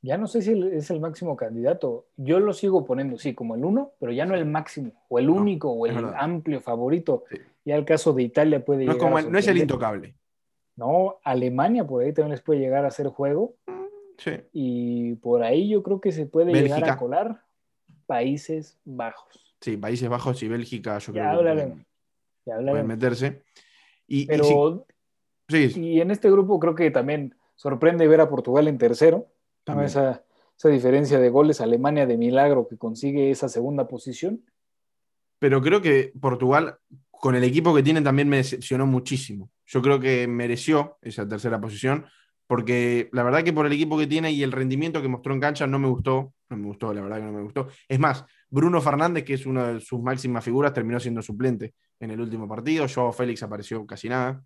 Ya 0.00 0.16
no 0.16 0.28
sé 0.28 0.42
si 0.42 0.52
es 0.72 0.90
el 0.90 1.00
máximo 1.00 1.36
candidato. 1.36 2.06
Yo 2.16 2.38
lo 2.38 2.52
sigo 2.52 2.86
poniendo, 2.86 3.18
sí, 3.18 3.34
como 3.34 3.56
el 3.56 3.64
uno, 3.64 3.94
pero 3.98 4.12
ya 4.12 4.26
no 4.26 4.36
el 4.36 4.46
máximo, 4.46 4.92
o 5.08 5.18
el 5.18 5.28
único, 5.28 5.72
o 5.72 5.86
el 5.86 5.96
amplio 6.16 6.60
favorito. 6.60 7.24
Ya 7.64 7.74
el 7.74 7.84
caso 7.84 8.12
de 8.12 8.22
Italia 8.22 8.64
puede 8.64 8.84
no 8.84 8.92
llegar. 8.92 9.28
no 9.28 9.38
es 9.38 9.48
el 9.48 9.58
intocable. 9.58 10.14
No, 10.76 11.18
Alemania 11.24 11.84
por 11.84 12.04
ahí 12.04 12.12
también 12.12 12.30
les 12.30 12.42
puede 12.42 12.60
llegar 12.60 12.84
a 12.84 12.88
hacer 12.88 13.08
juego. 13.08 13.56
Sí. 14.18 14.32
Y 14.52 15.14
por 15.16 15.42
ahí 15.42 15.68
yo 15.68 15.82
creo 15.82 16.00
que 16.00 16.12
se 16.12 16.26
puede 16.26 16.52
llegar 16.52 16.88
a 16.88 16.96
colar 16.96 17.42
Países 18.06 18.78
Bajos. 18.84 19.56
Sí, 19.60 19.76
Países 19.76 20.08
Bajos 20.08 20.40
y 20.44 20.48
Bélgica, 20.48 20.98
yo 20.98 21.12
ya 21.12 21.36
creo 21.36 21.56
que 21.56 21.89
pueden 22.56 22.86
meterse. 22.86 23.42
Y, 24.06 24.26
Pero, 24.26 24.86
y, 25.48 26.00
en 26.00 26.10
este 26.10 26.30
grupo 26.30 26.58
creo 26.58 26.74
que 26.74 26.90
también 26.90 27.34
sorprende 27.54 28.08
ver 28.08 28.20
a 28.20 28.28
Portugal 28.28 28.68
en 28.68 28.78
tercero. 28.78 29.28
Esa, 29.84 30.24
esa 30.56 30.68
diferencia 30.68 31.20
de 31.20 31.30
goles, 31.30 31.60
Alemania 31.60 32.06
de 32.06 32.16
milagro 32.16 32.66
que 32.66 32.76
consigue 32.76 33.30
esa 33.30 33.48
segunda 33.48 33.86
posición. 33.86 34.44
Pero 35.38 35.62
creo 35.62 35.80
que 35.80 36.12
Portugal, 36.20 36.78
con 37.10 37.34
el 37.34 37.44
equipo 37.44 37.74
que 37.74 37.82
tiene, 37.82 38.02
también 38.02 38.28
me 38.28 38.38
decepcionó 38.38 38.86
muchísimo. 38.86 39.50
Yo 39.66 39.80
creo 39.80 40.00
que 40.00 40.26
mereció 40.26 40.98
esa 41.02 41.28
tercera 41.28 41.60
posición, 41.60 42.06
porque 42.46 43.08
la 43.12 43.22
verdad 43.22 43.44
que 43.44 43.52
por 43.52 43.66
el 43.66 43.72
equipo 43.72 43.96
que 43.96 44.06
tiene 44.06 44.32
y 44.32 44.42
el 44.42 44.52
rendimiento 44.52 45.00
que 45.00 45.08
mostró 45.08 45.32
en 45.32 45.40
cancha 45.40 45.66
no 45.66 45.78
me 45.78 45.88
gustó, 45.88 46.34
no 46.50 46.56
me 46.56 46.66
gustó, 46.66 46.92
la 46.92 47.00
verdad 47.00 47.18
que 47.18 47.24
no 47.24 47.32
me 47.32 47.42
gustó. 47.42 47.68
Es 47.88 47.98
más, 47.98 48.24
Bruno 48.48 48.80
Fernández, 48.80 49.24
que 49.24 49.34
es 49.34 49.46
una 49.46 49.72
de 49.72 49.80
sus 49.80 50.00
máximas 50.00 50.44
figuras, 50.44 50.72
terminó 50.72 50.98
siendo 50.98 51.22
suplente 51.22 51.74
en 52.00 52.10
el 52.10 52.20
último 52.20 52.48
partido. 52.48 52.86
Joao 52.92 53.12
Félix 53.12 53.42
apareció 53.42 53.86
casi 53.86 54.08
nada. 54.08 54.42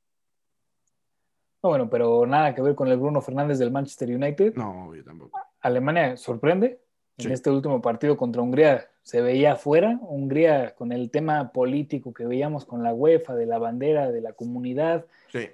No, 1.62 1.70
bueno, 1.70 1.88
pero 1.88 2.26
nada 2.26 2.54
que 2.54 2.60
ver 2.60 2.74
con 2.74 2.88
el 2.88 2.98
Bruno 2.98 3.22
Fernández 3.22 3.58
del 3.58 3.70
Manchester 3.70 4.10
United. 4.10 4.54
No, 4.54 4.94
yo 4.94 5.02
tampoco. 5.02 5.40
Alemania 5.60 6.16
sorprende. 6.16 6.80
En 7.16 7.30
este 7.30 7.48
último 7.48 7.80
partido 7.80 8.16
contra 8.16 8.42
Hungría 8.42 8.88
se 9.02 9.22
veía 9.22 9.52
afuera. 9.52 9.98
Hungría 10.02 10.74
con 10.74 10.90
el 10.90 11.10
tema 11.10 11.52
político 11.52 12.12
que 12.12 12.26
veíamos 12.26 12.66
con 12.66 12.82
la 12.82 12.92
UEFA, 12.92 13.36
de 13.36 13.46
la 13.46 13.58
bandera, 13.58 14.10
de 14.10 14.20
la 14.20 14.32
comunidad, 14.32 15.06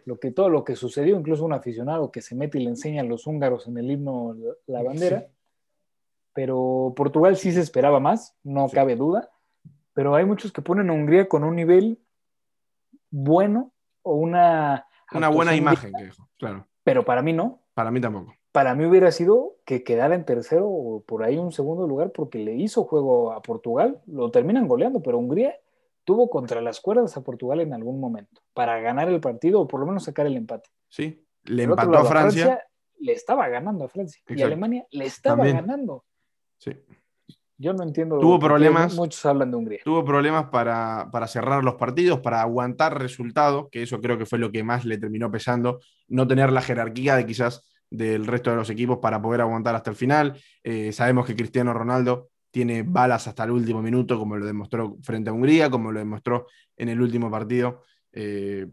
lo 0.06 0.18
que, 0.18 0.30
todo 0.30 0.48
lo 0.48 0.64
que 0.64 0.74
sucedió, 0.74 1.18
incluso 1.18 1.44
un 1.44 1.52
aficionado 1.52 2.10
que 2.10 2.22
se 2.22 2.34
mete 2.34 2.58
y 2.58 2.64
le 2.64 2.70
enseña 2.70 3.02
a 3.02 3.04
los 3.04 3.26
húngaros 3.26 3.68
en 3.68 3.76
el 3.76 3.90
himno 3.90 4.36
la 4.66 4.82
bandera. 4.82 5.26
Pero 6.32 6.92
Portugal 6.96 7.36
sí 7.36 7.52
se 7.52 7.60
esperaba 7.60 8.00
más, 8.00 8.36
no 8.42 8.68
cabe 8.68 8.96
duda 8.96 9.30
pero 9.92 10.14
hay 10.14 10.24
muchos 10.24 10.52
que 10.52 10.62
ponen 10.62 10.90
a 10.90 10.92
Hungría 10.92 11.28
con 11.28 11.44
un 11.44 11.56
nivel 11.56 11.98
bueno 13.10 13.72
o 14.02 14.14
una... 14.14 14.86
Una 15.12 15.28
buena 15.28 15.54
imagen, 15.54 15.92
que 15.92 16.10
claro. 16.38 16.66
Pero 16.84 17.04
para 17.04 17.22
mí 17.22 17.32
no. 17.32 17.62
Para 17.74 17.90
mí 17.90 18.00
tampoco. 18.00 18.34
Para 18.52 18.74
mí 18.74 18.84
hubiera 18.84 19.10
sido 19.10 19.56
que 19.64 19.84
quedara 19.84 20.14
en 20.14 20.24
tercero 20.24 20.68
o 20.68 21.02
por 21.02 21.22
ahí 21.22 21.36
un 21.36 21.52
segundo 21.52 21.86
lugar 21.86 22.12
porque 22.12 22.38
le 22.38 22.54
hizo 22.54 22.84
juego 22.84 23.32
a 23.32 23.42
Portugal, 23.42 24.00
lo 24.06 24.30
terminan 24.30 24.68
goleando, 24.68 25.02
pero 25.02 25.18
Hungría 25.18 25.54
tuvo 26.04 26.30
contra 26.30 26.60
las 26.60 26.80
cuerdas 26.80 27.16
a 27.16 27.22
Portugal 27.22 27.60
en 27.60 27.74
algún 27.74 28.00
momento 28.00 28.40
para 28.54 28.80
ganar 28.80 29.08
el 29.08 29.20
partido 29.20 29.60
o 29.60 29.68
por 29.68 29.80
lo 29.80 29.86
menos 29.86 30.04
sacar 30.04 30.26
el 30.26 30.36
empate. 30.36 30.70
Sí, 30.88 31.26
le 31.44 31.64
empató 31.64 31.98
a 31.98 32.04
Francia. 32.04 32.64
Le 32.98 33.12
estaba 33.12 33.48
ganando 33.48 33.84
a 33.84 33.88
Francia 33.88 34.22
y 34.28 34.42
Alemania 34.42 34.86
le 34.90 35.06
estaba 35.06 35.44
ganando. 35.46 36.04
Sí. 36.60 36.72
Yo 37.58 37.74
no 37.74 37.82
entiendo. 37.82 38.18
Tuvo 38.18 38.38
problemas. 38.38 38.94
Muchos 38.94 39.24
hablan 39.26 39.50
de 39.50 39.56
Hungría. 39.56 39.80
Tuvo 39.84 40.02
problemas 40.02 40.46
para, 40.46 41.10
cerrar 41.26 41.62
los 41.62 41.74
partidos, 41.74 42.20
para 42.20 42.40
aguantar 42.40 42.98
resultados, 42.98 43.68
que 43.70 43.82
eso 43.82 44.00
creo 44.00 44.16
que 44.16 44.24
fue 44.24 44.38
lo 44.38 44.50
que 44.50 44.62
más 44.62 44.84
le 44.86 44.96
terminó 44.96 45.30
pesando. 45.30 45.80
No 46.08 46.26
tener 46.26 46.52
la 46.52 46.62
jerarquía 46.62 47.16
de 47.16 47.26
quizás 47.26 47.62
del 47.90 48.26
resto 48.26 48.50
de 48.50 48.56
los 48.56 48.70
equipos 48.70 48.98
para 48.98 49.20
poder 49.20 49.42
aguantar 49.42 49.74
hasta 49.74 49.90
el 49.90 49.96
final. 49.96 50.40
Eh, 50.64 50.92
sabemos 50.92 51.26
que 51.26 51.36
Cristiano 51.36 51.74
Ronaldo 51.74 52.30
tiene 52.50 52.82
balas 52.82 53.28
hasta 53.28 53.44
el 53.44 53.50
último 53.50 53.82
minuto, 53.82 54.18
como 54.18 54.36
lo 54.36 54.46
demostró 54.46 54.96
frente 55.02 55.28
a 55.28 55.34
Hungría, 55.34 55.68
como 55.68 55.92
lo 55.92 55.98
demostró 55.98 56.46
en 56.78 56.88
el 56.88 57.00
último 57.00 57.30
partido. 57.30 57.82
Eh, 58.12 58.66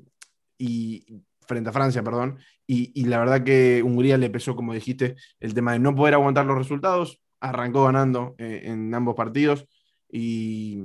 y 0.57 1.05
frente 1.45 1.71
a 1.71 1.73
Francia, 1.73 2.01
perdón. 2.03 2.39
Y, 2.65 2.91
y 2.99 3.05
la 3.05 3.19
verdad 3.19 3.43
que 3.43 3.83
Hungría 3.83 4.17
le 4.17 4.29
pesó, 4.29 4.55
como 4.55 4.73
dijiste, 4.73 5.17
el 5.41 5.53
tema 5.53 5.73
de 5.73 5.79
no 5.79 5.93
poder 5.93 6.13
aguantar 6.13 6.45
los 6.45 6.57
resultados 6.57 7.19
arrancó 7.39 7.85
ganando 7.85 8.35
eh, 8.37 8.61
en 8.65 8.93
ambos 8.93 9.15
partidos 9.15 9.67
y, 10.09 10.83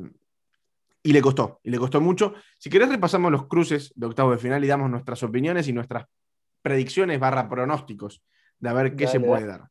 y, 1.02 1.12
le 1.12 1.22
costó, 1.22 1.60
y 1.62 1.70
le 1.70 1.78
costó 1.78 2.00
mucho. 2.00 2.34
Si 2.58 2.70
querés 2.70 2.88
repasamos 2.88 3.30
los 3.30 3.46
cruces 3.46 3.92
de 3.94 4.06
octavo 4.06 4.32
de 4.32 4.38
final 4.38 4.64
y 4.64 4.68
damos 4.68 4.90
nuestras 4.90 5.22
opiniones 5.22 5.68
y 5.68 5.72
nuestras 5.72 6.06
predicciones 6.62 7.18
barra 7.18 7.48
pronósticos 7.48 8.22
de 8.58 8.68
a 8.68 8.72
ver 8.72 8.96
qué 8.96 9.06
se 9.06 9.20
puede 9.20 9.46
dar. 9.46 9.68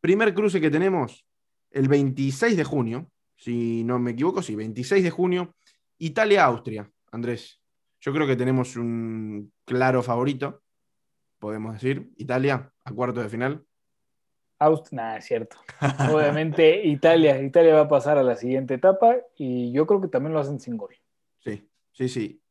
Primer 0.00 0.34
cruce 0.34 0.60
que 0.60 0.70
tenemos 0.70 1.26
el 1.70 1.88
26 1.88 2.56
de 2.56 2.64
junio, 2.64 3.10
si 3.34 3.82
no 3.84 3.98
me 3.98 4.12
equivoco, 4.12 4.42
sí, 4.42 4.54
26 4.54 5.02
de 5.02 5.10
junio, 5.10 5.56
Italia-Austria, 5.98 6.90
Andrés. 7.10 7.60
Yo 8.00 8.12
creo 8.12 8.26
que 8.26 8.36
tenemos 8.36 8.76
un 8.76 9.52
claro 9.64 10.02
favorito 10.02 10.62
podemos 11.38 11.74
decir. 11.74 12.10
Italia 12.16 12.72
a 12.84 12.92
cuartos 12.92 13.22
de 13.22 13.30
final. 13.30 13.64
Austria, 14.58 15.02
nada, 15.02 15.18
es 15.18 15.26
cierto. 15.26 15.56
Obviamente 16.12 16.86
Italia, 16.86 17.40
Italia 17.42 17.74
va 17.74 17.82
a 17.82 17.88
pasar 17.88 18.18
a 18.18 18.22
la 18.22 18.36
siguiente 18.36 18.74
etapa 18.74 19.16
y 19.36 19.72
yo 19.72 19.86
creo 19.86 20.00
que 20.00 20.08
también 20.08 20.32
lo 20.32 20.40
hacen 20.40 20.60
sin 20.60 20.76
gol. 20.76 20.94
Sí, 21.40 21.68
sí, 21.92 22.08
sí. 22.08 22.42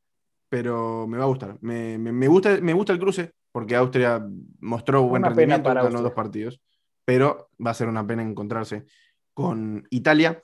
Pero 0.49 1.07
me 1.07 1.17
va 1.17 1.23
a 1.23 1.27
gustar. 1.27 1.57
Me, 1.61 2.27
gusta, 2.27 2.57
me 2.61 2.73
gusta 2.73 2.93
el 2.93 2.99
cruce 2.99 3.33
porque 3.51 3.75
Austria 3.75 4.23
mostró 4.59 5.03
buen 5.03 5.23
rendimiento, 5.23 5.63
para 5.63 5.89
los 5.89 6.01
dos 6.01 6.13
partidos. 6.13 6.61
Pero 7.03 7.49
va 7.65 7.71
a 7.71 7.75
ser 7.75 7.87
una 7.87 8.05
pena 8.05 8.21
encontrarse 8.21 8.85
con 9.33 9.85
Italia. 9.89 10.41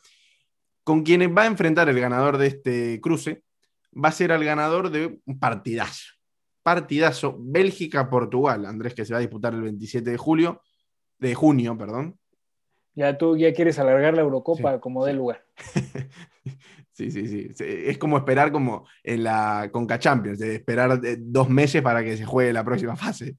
Con 0.83 1.03
quienes 1.03 1.29
va 1.29 1.43
a 1.43 1.47
enfrentar 1.47 1.87
el 1.89 1.99
ganador 1.99 2.37
de 2.37 2.47
este 2.47 2.99
cruce, 3.01 3.43
va 3.93 4.09
a 4.09 4.13
ser 4.13 4.31
el 4.31 4.43
ganador 4.43 4.89
de 4.89 5.19
un 5.25 5.39
partidazo. 5.39 6.15
Partidazo 6.63 7.37
Bélgica-Portugal, 7.39 8.65
Andrés, 8.65 8.95
que 8.95 9.05
se 9.05 9.13
va 9.13 9.17
a 9.17 9.21
disputar 9.21 9.53
el 9.53 9.61
27 9.61 10.09
de 10.09 10.17
julio 10.17 10.61
de 11.21 11.35
junio, 11.35 11.77
perdón. 11.77 12.17
Ya 12.93 13.17
tú 13.17 13.37
ya 13.37 13.53
quieres 13.53 13.79
alargar 13.79 14.13
la 14.13 14.21
Eurocopa 14.21 14.81
como 14.81 15.05
de 15.05 15.13
lugar. 15.13 15.45
sí, 16.91 17.09
sí, 17.09 17.27
sí. 17.27 17.53
Es 17.57 17.97
como 17.97 18.17
esperar 18.17 18.51
como 18.51 18.85
en 19.03 19.23
la 19.23 19.69
Conca 19.71 19.97
Champions, 19.97 20.39
de 20.39 20.55
esperar 20.55 20.99
eh, 21.05 21.15
dos 21.17 21.49
meses 21.49 21.81
para 21.81 22.03
que 22.03 22.17
se 22.17 22.25
juegue 22.25 22.51
la 22.51 22.65
próxima 22.65 22.97
fase. 22.97 23.37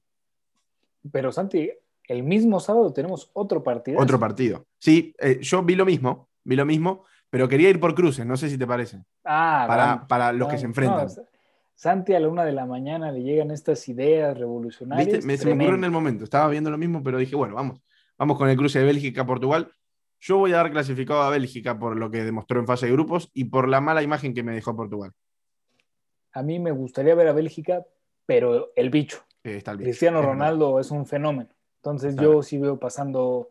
Pero 1.11 1.31
Santi, 1.31 1.69
el 2.07 2.23
mismo 2.23 2.59
sábado 2.59 2.91
tenemos 2.93 3.29
otro 3.33 3.61
partido. 3.61 3.99
Otro 3.99 4.19
partido. 4.19 4.65
Sí, 4.79 5.13
eh, 5.19 5.39
yo 5.41 5.61
vi 5.61 5.75
lo 5.75 5.85
mismo, 5.85 6.29
vi 6.43 6.55
lo 6.55 6.65
mismo, 6.65 7.05
pero 7.29 7.47
quería 7.47 7.69
ir 7.69 7.79
por 7.79 7.93
cruces, 7.93 8.25
no 8.25 8.37
sé 8.37 8.49
si 8.49 8.57
te 8.57 8.65
parece. 8.65 9.03
Ah, 9.25 9.65
para, 9.67 10.07
para 10.07 10.33
los 10.33 10.47
que 10.47 10.57
se 10.57 10.65
enfrentan. 10.65 11.09
Santi 11.75 12.13
a 12.13 12.19
la 12.19 12.29
una 12.29 12.45
de 12.45 12.51
la 12.51 12.65
mañana 12.65 13.11
le 13.11 13.23
llegan 13.23 13.51
estas 13.51 13.87
ideas 13.89 14.37
revolucionarias. 14.37 15.25
Me, 15.25 15.37
se 15.37 15.45
me 15.45 15.53
ocurrió 15.53 15.75
en 15.75 15.83
el 15.83 15.91
momento, 15.91 16.23
estaba 16.23 16.47
viendo 16.49 16.69
lo 16.69 16.77
mismo, 16.77 17.03
pero 17.03 17.17
dije, 17.17 17.35
bueno, 17.35 17.55
vamos, 17.55 17.81
vamos 18.17 18.37
con 18.37 18.49
el 18.49 18.57
cruce 18.57 18.79
de 18.79 18.85
Bélgica-Portugal. 18.85 19.71
Yo 20.19 20.37
voy 20.37 20.53
a 20.53 20.57
dar 20.57 20.71
clasificado 20.71 21.21
a 21.21 21.29
Bélgica 21.29 21.77
por 21.77 21.97
lo 21.97 22.09
que 22.09 22.23
demostró 22.23 22.59
en 22.59 22.67
fase 22.67 22.85
de 22.85 22.93
grupos 22.93 23.29
y 23.33 23.45
por 23.45 23.67
la 23.67 23.81
mala 23.81 24.01
imagen 24.01 24.33
que 24.33 24.43
me 24.43 24.53
dejó 24.53 24.75
Portugal. 24.75 25.11
A 26.31 26.41
mí 26.41 26.59
me 26.59 26.71
gustaría 26.71 27.13
ver 27.15 27.27
a 27.27 27.33
Bélgica, 27.33 27.85
pero 28.25 28.71
el 28.75 28.89
bicho. 28.89 29.19
Cristiano 29.41 30.21
Ronaldo 30.21 30.79
es 30.79 30.89
un 30.91 31.05
fenómeno. 31.05 31.49
Entonces 31.81 32.15
yo 32.15 32.41
sí 32.41 32.57
veo 32.57 32.79
pasando 32.79 33.49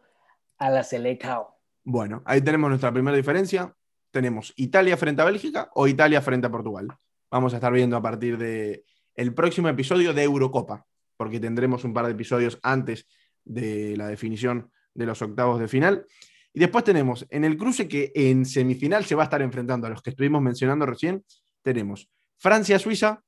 a 0.56 0.70
la 0.70 0.82
Selecao. 0.82 1.54
Bueno, 1.84 2.22
ahí 2.24 2.40
tenemos 2.40 2.70
nuestra 2.70 2.90
primera 2.90 3.16
diferencia. 3.16 3.74
Tenemos 4.10 4.54
Italia 4.56 4.96
frente 4.96 5.20
a 5.20 5.26
Bélgica 5.26 5.70
o 5.74 5.86
Italia 5.86 6.22
frente 6.22 6.46
a 6.46 6.50
Portugal 6.50 6.88
vamos 7.32 7.54
a 7.54 7.56
estar 7.56 7.72
viendo 7.72 7.96
a 7.96 8.02
partir 8.02 8.36
del 8.36 8.84
el 9.16 9.34
próximo 9.34 9.68
episodio 9.68 10.12
de 10.12 10.22
Eurocopa, 10.22 10.86
porque 11.16 11.40
tendremos 11.40 11.82
un 11.82 11.94
par 11.94 12.04
de 12.04 12.12
episodios 12.12 12.58
antes 12.62 13.08
de 13.44 13.96
la 13.96 14.06
definición 14.06 14.70
de 14.94 15.06
los 15.06 15.20
octavos 15.22 15.58
de 15.58 15.66
final. 15.66 16.06
Y 16.52 16.60
después 16.60 16.84
tenemos 16.84 17.26
en 17.30 17.44
el 17.44 17.56
cruce 17.56 17.88
que 17.88 18.12
en 18.14 18.44
semifinal 18.44 19.06
se 19.06 19.14
va 19.14 19.22
a 19.22 19.24
estar 19.24 19.40
enfrentando 19.40 19.86
a 19.86 19.90
los 19.90 20.02
que 20.02 20.10
estuvimos 20.10 20.42
mencionando 20.42 20.84
recién, 20.84 21.24
tenemos 21.62 22.10
Francia-Suiza, 22.36 23.22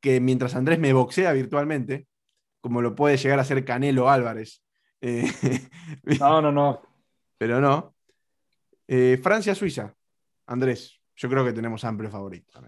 que 0.00 0.20
mientras 0.20 0.54
Andrés 0.54 0.78
me 0.78 0.92
boxea 0.92 1.32
virtualmente, 1.32 2.06
como 2.60 2.82
lo 2.82 2.94
puede 2.94 3.16
llegar 3.16 3.38
a 3.38 3.44
ser 3.44 3.64
Canelo 3.64 4.10
Álvarez. 4.10 4.62
Eh, 5.00 5.24
no, 6.20 6.42
no, 6.42 6.52
no. 6.52 6.82
Pero 7.38 7.60
no. 7.60 7.94
Eh, 8.86 9.18
Francia-Suiza. 9.22 9.94
Andrés, 10.46 10.95
yo 11.16 11.28
creo 11.28 11.44
que 11.44 11.52
tenemos 11.52 11.84
amplio 11.84 12.10
favorito. 12.10 12.60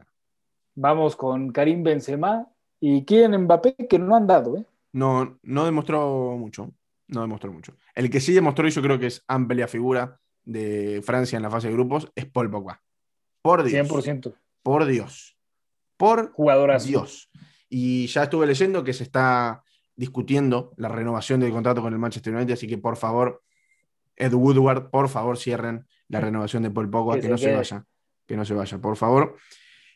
Vamos 0.74 1.16
con 1.16 1.52
Karim 1.52 1.82
Benzema 1.82 2.46
y 2.80 3.04
Kylian 3.04 3.42
Mbappé, 3.42 3.74
que 3.88 3.98
no 3.98 4.16
han 4.16 4.26
dado, 4.26 4.56
¿eh? 4.56 4.64
No, 4.92 5.38
no 5.42 5.64
demostró 5.64 6.36
mucho. 6.38 6.72
No 7.08 7.22
demostró 7.22 7.52
mucho. 7.52 7.76
El 7.94 8.10
que 8.10 8.20
sí 8.20 8.32
demostró, 8.32 8.66
y 8.66 8.70
yo 8.70 8.82
creo 8.82 8.98
que 8.98 9.06
es 9.06 9.24
amplia 9.28 9.68
figura 9.68 10.20
de 10.44 11.02
Francia 11.04 11.36
en 11.36 11.42
la 11.42 11.50
fase 11.50 11.68
de 11.68 11.74
grupos, 11.74 12.10
es 12.14 12.26
Paul 12.26 12.50
Pogba. 12.50 12.82
Por 13.42 13.62
Dios. 13.62 13.88
100%. 13.88 14.34
Por 14.62 14.86
Dios. 14.86 15.36
Por 15.96 16.32
Dios. 16.84 17.30
Y 17.68 18.06
ya 18.06 18.24
estuve 18.24 18.46
leyendo 18.46 18.84
que 18.84 18.92
se 18.92 19.04
está 19.04 19.62
discutiendo 19.94 20.72
la 20.76 20.88
renovación 20.88 21.40
del 21.40 21.50
contrato 21.50 21.82
con 21.82 21.92
el 21.92 21.98
Manchester 21.98 22.34
United, 22.34 22.54
así 22.54 22.66
que 22.66 22.78
por 22.78 22.96
favor, 22.96 23.42
Ed 24.16 24.32
Woodward, 24.32 24.90
por 24.90 25.08
favor, 25.08 25.36
cierren 25.36 25.86
la 26.08 26.20
renovación 26.20 26.62
de 26.62 26.70
Paul 26.70 26.88
Pogba, 26.88 27.20
que, 27.20 27.28
no 27.28 27.36
se 27.36 27.54
vaya 27.54 27.84
que 28.28 28.36
no 28.36 28.44
se 28.44 28.54
vaya, 28.54 28.78
por 28.78 28.96
favor. 28.96 29.36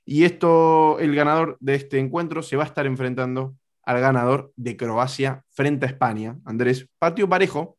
Y 0.04 0.24
esto, 0.24 0.98
el 0.98 1.14
ganador 1.14 1.58
de 1.60 1.76
este 1.76 1.98
encuentro 1.98 2.42
se 2.42 2.56
va 2.56 2.64
a 2.64 2.66
estar 2.66 2.86
enfrentando 2.86 3.54
al 3.84 4.00
ganador 4.00 4.52
de 4.56 4.76
Croacia 4.76 5.44
frente 5.50 5.86
a 5.86 5.88
España. 5.88 6.38
Andrés, 6.44 6.88
partido 6.98 7.28
parejo, 7.28 7.78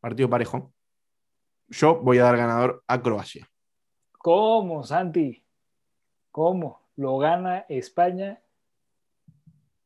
partido 0.00 0.28
parejo. 0.28 0.72
Yo 1.68 2.00
voy 2.00 2.18
a 2.18 2.24
dar 2.24 2.36
ganador 2.36 2.82
a 2.88 3.00
Croacia. 3.00 3.48
¿Cómo, 4.18 4.82
Santi? 4.82 5.44
¿Cómo? 6.32 6.88
Lo 6.96 7.18
gana 7.18 7.66
España 7.68 8.42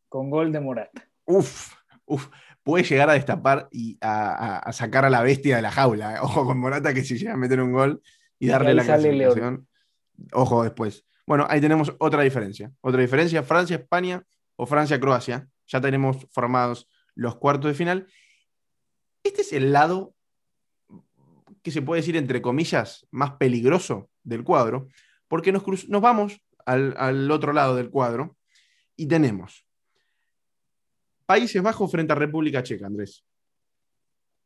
con 0.08 0.30
gol 0.30 0.52
de 0.52 0.60
Morata. 0.60 1.08
Uf, 1.26 1.74
uf. 2.06 2.28
Puede 2.62 2.84
llegar 2.84 3.10
a 3.10 3.14
destapar 3.14 3.68
y 3.70 3.98
a, 4.00 4.70
sacar 4.72 5.04
a 5.04 5.10
la 5.10 5.22
bestia 5.22 5.56
de 5.56 5.62
la 5.62 5.70
jaula. 5.70 6.22
Ojo 6.22 6.46
con 6.46 6.58
Morata 6.58 6.94
que 6.94 7.02
si 7.02 7.18
llega 7.18 7.34
a 7.34 7.36
meter 7.36 7.60
un 7.60 7.72
gol 7.72 8.00
y 8.38 8.46
darle 8.46 8.72
la 8.72 8.84
clasificación. 8.84 9.68
Ojo 10.32 10.62
después. 10.62 11.04
Bueno, 11.26 11.46
ahí 11.48 11.60
tenemos 11.60 11.94
otra 11.98 12.22
diferencia. 12.22 12.72
Otra 12.80 13.00
diferencia, 13.00 13.42
Francia-España 13.42 14.24
o 14.56 14.66
Francia-Croacia. 14.66 15.48
Ya 15.66 15.80
tenemos 15.80 16.26
formados 16.30 16.88
los 17.14 17.36
cuartos 17.36 17.70
de 17.70 17.74
final. 17.74 18.06
Este 19.22 19.42
es 19.42 19.52
el 19.52 19.72
lado 19.72 20.14
que 21.62 21.70
se 21.70 21.80
puede 21.80 22.02
decir, 22.02 22.16
entre 22.16 22.42
comillas, 22.42 23.06
más 23.10 23.32
peligroso 23.32 24.10
del 24.22 24.44
cuadro, 24.44 24.88
porque 25.28 25.50
nos, 25.50 25.64
nos 25.88 26.02
vamos 26.02 26.40
al, 26.66 27.30
otro 27.30 27.52
lado 27.52 27.74
del 27.74 27.90
cuadro 27.90 28.36
y 28.96 29.06
tenemos 29.06 29.66
Países 31.26 31.62
Bajos 31.62 31.90
frente 31.90 32.12
a 32.12 32.16
República 32.16 32.62
Checa, 32.62 32.86
Andrés. 32.86 33.24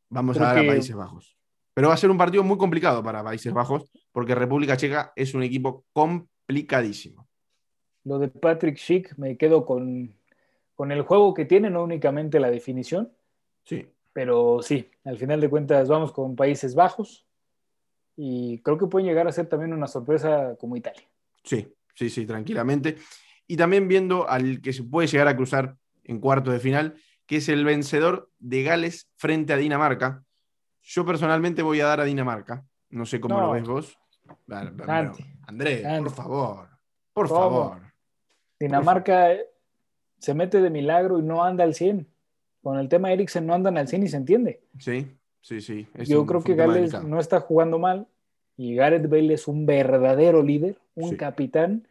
Vamos 0.09 0.37
a 0.37 0.45
dar 0.45 0.59
a 0.59 0.65
Países 0.65 0.95
Bajos. 0.95 1.37
Pero 1.79 1.87
va 1.87 1.93
a 1.93 1.97
ser 1.97 2.11
un 2.11 2.17
partido 2.17 2.43
muy 2.43 2.57
complicado 2.57 3.01
para 3.01 3.23
Países 3.23 3.53
Bajos, 3.53 3.89
porque 4.11 4.35
República 4.35 4.75
Checa 4.75 5.13
es 5.15 5.33
un 5.33 5.43
equipo 5.43 5.85
complicadísimo. 5.93 7.25
Lo 8.03 8.19
de 8.19 8.27
Patrick 8.27 8.75
Schick, 8.75 9.17
me 9.17 9.37
quedo 9.37 9.65
con, 9.65 10.13
el 10.77 11.01
juego 11.03 11.33
que 11.33 11.45
tiene, 11.45 11.69
no 11.69 11.81
únicamente 11.81 12.41
la 12.41 12.51
definición. 12.51 13.13
Sí. 13.63 13.87
Pero 14.11 14.61
sí, 14.61 14.91
al 15.05 15.17
final 15.17 15.39
de 15.39 15.49
cuentas 15.49 15.87
vamos 15.87 16.11
con 16.11 16.35
Países 16.35 16.75
Bajos 16.75 17.25
y 18.17 18.59
creo 18.61 18.77
que 18.77 18.87
pueden 18.87 19.07
llegar 19.07 19.29
a 19.29 19.31
ser 19.31 19.47
también 19.47 19.71
una 19.71 19.87
sorpresa 19.87 20.57
como 20.59 20.75
Italia. 20.75 21.07
Sí, 21.45 21.65
sí, 21.95 22.09
sí, 22.09 22.25
tranquilamente. 22.25 22.97
Y 23.47 23.55
también 23.55 23.87
viendo 23.87 24.27
al 24.27 24.59
que 24.59 24.73
se 24.73 24.83
puede 24.83 25.07
llegar 25.07 25.29
a 25.29 25.37
cruzar 25.37 25.77
en 26.03 26.19
cuarto 26.19 26.51
de 26.51 26.59
final, 26.59 26.95
que 27.25 27.37
es 27.37 27.47
el 27.47 27.63
vencedor 27.63 28.29
de 28.37 28.63
Gales 28.63 29.09
frente 29.15 29.53
a 29.53 29.55
Dinamarca, 29.55 30.25
yo 30.81 31.05
personalmente 31.05 31.61
voy 31.61 31.81
a 31.81 31.85
dar 31.85 32.01
a 32.01 32.05
Dinamarca. 32.05 32.65
No 32.89 33.05
sé 33.05 33.19
cómo 33.19 33.39
lo 33.39 33.51
ves 33.51 33.67
vos. 33.67 33.97
Andrés, 35.47 35.85
por 35.99 36.11
favor. 36.11 36.69
Por 37.13 37.27
favor. 37.27 37.81
Dinamarca 38.59 39.29
se 40.17 40.33
mete 40.33 40.61
de 40.61 40.69
milagro 40.69 41.19
y 41.19 41.21
no 41.21 41.43
anda 41.43 41.63
al 41.63 41.73
100. 41.73 42.07
Con 42.61 42.77
el 42.77 42.89
tema 42.89 43.11
Eriksen 43.11 43.45
no 43.45 43.53
andan 43.53 43.77
al 43.77 43.87
100 43.87 44.03
y 44.03 44.07
se 44.09 44.17
entiende. 44.17 44.61
Sí, 44.77 45.07
sí, 45.41 45.61
sí. 45.61 45.87
Yo 46.05 46.25
creo 46.25 46.43
que 46.43 46.55
Gales 46.55 47.01
no 47.03 47.19
está 47.19 47.39
jugando 47.39 47.79
mal 47.79 48.07
y 48.57 48.75
Gareth 48.75 49.09
Bale 49.09 49.33
es 49.33 49.47
un 49.47 49.65
verdadero 49.65 50.43
líder, 50.43 50.77
un 50.95 51.15
capitán 51.15 51.87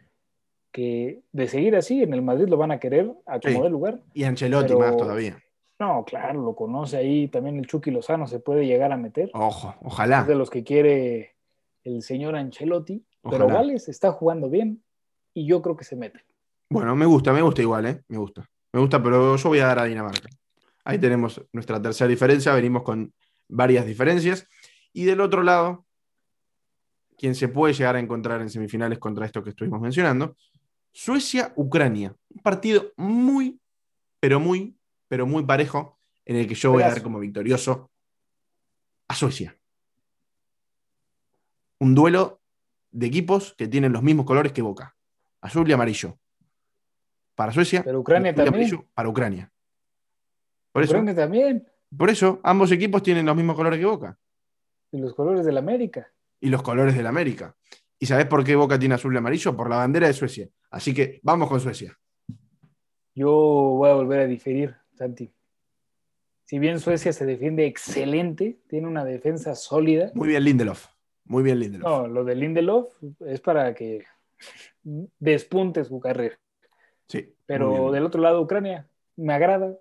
que 0.70 1.22
de 1.32 1.49
seguir 1.49 1.74
así 1.76 2.03
en 2.03 2.12
el 2.12 2.20
Madrid 2.20 2.47
lo 2.49 2.59
van 2.59 2.70
a 2.70 2.78
querer 2.78 3.11
a 3.24 3.41
como 3.41 3.64
de 3.64 3.70
lugar. 3.70 4.01
Y 4.12 4.24
Ancelotti 4.24 4.74
más 4.74 4.97
todavía. 4.97 5.43
No, 5.78 6.04
claro, 6.04 6.42
lo 6.42 6.56
conoce 6.56 6.96
ahí. 6.96 7.28
También 7.28 7.56
el 7.58 7.66
Chucky 7.66 7.90
Lozano 7.90 8.26
se 8.26 8.40
puede 8.40 8.66
llegar 8.66 8.92
a 8.92 8.96
meter. 8.96 9.30
Ojo, 9.32 9.74
ojalá. 9.82 10.20
Es 10.20 10.26
de 10.26 10.34
los 10.34 10.50
que 10.50 10.64
quiere 10.64 11.36
el 11.84 12.02
señor 12.02 12.34
Ancelotti. 12.36 13.04
Pero 13.30 13.46
Gales 13.46 13.88
está 13.88 14.12
jugando 14.12 14.48
bien 14.48 14.82
y 15.34 15.46
yo 15.46 15.60
creo 15.60 15.76
que 15.76 15.84
se 15.84 15.96
mete. 15.96 16.24
Bueno, 16.70 16.94
me 16.96 17.06
gusta, 17.06 17.32
me 17.32 17.42
gusta 17.42 17.62
igual, 17.62 17.86
¿eh? 17.86 18.02
Me 18.08 18.18
gusta. 18.18 18.48
Me 18.72 18.80
gusta, 18.80 19.02
pero 19.02 19.36
yo 19.36 19.48
voy 19.48 19.58
a 19.58 19.66
dar 19.66 19.78
a 19.80 19.84
Dinamarca. 19.84 20.28
Ahí 20.84 20.98
tenemos 20.98 21.40
nuestra 21.52 21.80
tercera 21.80 22.08
diferencia. 22.08 22.54
Venimos 22.54 22.82
con 22.82 23.12
varias 23.48 23.86
diferencias. 23.86 24.46
Y 24.92 25.04
del 25.04 25.20
otro 25.20 25.42
lado, 25.42 25.84
quien 27.16 27.34
se 27.34 27.48
puede 27.48 27.74
llegar 27.74 27.96
a 27.96 28.00
encontrar 28.00 28.40
en 28.40 28.50
semifinales 28.50 28.98
contra 28.98 29.26
esto 29.26 29.42
que 29.42 29.50
estuvimos 29.50 29.80
mencionando, 29.80 30.36
Suecia-Ucrania. 30.92 32.14
Un 32.30 32.42
partido 32.42 32.92
muy, 32.96 33.60
pero 34.20 34.40
muy, 34.40 34.77
pero 35.09 35.26
muy 35.26 35.44
parejo, 35.44 35.98
en 36.24 36.36
el 36.36 36.46
que 36.46 36.54
yo 36.54 36.70
voy 36.70 36.82
a 36.82 36.90
dar 36.90 37.02
como 37.02 37.18
victorioso 37.18 37.90
a 39.09 39.14
Suecia. 39.14 39.56
Un 41.80 41.94
duelo 41.94 42.40
de 42.90 43.06
equipos 43.06 43.54
que 43.56 43.68
tienen 43.68 43.92
los 43.92 44.02
mismos 44.02 44.26
colores 44.26 44.52
que 44.52 44.62
Boca, 44.62 44.96
azul 45.40 45.68
y 45.68 45.72
amarillo. 45.72 46.18
Para 47.34 47.52
Suecia, 47.52 47.82
pero 47.82 48.00
Ucrania 48.00 48.34
también. 48.34 48.86
para 48.92 49.09
Ucrania. 49.09 49.52
Por 50.72 50.82
eso, 50.82 50.92
Ucrania 50.92 51.14
también. 51.14 51.66
por 51.96 52.11
eso, 52.11 52.40
ambos 52.42 52.70
equipos 52.72 53.02
tienen 53.02 53.24
los 53.24 53.36
mismos 53.36 53.56
colores 53.56 53.78
que 53.78 53.86
Boca. 53.86 54.18
Y 54.90 54.98
los 54.98 55.14
colores 55.14 55.44
del 55.44 55.56
América. 55.56 56.12
Y 56.40 56.48
los 56.48 56.62
colores 56.62 56.96
del 56.96 57.06
América. 57.06 57.56
¿Y 57.98 58.06
sabes 58.06 58.26
por 58.26 58.44
qué 58.44 58.54
Boca 58.54 58.78
tiene 58.78 58.94
azul 58.94 59.14
y 59.14 59.18
amarillo? 59.18 59.56
Por 59.56 59.68
la 59.68 59.76
bandera 59.76 60.06
de 60.06 60.12
Suecia. 60.12 60.48
Así 60.70 60.94
que 60.94 61.20
vamos 61.22 61.48
con 61.48 61.61
Suecia. 61.61 61.98
Yo 63.14 63.30
voy 63.30 63.90
a 63.90 63.94
volver 63.94 64.20
a 64.20 64.26
diferir, 64.26 64.76
Santi. 64.99 65.32
Si 66.44 66.59
bien 66.59 66.80
Suecia 66.80 67.12
se 67.12 67.26
defiende 67.26 67.66
excelente, 67.66 68.59
tiene 68.68 68.86
una 68.88 69.05
defensa 69.05 69.55
sólida. 69.55 70.11
Muy 70.14 70.28
bien, 70.28 70.44
Lindelof. 70.44 70.86
Muy 71.24 71.42
bien, 71.42 71.59
Lindelof. 71.59 71.86
No, 71.86 72.09
lo 72.09 72.24
de 72.24 72.34
Lindelof 72.34 72.90
es 73.20 73.40
para 73.40 73.74
que 73.74 74.05
despunte 75.18 75.84
su 75.84 76.01
carrera. 76.01 76.38
Sí. 77.07 77.34
Pero 77.46 77.92
del 77.92 78.05
otro 78.05 78.20
lado, 78.22 78.40
Ucrania, 78.40 78.88
me 79.16 79.34
agrada. 79.34 79.78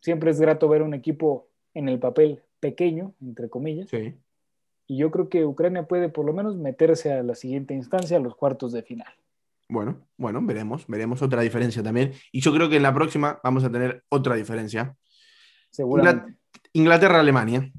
Siempre 0.00 0.32
es 0.32 0.40
grato 0.40 0.68
ver 0.68 0.82
un 0.82 0.94
equipo 0.94 1.48
en 1.74 1.88
el 1.88 1.98
papel 1.98 2.42
pequeño, 2.58 3.14
entre 3.20 3.48
comillas. 3.48 3.88
Sí. 3.88 4.14
Y 4.88 4.96
yo 4.96 5.10
creo 5.12 5.28
que 5.28 5.44
Ucrania 5.44 5.84
puede 5.86 6.08
por 6.08 6.26
lo 6.26 6.32
menos 6.32 6.56
meterse 6.56 7.12
a 7.12 7.22
la 7.22 7.36
siguiente 7.36 7.74
instancia, 7.74 8.16
a 8.16 8.20
los 8.20 8.34
cuartos 8.34 8.72
de 8.72 8.82
final. 8.82 9.12
Bueno, 9.72 10.06
bueno, 10.18 10.40
veremos, 10.42 10.86
veremos 10.86 11.22
otra 11.22 11.40
diferencia 11.40 11.82
también. 11.82 12.12
Y 12.30 12.42
yo 12.42 12.52
creo 12.52 12.68
que 12.68 12.76
en 12.76 12.82
la 12.82 12.92
próxima 12.92 13.40
vamos 13.42 13.64
a 13.64 13.72
tener 13.72 14.04
otra 14.10 14.34
diferencia. 14.34 14.94
Seguramente. 15.70 16.36
Inglaterra-Alemania. 16.74 17.72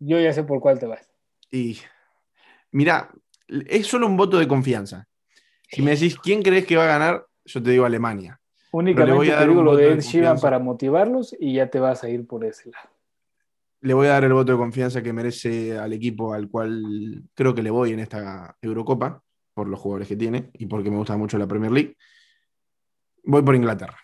Yo 0.00 0.18
ya 0.18 0.32
sé 0.32 0.42
por 0.42 0.60
cuál 0.60 0.80
te 0.80 0.86
vas. 0.86 1.08
Y 1.52 1.78
mira, 2.72 3.10
es 3.46 3.86
solo 3.86 4.08
un 4.08 4.16
voto 4.16 4.38
de 4.38 4.48
confianza. 4.48 5.06
Si 5.68 5.82
me 5.82 5.92
decís 5.92 6.18
quién 6.18 6.42
crees 6.42 6.66
que 6.66 6.76
va 6.76 6.84
a 6.84 6.98
ganar, 6.98 7.26
yo 7.44 7.62
te 7.62 7.70
digo 7.70 7.84
Alemania. 7.84 8.40
Únicamente 8.72 9.16
voy 9.16 9.28
a 9.28 9.34
te 9.34 9.36
dar 9.36 9.48
digo 9.48 9.60
un 9.60 9.66
lo 9.66 9.76
de 9.76 9.92
Ed 9.92 10.00
Sheeran 10.00 10.40
para 10.40 10.58
motivarlos 10.58 11.36
y 11.38 11.54
ya 11.54 11.70
te 11.70 11.78
vas 11.78 12.02
a 12.02 12.08
ir 12.08 12.26
por 12.26 12.44
ese 12.44 12.70
lado. 12.70 12.88
Le 13.82 13.94
voy 13.94 14.08
a 14.08 14.10
dar 14.10 14.24
el 14.24 14.32
voto 14.32 14.50
de 14.50 14.58
confianza 14.58 15.00
que 15.00 15.12
merece 15.12 15.78
al 15.78 15.92
equipo 15.92 16.34
al 16.34 16.48
cual 16.48 17.22
creo 17.34 17.54
que 17.54 17.62
le 17.62 17.70
voy 17.70 17.92
en 17.92 18.00
esta 18.00 18.56
Eurocopa, 18.60 19.22
por 19.60 19.68
los 19.68 19.78
jugadores 19.78 20.08
que 20.08 20.16
tiene 20.16 20.50
y 20.54 20.64
porque 20.64 20.90
me 20.90 20.96
gusta 20.96 21.18
mucho 21.18 21.36
la 21.36 21.46
Premier 21.46 21.70
League. 21.70 21.96
Voy 23.24 23.42
por 23.42 23.54
Inglaterra. 23.54 23.98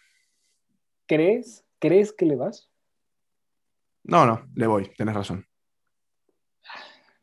¿Crees? 1.06 1.64
¿Crees 1.78 2.12
que 2.12 2.26
le 2.26 2.36
vas? 2.36 2.70
No, 4.04 4.26
no, 4.26 4.46
le 4.54 4.66
voy, 4.66 4.90
tenés 4.96 5.14
razón. 5.14 5.46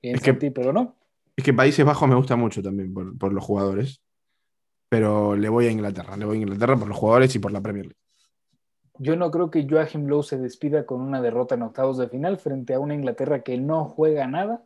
Bien, 0.02 0.16
Es 0.16 0.22
que- 0.24 0.34
pero 0.52 0.74
no. 0.74 0.96
Es 1.36 1.44
que 1.44 1.54
Países 1.54 1.86
Bajos 1.86 2.10
me 2.10 2.16
gusta 2.16 2.36
mucho 2.36 2.64
también 2.64 2.92
por, 2.92 3.16
por 3.18 3.32
los 3.34 3.44
jugadores. 3.44 4.02
Pero 4.90 5.36
le 5.36 5.50
voy 5.50 5.68
a 5.68 5.72
Inglaterra. 5.72 6.18
Le 6.18 6.26
voy 6.26 6.38
a 6.38 6.42
Inglaterra 6.42 6.76
por 6.76 6.88
los 6.88 6.98
jugadores 6.98 7.36
y 7.36 7.40
por 7.40 7.52
la 7.52 7.62
Premier 7.62 7.86
League. 7.86 8.00
Yo 8.98 9.16
no 9.16 9.30
creo 9.30 9.50
que 9.52 9.68
Joachim 9.70 10.08
Lowe 10.08 10.24
se 10.24 10.38
despida 10.38 10.86
con 10.88 11.02
una 11.02 11.22
derrota 11.22 11.54
en 11.56 11.62
octavos 11.64 11.98
de 12.00 12.10
final 12.10 12.38
frente 12.38 12.74
a 12.74 12.80
una 12.80 12.94
Inglaterra 12.96 13.44
que 13.44 13.58
no 13.58 13.86
juega 13.86 14.26
nada. 14.28 14.64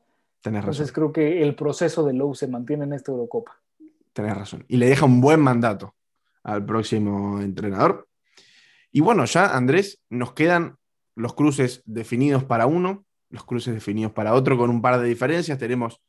Tenés 0.47 0.61
razón. 0.61 0.73
Entonces 0.75 0.93
creo 0.93 1.11
que 1.11 1.41
el 1.41 1.55
proceso 1.55 2.05
de 2.05 2.13
Lowe 2.13 2.33
se 2.33 2.47
mantiene 2.47 2.85
en 2.85 2.93
esta 2.93 3.11
Eurocopa. 3.11 3.59
Tenés 4.13 4.37
razón. 4.37 4.63
Y 4.69 4.77
le 4.77 4.87
deja 4.87 5.05
un 5.05 5.19
buen 5.19 5.41
mandato 5.41 5.93
al 6.43 6.65
próximo 6.65 7.41
entrenador. 7.41 8.07
Y 8.93 9.01
bueno, 9.01 9.25
ya, 9.25 9.57
Andrés, 9.57 10.01
nos 10.09 10.31
quedan 10.31 10.77
los 11.15 11.33
cruces 11.33 11.81
definidos 11.83 12.45
para 12.45 12.65
uno, 12.65 13.05
los 13.29 13.43
cruces 13.43 13.73
definidos 13.73 14.13
para 14.13 14.33
otro, 14.33 14.57
con 14.57 14.69
un 14.69 14.81
par 14.81 15.01
de 15.01 15.07
diferencias. 15.07 15.57
Tenemos 15.57 16.01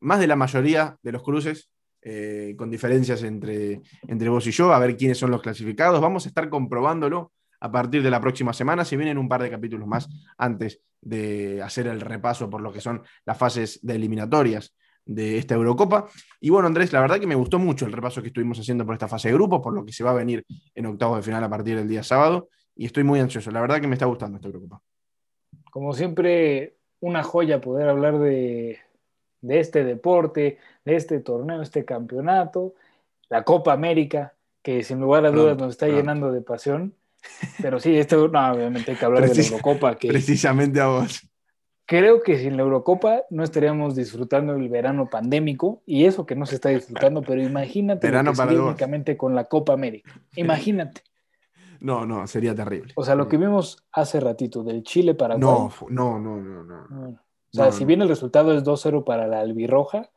más 0.00 0.18
de 0.18 0.28
la 0.28 0.36
mayoría 0.36 0.96
de 1.02 1.12
los 1.12 1.22
cruces, 1.22 1.70
eh, 2.00 2.54
con 2.56 2.70
diferencias 2.70 3.22
entre, 3.22 3.82
entre 4.08 4.30
vos 4.30 4.46
y 4.46 4.50
yo, 4.50 4.72
a 4.72 4.78
ver 4.78 4.96
quiénes 4.96 5.18
son 5.18 5.30
los 5.30 5.42
clasificados. 5.42 6.00
Vamos 6.00 6.24
a 6.24 6.28
estar 6.28 6.48
comprobándolo 6.48 7.32
a 7.64 7.72
partir 7.72 8.02
de 8.02 8.10
la 8.10 8.20
próxima 8.20 8.52
semana. 8.52 8.84
Si 8.84 8.94
vienen 8.94 9.16
un 9.16 9.26
par 9.26 9.42
de 9.42 9.48
capítulos 9.48 9.88
más 9.88 10.06
antes 10.36 10.82
de 11.00 11.62
hacer 11.62 11.86
el 11.86 11.98
repaso 12.02 12.50
por 12.50 12.60
lo 12.60 12.70
que 12.70 12.82
son 12.82 13.02
las 13.24 13.38
fases 13.38 13.80
de 13.82 13.94
eliminatorias 13.94 14.76
de 15.06 15.38
esta 15.38 15.54
Eurocopa. 15.54 16.06
Y 16.40 16.50
bueno, 16.50 16.68
Andrés, 16.68 16.92
la 16.92 17.00
verdad 17.00 17.18
que 17.18 17.26
me 17.26 17.34
gustó 17.34 17.58
mucho 17.58 17.86
el 17.86 17.92
repaso 17.92 18.20
que 18.20 18.28
estuvimos 18.28 18.58
haciendo 18.58 18.84
por 18.84 18.94
esta 18.94 19.08
fase 19.08 19.28
de 19.28 19.34
grupos, 19.34 19.62
por 19.62 19.72
lo 19.72 19.82
que 19.82 19.92
se 19.92 20.04
va 20.04 20.10
a 20.10 20.14
venir 20.14 20.44
en 20.74 20.84
octavos 20.84 21.16
de 21.16 21.22
final 21.22 21.42
a 21.42 21.48
partir 21.48 21.74
del 21.76 21.88
día 21.88 22.02
sábado. 22.02 22.50
Y 22.76 22.84
estoy 22.84 23.02
muy 23.02 23.18
ansioso. 23.18 23.50
La 23.50 23.62
verdad 23.62 23.80
que 23.80 23.86
me 23.86 23.94
está 23.94 24.04
gustando 24.04 24.36
esta 24.36 24.48
Eurocopa. 24.48 24.82
Como 25.70 25.94
siempre, 25.94 26.76
una 27.00 27.22
joya 27.22 27.62
poder 27.62 27.88
hablar 27.88 28.18
de, 28.18 28.78
de 29.40 29.60
este 29.60 29.84
deporte, 29.84 30.58
de 30.84 30.96
este 30.96 31.20
torneo, 31.20 31.62
este 31.62 31.86
campeonato, 31.86 32.74
la 33.30 33.42
Copa 33.42 33.72
América, 33.72 34.34
que 34.60 34.82
sin 34.82 35.00
lugar 35.00 35.24
a 35.24 35.30
dudas 35.30 35.56
nos 35.56 35.70
está 35.70 35.86
pronto. 35.86 36.00
llenando 36.02 36.30
de 36.30 36.42
pasión. 36.42 36.94
Pero 37.60 37.80
sí, 37.80 37.96
esto, 37.96 38.28
no, 38.28 38.52
obviamente 38.52 38.92
hay 38.92 38.96
que 38.96 39.04
hablar 39.04 39.28
de 39.28 39.34
la 39.34 39.42
Eurocopa, 39.42 39.96
que 39.96 40.08
Precisamente 40.08 40.80
a 40.80 40.86
vos. 40.88 41.28
creo 41.86 42.22
que 42.22 42.38
sin 42.38 42.56
la 42.56 42.62
Eurocopa 42.62 43.22
no 43.30 43.44
estaríamos 43.44 43.94
disfrutando 43.96 44.54
el 44.54 44.68
verano 44.68 45.08
pandémico, 45.10 45.82
y 45.86 46.04
eso 46.04 46.26
que 46.26 46.36
no 46.36 46.46
se 46.46 46.56
está 46.56 46.70
disfrutando, 46.70 47.22
pero 47.22 47.42
imagínate 47.42 48.06
Verano 48.06 48.32
lo 48.32 48.48
que 48.48 48.58
únicamente 48.58 49.16
con 49.16 49.34
la 49.34 49.44
Copa 49.44 49.72
América. 49.72 50.12
Imagínate. 50.36 51.02
No, 51.80 52.06
no, 52.06 52.26
sería 52.26 52.54
terrible. 52.54 52.94
O 52.96 53.04
sea, 53.04 53.14
lo 53.14 53.28
que 53.28 53.36
vimos 53.36 53.84
hace 53.92 54.18
ratito 54.18 54.62
del 54.62 54.84
Chile 54.84 55.14
para 55.14 55.36
No, 55.36 55.70
no, 55.90 56.18
no, 56.18 56.40
no, 56.40 56.64
no. 56.64 57.08
O 57.08 57.18
sea, 57.52 57.66
No, 57.66 57.72
si 57.72 57.84
bien 57.84 58.00
el 58.00 58.08
resultado 58.08 58.56
es 58.56 58.64
2-0 58.64 59.04
para 59.04 59.26
la 59.26 59.40
albirroja, 59.40 60.08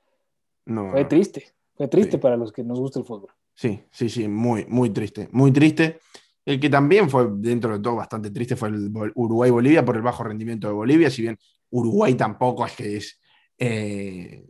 no, 0.65 0.91
fue 0.91 1.03
triste. 1.03 1.53
Fue 1.75 1.89
triste 1.89 2.13
Sí. 2.13 2.17
para 2.19 2.37
los 2.37 2.53
que 2.53 2.63
nos 2.63 2.79
gusta 2.79 2.99
el 2.99 3.05
fútbol. 3.05 3.31
Sí, 3.53 3.83
sí, 3.91 4.07
sí, 4.07 4.29
muy, 4.29 4.65
muy 4.69 4.91
triste. 4.91 5.27
Muy 5.33 5.51
triste. 5.51 5.99
El 6.47 6.61
que 6.61 6.69
también 6.69 7.09
fue, 7.09 7.27
dentro 7.29 7.73
de 7.73 7.83
todo, 7.83 7.97
bastante 7.97 8.31
triste 8.31 8.55
fue 8.55 8.69
el 8.69 8.89
Bol- 8.89 9.11
Uruguay-Bolivia 9.15 9.83
por 9.83 9.97
el 9.97 10.01
bajo 10.01 10.23
rendimiento 10.23 10.67
de 10.67 10.73
Bolivia. 10.73 11.09
Si 11.09 11.21
bien 11.21 11.37
Uruguay 11.71 12.13
tampoco 12.15 12.65
es 12.65 12.73
que 12.73 12.95
es. 12.95 13.19
eh, 13.57 14.45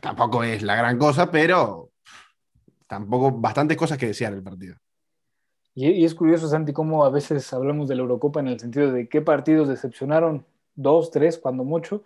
tampoco 0.00 0.42
es 0.42 0.62
la 0.62 0.74
gran 0.74 0.96
cosa, 0.98 1.30
pero 1.30 1.90
tampoco 2.86 3.30
bastantes 3.32 3.76
cosas 3.76 3.98
que 3.98 4.06
desear 4.06 4.32
el 4.32 4.42
partido. 4.42 4.76
Y, 5.74 5.90
y 5.90 6.06
es 6.06 6.14
curioso, 6.14 6.48
Santi, 6.48 6.72
cómo 6.72 7.04
a 7.04 7.10
veces 7.10 7.52
hablamos 7.52 7.88
de 7.88 7.96
la 7.96 8.00
Eurocopa 8.00 8.40
en 8.40 8.48
el 8.48 8.58
sentido 8.58 8.90
de 8.90 9.06
qué 9.10 9.20
partidos 9.20 9.68
decepcionaron, 9.68 10.46
dos, 10.76 11.10
tres, 11.10 11.36
cuando 11.36 11.62
mucho, 11.64 12.04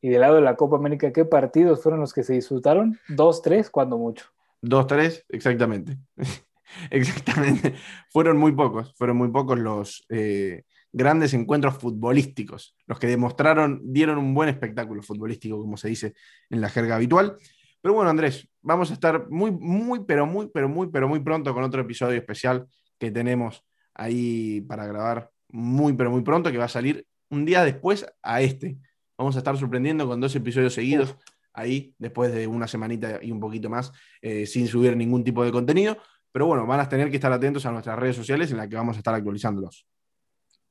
y 0.00 0.08
del 0.08 0.22
lado 0.22 0.34
de 0.34 0.40
la 0.40 0.56
Copa 0.56 0.76
América, 0.78 1.12
qué 1.12 1.24
partidos 1.24 1.80
fueron 1.80 2.00
los 2.00 2.12
que 2.12 2.24
se 2.24 2.32
disfrutaron, 2.32 2.98
dos, 3.08 3.40
tres, 3.40 3.70
cuando 3.70 3.98
mucho. 3.98 4.26
Dos, 4.60 4.86
tres, 4.88 5.24
exactamente. 5.28 5.96
exactamente. 6.90 7.74
Fueron 8.10 8.38
muy 8.38 8.52
pocos, 8.52 8.94
fueron 8.96 9.16
muy 9.16 9.28
pocos 9.28 9.58
los 9.58 10.04
eh, 10.08 10.64
grandes 10.92 11.34
encuentros 11.34 11.78
futbolísticos, 11.78 12.76
los 12.86 12.98
que 12.98 13.06
demostraron, 13.06 13.80
dieron 13.84 14.18
un 14.18 14.34
buen 14.34 14.48
espectáculo 14.48 15.02
futbolístico, 15.02 15.58
como 15.58 15.76
se 15.76 15.88
dice 15.88 16.14
en 16.50 16.60
la 16.60 16.68
jerga 16.68 16.96
habitual. 16.96 17.36
Pero 17.80 17.94
bueno, 17.94 18.10
Andrés, 18.10 18.48
vamos 18.60 18.90
a 18.90 18.94
estar 18.94 19.28
muy, 19.28 19.50
muy, 19.50 20.04
pero 20.04 20.26
muy, 20.26 20.48
pero 20.52 20.68
muy, 20.68 20.88
pero 20.88 21.08
muy 21.08 21.20
pronto 21.20 21.52
con 21.52 21.64
otro 21.64 21.82
episodio 21.82 22.18
especial 22.18 22.66
que 22.98 23.10
tenemos 23.10 23.64
ahí 23.94 24.60
para 24.62 24.86
grabar 24.86 25.30
muy, 25.48 25.92
pero 25.94 26.10
muy 26.10 26.22
pronto, 26.22 26.50
que 26.52 26.58
va 26.58 26.66
a 26.66 26.68
salir 26.68 27.06
un 27.28 27.44
día 27.44 27.64
después 27.64 28.06
a 28.22 28.40
este. 28.40 28.78
Vamos 29.18 29.34
a 29.36 29.38
estar 29.38 29.56
sorprendiendo 29.56 30.06
con 30.06 30.20
dos 30.20 30.34
episodios 30.36 30.74
seguidos 30.74 31.16
ahí, 31.52 31.94
después 31.98 32.32
de 32.32 32.46
una 32.46 32.66
semanita 32.66 33.18
y 33.22 33.30
un 33.30 33.40
poquito 33.40 33.68
más, 33.68 33.92
eh, 34.20 34.46
sin 34.46 34.66
subir 34.66 34.96
ningún 34.96 35.24
tipo 35.24 35.44
de 35.44 35.52
contenido. 35.52 35.96
Pero 36.32 36.46
bueno, 36.46 36.66
van 36.66 36.80
a 36.80 36.88
tener 36.88 37.10
que 37.10 37.16
estar 37.16 37.32
atentos 37.32 37.66
a 37.66 37.70
nuestras 37.72 37.98
redes 37.98 38.16
sociales 38.16 38.50
en 38.50 38.56
las 38.56 38.68
que 38.68 38.76
vamos 38.76 38.96
a 38.96 38.98
estar 38.98 39.14
actualizándolos. 39.14 39.86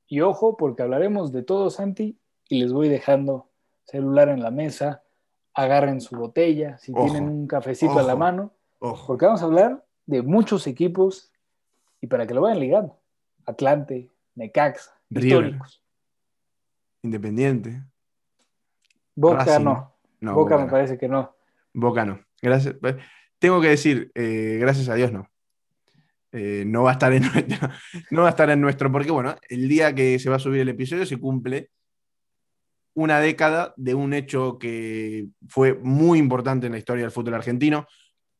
Y 0.08 0.22
ojo, 0.22 0.58
porque 0.58 0.84
hablaremos 0.84 1.32
de 1.32 1.44
todo, 1.44 1.70
Santi, 1.70 2.20
y 2.50 2.62
les 2.64 2.74
voy 2.74 2.90
dejando 2.90 3.50
celular 3.86 4.30
en 4.30 4.42
la 4.42 4.52
mesa, 4.52 5.04
agarren 5.54 6.02
su 6.02 6.16
botella, 6.16 6.78
si 6.80 6.92
Ojo, 6.92 7.04
tienen 7.06 7.30
un 7.30 7.48
cafecito 7.48 7.94
a 8.00 8.04
la 8.04 8.14
ojo. 8.14 8.18
mano, 8.20 8.54
Ojo. 8.80 9.08
porque 9.08 9.26
vamos 9.26 9.42
a 9.42 9.46
hablar 9.46 9.86
de 10.06 10.22
muchos 10.22 10.66
equipos 10.68 11.32
y 12.02 12.08
para 12.08 12.26
que 12.28 12.34
lo 12.34 12.42
vayan 12.42 12.60
ligando. 12.60 13.00
Atlante, 13.46 14.10
Necaxa, 14.36 14.92
River. 15.10 15.58
Independiente. 17.04 17.84
Boca 19.16 19.46
Racing. 19.46 19.64
no. 19.64 19.96
No, 20.20 20.36
Boca 20.36 20.56
Boca, 20.56 20.58
me 20.58 20.66
no. 20.66 20.72
parece 20.72 20.98
que 20.98 21.08
no. 21.08 21.36
Boca 21.74 22.06
no. 22.06 22.20
Gracias. 22.42 22.76
Tengo 23.40 23.60
que 23.62 23.70
decir, 23.70 24.12
eh, 24.14 24.58
gracias 24.60 24.88
a 24.90 24.94
Dios 24.96 25.12
no. 25.12 25.28
Eh, 26.34 26.64
no 26.66 26.84
va 26.84 26.92
a 26.92 26.94
estar 26.94 27.12
en 27.12 27.24
nuestro, 27.34 27.70
no 28.10 28.22
va 28.22 28.28
a 28.28 28.32
estar 28.32 28.50
en 28.50 28.62
nuestro, 28.62 28.92
porque 28.92 29.12
bueno, 29.12 29.36
el 29.50 29.68
día 29.68 29.94
que 29.94 30.18
se 30.20 30.30
va 30.30 30.38
a 30.38 30.40
subir 30.40 30.62
el 30.62 30.70
episodio 30.70 31.06
se 31.06 31.18
cumple 31.18 31.70
una 32.94 33.20
década 33.20 33.74
de 33.78 33.96
un 33.96 34.14
hecho 34.14 34.58
que 34.58 35.28
fue 35.48 35.74
muy 35.74 36.20
importante 36.20 36.68
en 36.68 36.74
la 36.74 36.78
historia 36.78 37.04
del 37.04 37.12
fútbol 37.12 37.36
argentino. 37.36 37.88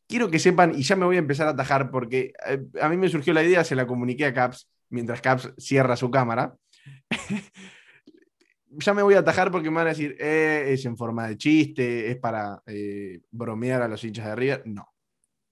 Quiero 0.08 0.30
que 0.30 0.40
sepan, 0.40 0.74
y 0.76 0.84
ya 0.84 0.96
me 0.96 1.06
voy 1.06 1.16
a 1.16 1.20
empezar 1.20 1.48
a 1.48 1.52
atajar 1.52 1.90
porque 1.90 2.34
eh, 2.46 2.62
a 2.82 2.90
mí 2.90 2.98
me 2.98 3.10
surgió 3.10 3.34
la 3.34 3.44
idea, 3.44 3.64
se 3.64 3.76
la 3.76 3.88
comuniqué 3.88 4.26
a 4.26 4.34
Caps 4.34 4.70
mientras 4.90 5.22
Caps 5.22 5.54
cierra 5.58 5.96
su 5.96 6.12
cámara. 6.12 6.56
ya 8.68 8.94
me 8.94 9.04
voy 9.04 9.16
a 9.16 9.20
atajar 9.20 9.52
porque 9.52 9.70
me 9.70 9.78
van 9.78 9.88
a 9.88 9.92
decir, 9.92 10.18
eh, 10.20 10.66
es 10.70 10.86
en 10.86 10.98
forma 10.98 11.28
de 11.28 11.38
chiste, 11.38 12.12
es 12.12 12.18
para 12.18 12.62
bromear 13.32 13.82
a 13.82 13.88
los 13.88 14.04
hinchas 14.04 14.26
de 14.26 14.36
River. 14.36 14.64
No. 14.66 14.88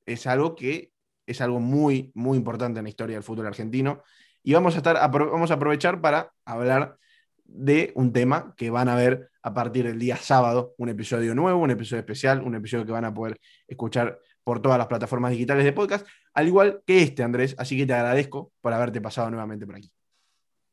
Es 0.06 0.28
algo 0.28 0.56
que 0.56 0.89
es 1.30 1.42
algo 1.42 1.60
muy, 1.60 2.12
muy 2.16 2.38
importante 2.38 2.80
en 2.80 2.84
la 2.84 2.90
historia 2.90 3.16
del 3.16 3.24
fútbol 3.24 3.48
argentino. 3.48 4.04
y 4.44 4.54
vamos 4.54 4.76
a, 4.76 4.78
estar, 4.78 4.96
vamos 5.12 5.52
a 5.52 5.56
aprovechar 5.56 6.02
para 6.02 6.32
hablar 6.46 6.98
de 7.44 7.92
un 7.96 8.14
tema 8.14 8.54
que 8.56 8.70
van 8.70 8.90
a 8.90 8.96
ver 8.96 9.30
a 9.42 9.54
partir 9.54 9.86
del 9.86 10.00
día 10.00 10.18
sábado, 10.18 10.74
un 10.78 10.90
episodio 10.90 11.36
nuevo, 11.36 11.60
un 11.60 11.72
episodio 11.72 12.00
especial, 12.00 12.42
un 12.42 12.56
episodio 12.56 12.86
que 12.86 12.92
van 12.92 13.06
a 13.06 13.14
poder 13.14 13.40
escuchar 13.68 14.20
por 14.44 14.62
todas 14.62 14.78
las 14.78 14.88
plataformas 14.88 15.32
digitales 15.32 15.66
de 15.66 15.74
podcast, 15.74 16.08
al 16.34 16.48
igual 16.48 16.82
que 16.86 17.02
este, 17.02 17.24
Andrés. 17.24 17.56
Así 17.58 17.78
que 17.78 17.86
te 17.86 17.94
agradezco 17.94 18.52
por 18.62 18.74
haberte 18.74 19.02
pasado 19.02 19.30
nuevamente 19.30 19.66
por 19.66 19.76
aquí. 19.76 19.92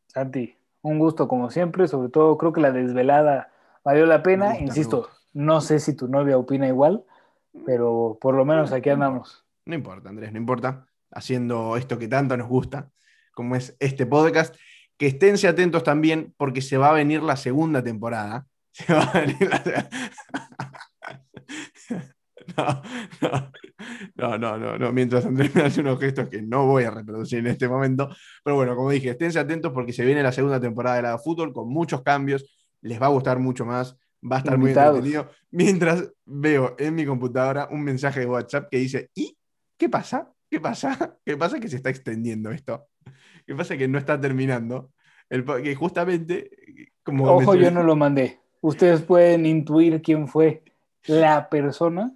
Santi, 0.06 0.56
un 0.82 0.98
gusto 0.98 1.28
como 1.28 1.50
siempre, 1.50 1.88
sobre 1.88 2.08
todo 2.08 2.38
creo 2.38 2.52
que 2.52 2.60
la 2.60 2.72
desvelada 2.72 3.52
valió 3.84 4.06
la 4.06 4.22
pena, 4.22 4.58
insisto, 4.58 5.08
no 5.32 5.60
sé 5.60 5.80
si 5.80 5.94
tu 5.94 6.08
novia 6.08 6.38
opina 6.38 6.66
igual, 6.66 7.04
pero 7.64 8.18
por 8.20 8.34
lo 8.34 8.44
menos 8.44 8.72
aquí 8.72 8.90
andamos. 8.90 9.45
No 9.66 9.74
importa, 9.74 10.08
Andrés, 10.08 10.32
no 10.32 10.38
importa, 10.38 10.86
haciendo 11.10 11.76
esto 11.76 11.98
que 11.98 12.08
tanto 12.08 12.36
nos 12.36 12.48
gusta, 12.48 12.90
como 13.32 13.56
es 13.56 13.76
este 13.80 14.06
podcast, 14.06 14.54
que 14.96 15.08
esténse 15.08 15.48
atentos 15.48 15.82
también 15.82 16.32
porque 16.36 16.62
se 16.62 16.78
va 16.78 16.90
a 16.90 16.94
venir 16.94 17.22
la 17.22 17.36
segunda 17.36 17.82
temporada. 17.82 18.46
Se 18.76 18.92
va 18.92 19.04
a 19.04 19.20
venir 19.20 19.48
la... 19.48 19.88
No, 24.14 24.38
no, 24.38 24.56
no, 24.56 24.78
no, 24.78 24.92
Mientras 24.92 25.26
Andrés 25.26 25.54
me 25.54 25.62
hace 25.62 25.80
unos 25.80 25.98
gestos 25.98 26.28
que 26.28 26.42
no 26.42 26.66
voy 26.66 26.84
a 26.84 26.90
reproducir 26.90 27.40
en 27.40 27.48
este 27.48 27.68
momento. 27.68 28.08
Pero 28.44 28.56
bueno, 28.56 28.74
como 28.76 28.90
dije, 28.90 29.10
esténse 29.10 29.38
atentos 29.38 29.72
porque 29.72 29.92
se 29.92 30.04
viene 30.04 30.22
la 30.22 30.32
segunda 30.32 30.60
temporada 30.60 30.96
de 30.96 31.02
la 31.02 31.18
fútbol 31.18 31.52
con 31.52 31.68
muchos 31.68 32.02
cambios. 32.02 32.44
Les 32.80 33.00
va 33.00 33.06
a 33.06 33.10
gustar 33.10 33.38
mucho 33.38 33.64
más. 33.64 33.96
Va 34.22 34.36
a 34.36 34.38
estar 34.38 34.58
muy 34.58 34.70
entretenido. 34.70 35.30
Mientras 35.50 36.10
veo 36.24 36.74
en 36.78 36.94
mi 36.94 37.04
computadora 37.04 37.68
un 37.70 37.82
mensaje 37.82 38.20
de 38.20 38.26
WhatsApp 38.26 38.68
que 38.70 38.78
dice: 38.78 39.10
¿Y 39.14 39.36
qué 39.76 39.88
pasa? 39.88 40.32
¿Qué 40.50 40.60
pasa? 40.60 41.18
¿Qué 41.24 41.36
pasa 41.36 41.60
que 41.60 41.68
se 41.68 41.76
está 41.76 41.90
extendiendo 41.90 42.50
esto? 42.50 42.88
¿Qué 43.46 43.54
pasa 43.54 43.76
que 43.76 43.88
no 43.88 43.98
está 43.98 44.20
terminando? 44.20 44.92
El, 45.28 45.44
que 45.44 45.74
justamente. 45.74 46.50
Como 47.02 47.24
Ojo, 47.24 47.54
yo 47.54 47.70
no 47.70 47.82
lo 47.82 47.96
mandé. 47.96 48.40
Ustedes 48.60 49.02
pueden 49.02 49.46
intuir 49.46 50.02
quién 50.02 50.26
fue 50.28 50.64
la 51.06 51.48
persona 51.48 52.12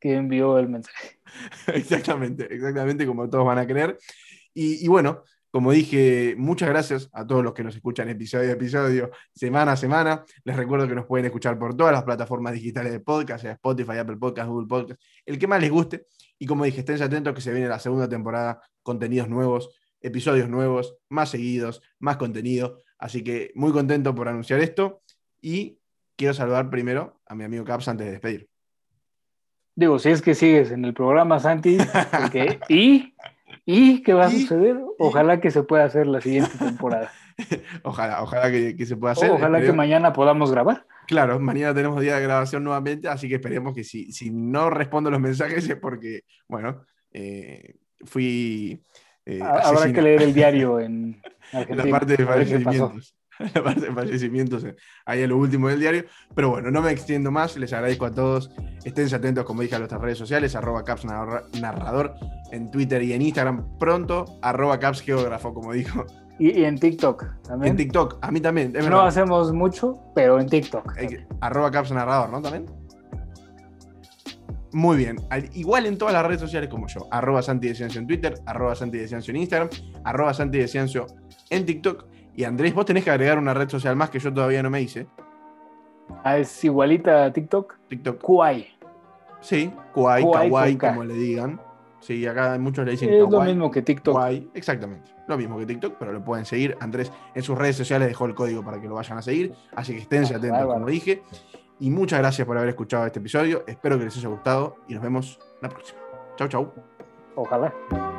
que 0.00 0.14
envió 0.14 0.58
el 0.58 0.68
mensaje. 0.68 1.20
exactamente, 1.74 2.52
exactamente 2.52 3.06
como 3.06 3.28
todos 3.28 3.46
van 3.46 3.58
a 3.58 3.66
creer. 3.66 3.98
Y, 4.58 4.88
bueno, 4.88 5.22
como 5.50 5.72
dije, 5.72 6.34
muchas 6.38 6.70
gracias 6.70 7.10
a 7.12 7.26
todos 7.26 7.44
los 7.44 7.52
que 7.52 7.62
nos 7.62 7.76
escuchan 7.76 8.08
episodio 8.08 8.48
a 8.48 8.52
episodio, 8.52 9.10
semana 9.34 9.72
a 9.72 9.76
semana. 9.76 10.24
Les 10.44 10.56
recuerdo 10.56 10.88
que 10.88 10.94
nos 10.94 11.04
pueden 11.04 11.26
escuchar 11.26 11.58
por 11.58 11.76
todas 11.76 11.92
las 11.92 12.04
plataformas 12.04 12.54
digitales 12.54 12.92
de 12.92 13.00
podcast, 13.00 13.42
sea 13.42 13.52
Spotify, 13.52 13.98
Apple 13.98 14.16
Podcast, 14.16 14.48
Google 14.48 14.66
Podcast, 14.66 15.00
el 15.26 15.38
que 15.38 15.46
más 15.46 15.60
les 15.60 15.70
guste. 15.70 16.06
Y 16.38 16.46
como 16.46 16.64
dije, 16.64 16.80
estén 16.80 17.02
atentos 17.02 17.34
que 17.34 17.40
se 17.40 17.52
viene 17.52 17.68
la 17.68 17.78
segunda 17.78 18.08
temporada, 18.08 18.60
contenidos 18.82 19.28
nuevos, 19.28 19.70
episodios 20.00 20.48
nuevos, 20.48 20.96
más 21.08 21.30
seguidos, 21.30 21.82
más 21.98 22.16
contenido. 22.16 22.78
Así 22.98 23.22
que 23.24 23.52
muy 23.54 23.72
contento 23.72 24.14
por 24.14 24.28
anunciar 24.28 24.60
esto. 24.60 25.02
Y 25.40 25.78
quiero 26.16 26.34
saludar 26.34 26.70
primero 26.70 27.20
a 27.26 27.34
mi 27.34 27.44
amigo 27.44 27.64
Caps 27.64 27.88
antes 27.88 28.06
de 28.06 28.12
despedir. 28.12 28.48
Digo, 29.74 29.98
si 29.98 30.08
es 30.08 30.22
que 30.22 30.34
sigues 30.34 30.70
en 30.70 30.84
el 30.84 30.94
programa, 30.94 31.38
Santi, 31.38 31.76
¿y? 32.68 33.14
¿Y 33.66 34.02
qué 34.02 34.14
va 34.14 34.26
a 34.26 34.30
suceder? 34.30 34.80
Ojalá 34.98 35.40
que 35.40 35.50
se 35.50 35.62
pueda 35.62 35.84
hacer 35.84 36.06
la 36.06 36.20
siguiente 36.20 36.56
temporada. 36.58 37.10
ojalá, 37.82 38.22
ojalá 38.22 38.50
que, 38.50 38.86
se 38.86 38.96
pueda 38.96 39.12
hacer. 39.12 39.30
ojalá 39.30 39.60
que 39.60 39.72
mañana 39.72 40.12
podamos 40.12 40.50
grabar. 40.50 40.86
Claro, 41.06 41.38
mañana 41.38 41.74
tenemos 41.74 42.00
día 42.00 42.16
de 42.16 42.22
grabación 42.22 42.64
nuevamente, 42.64 43.08
así 43.08 43.28
que 43.28 43.36
esperemos 43.36 43.74
que 43.74 43.84
si, 43.84 44.12
si 44.12 44.30
no 44.30 44.70
respondo 44.70 45.10
los 45.10 45.20
mensajes 45.20 45.68
es 45.68 45.76
porque, 45.76 46.22
bueno, 46.48 46.84
eh, 47.12 47.76
fui. 48.04 48.82
Eh, 49.24 49.40
habrá 49.42 49.92
que 49.92 50.02
leer 50.02 50.22
el 50.22 50.34
diario 50.34 50.80
en 50.80 51.20
Argentina. 51.52 51.84
La 51.90 51.98
parte 51.98 52.16
de 52.16 52.26
fallecimientos. 52.26 53.14
la 53.38 53.62
parte 53.62 53.80
de 53.82 53.92
fallecimientos 53.92 54.66
ahí 55.04 55.22
en 55.22 55.28
lo 55.28 55.36
último 55.36 55.68
del 55.68 55.78
diario. 55.78 56.06
Pero 56.34 56.50
bueno, 56.50 56.70
no 56.70 56.80
me 56.80 56.90
extiendo 56.90 57.30
más, 57.30 57.56
les 57.56 57.72
agradezco 57.72 58.06
a 58.06 58.10
todos. 58.10 58.50
Estén 58.84 59.12
atentos, 59.14 59.44
como 59.44 59.62
dije, 59.62 59.74
a 59.74 59.78
nuestras 59.78 60.00
redes 60.00 60.16
sociales, 60.16 60.56
arroba 60.56 60.84
caps 60.84 61.04
narrador 61.04 62.14
en 62.50 62.70
Twitter 62.70 63.02
y 63.02 63.12
en 63.12 63.22
Instagram 63.22 63.78
pronto, 63.78 64.38
arroba 64.40 64.78
caps 64.78 65.02
geógrafo, 65.02 65.52
como 65.52 65.72
dijo. 65.74 66.06
Y, 66.38 66.64
en 66.64 66.78
TikTok 66.78 67.42
también. 67.42 67.70
En 67.72 67.76
TikTok, 67.76 68.18
a 68.20 68.30
mí 68.30 68.40
también. 68.40 68.72
no 68.90 69.00
hacemos 69.00 69.52
mucho, 69.52 69.98
pero 70.14 70.38
en 70.38 70.48
TikTok. 70.48 70.92
arroba 71.40 71.70
caps 71.70 71.92
narrador, 71.92 72.30
¿no? 72.30 72.42
También. 72.42 72.66
Muy 74.72 74.98
bien. 74.98 75.16
Igual 75.54 75.86
en 75.86 75.96
todas 75.96 76.12
las 76.12 76.26
redes 76.26 76.40
sociales 76.40 76.68
como 76.68 76.86
yo. 76.86 77.06
Arroba 77.10 77.40
Santi 77.40 77.72
de 77.72 77.86
en 77.86 78.06
Twitter, 78.06 78.34
arroba 78.44 78.74
Santi 78.74 78.98
de 78.98 79.06
en 79.06 79.36
Instagram, 79.36 79.70
arroba 80.04 80.34
Santi 80.34 80.58
de 80.58 81.00
en 81.50 81.64
TikTok 81.64 82.04
y 82.36 82.44
Andrés, 82.44 82.74
vos 82.74 82.84
tenés 82.84 83.02
que 83.02 83.10
agregar 83.10 83.38
una 83.38 83.54
red 83.54 83.68
social 83.70 83.96
más 83.96 84.10
que 84.10 84.18
yo 84.18 84.32
todavía 84.32 84.62
no 84.62 84.68
me 84.68 84.82
hice. 84.82 85.06
Ah, 86.22 86.36
es 86.36 86.62
igualita 86.62 87.24
a 87.24 87.32
TikTok. 87.32 87.74
TikTok. 87.88 88.20
Kuai. 88.20 88.66
Sí, 89.40 89.72
Kuai, 89.94 90.22
Kawaii, 90.22 90.76
como 90.76 91.04
le 91.04 91.14
digan. 91.14 91.58
Sí, 92.06 92.24
acá 92.24 92.56
muchos 92.56 92.84
le 92.84 92.92
dicen 92.92 93.12
Es 93.12 93.28
lo 93.28 93.40
mismo 93.40 93.68
que 93.68 93.82
TikTok. 93.82 94.16
Exactamente. 94.54 95.10
Lo 95.26 95.36
mismo 95.36 95.58
que 95.58 95.66
TikTok, 95.66 95.96
pero 95.98 96.12
lo 96.12 96.22
pueden 96.22 96.44
seguir. 96.44 96.76
Andrés 96.78 97.10
en 97.34 97.42
sus 97.42 97.58
redes 97.58 97.74
sociales 97.74 98.06
dejó 98.06 98.26
el 98.26 98.34
código 98.36 98.62
para 98.62 98.80
que 98.80 98.86
lo 98.86 98.94
vayan 98.94 99.18
a 99.18 99.22
seguir. 99.22 99.52
Así 99.74 99.92
que 99.92 100.02
esténse 100.02 100.34
ah, 100.34 100.36
atentos, 100.36 100.66
como 100.66 100.86
dije. 100.86 101.24
Y 101.80 101.90
muchas 101.90 102.20
gracias 102.20 102.46
por 102.46 102.56
haber 102.56 102.68
escuchado 102.68 103.06
este 103.06 103.18
episodio. 103.18 103.64
Espero 103.66 103.98
que 103.98 104.04
les 104.04 104.16
haya 104.16 104.28
gustado 104.28 104.76
y 104.86 104.94
nos 104.94 105.02
vemos 105.02 105.40
la 105.60 105.68
próxima. 105.68 105.98
Chau, 106.36 106.46
chau. 106.46 106.72
Ojalá. 107.34 108.15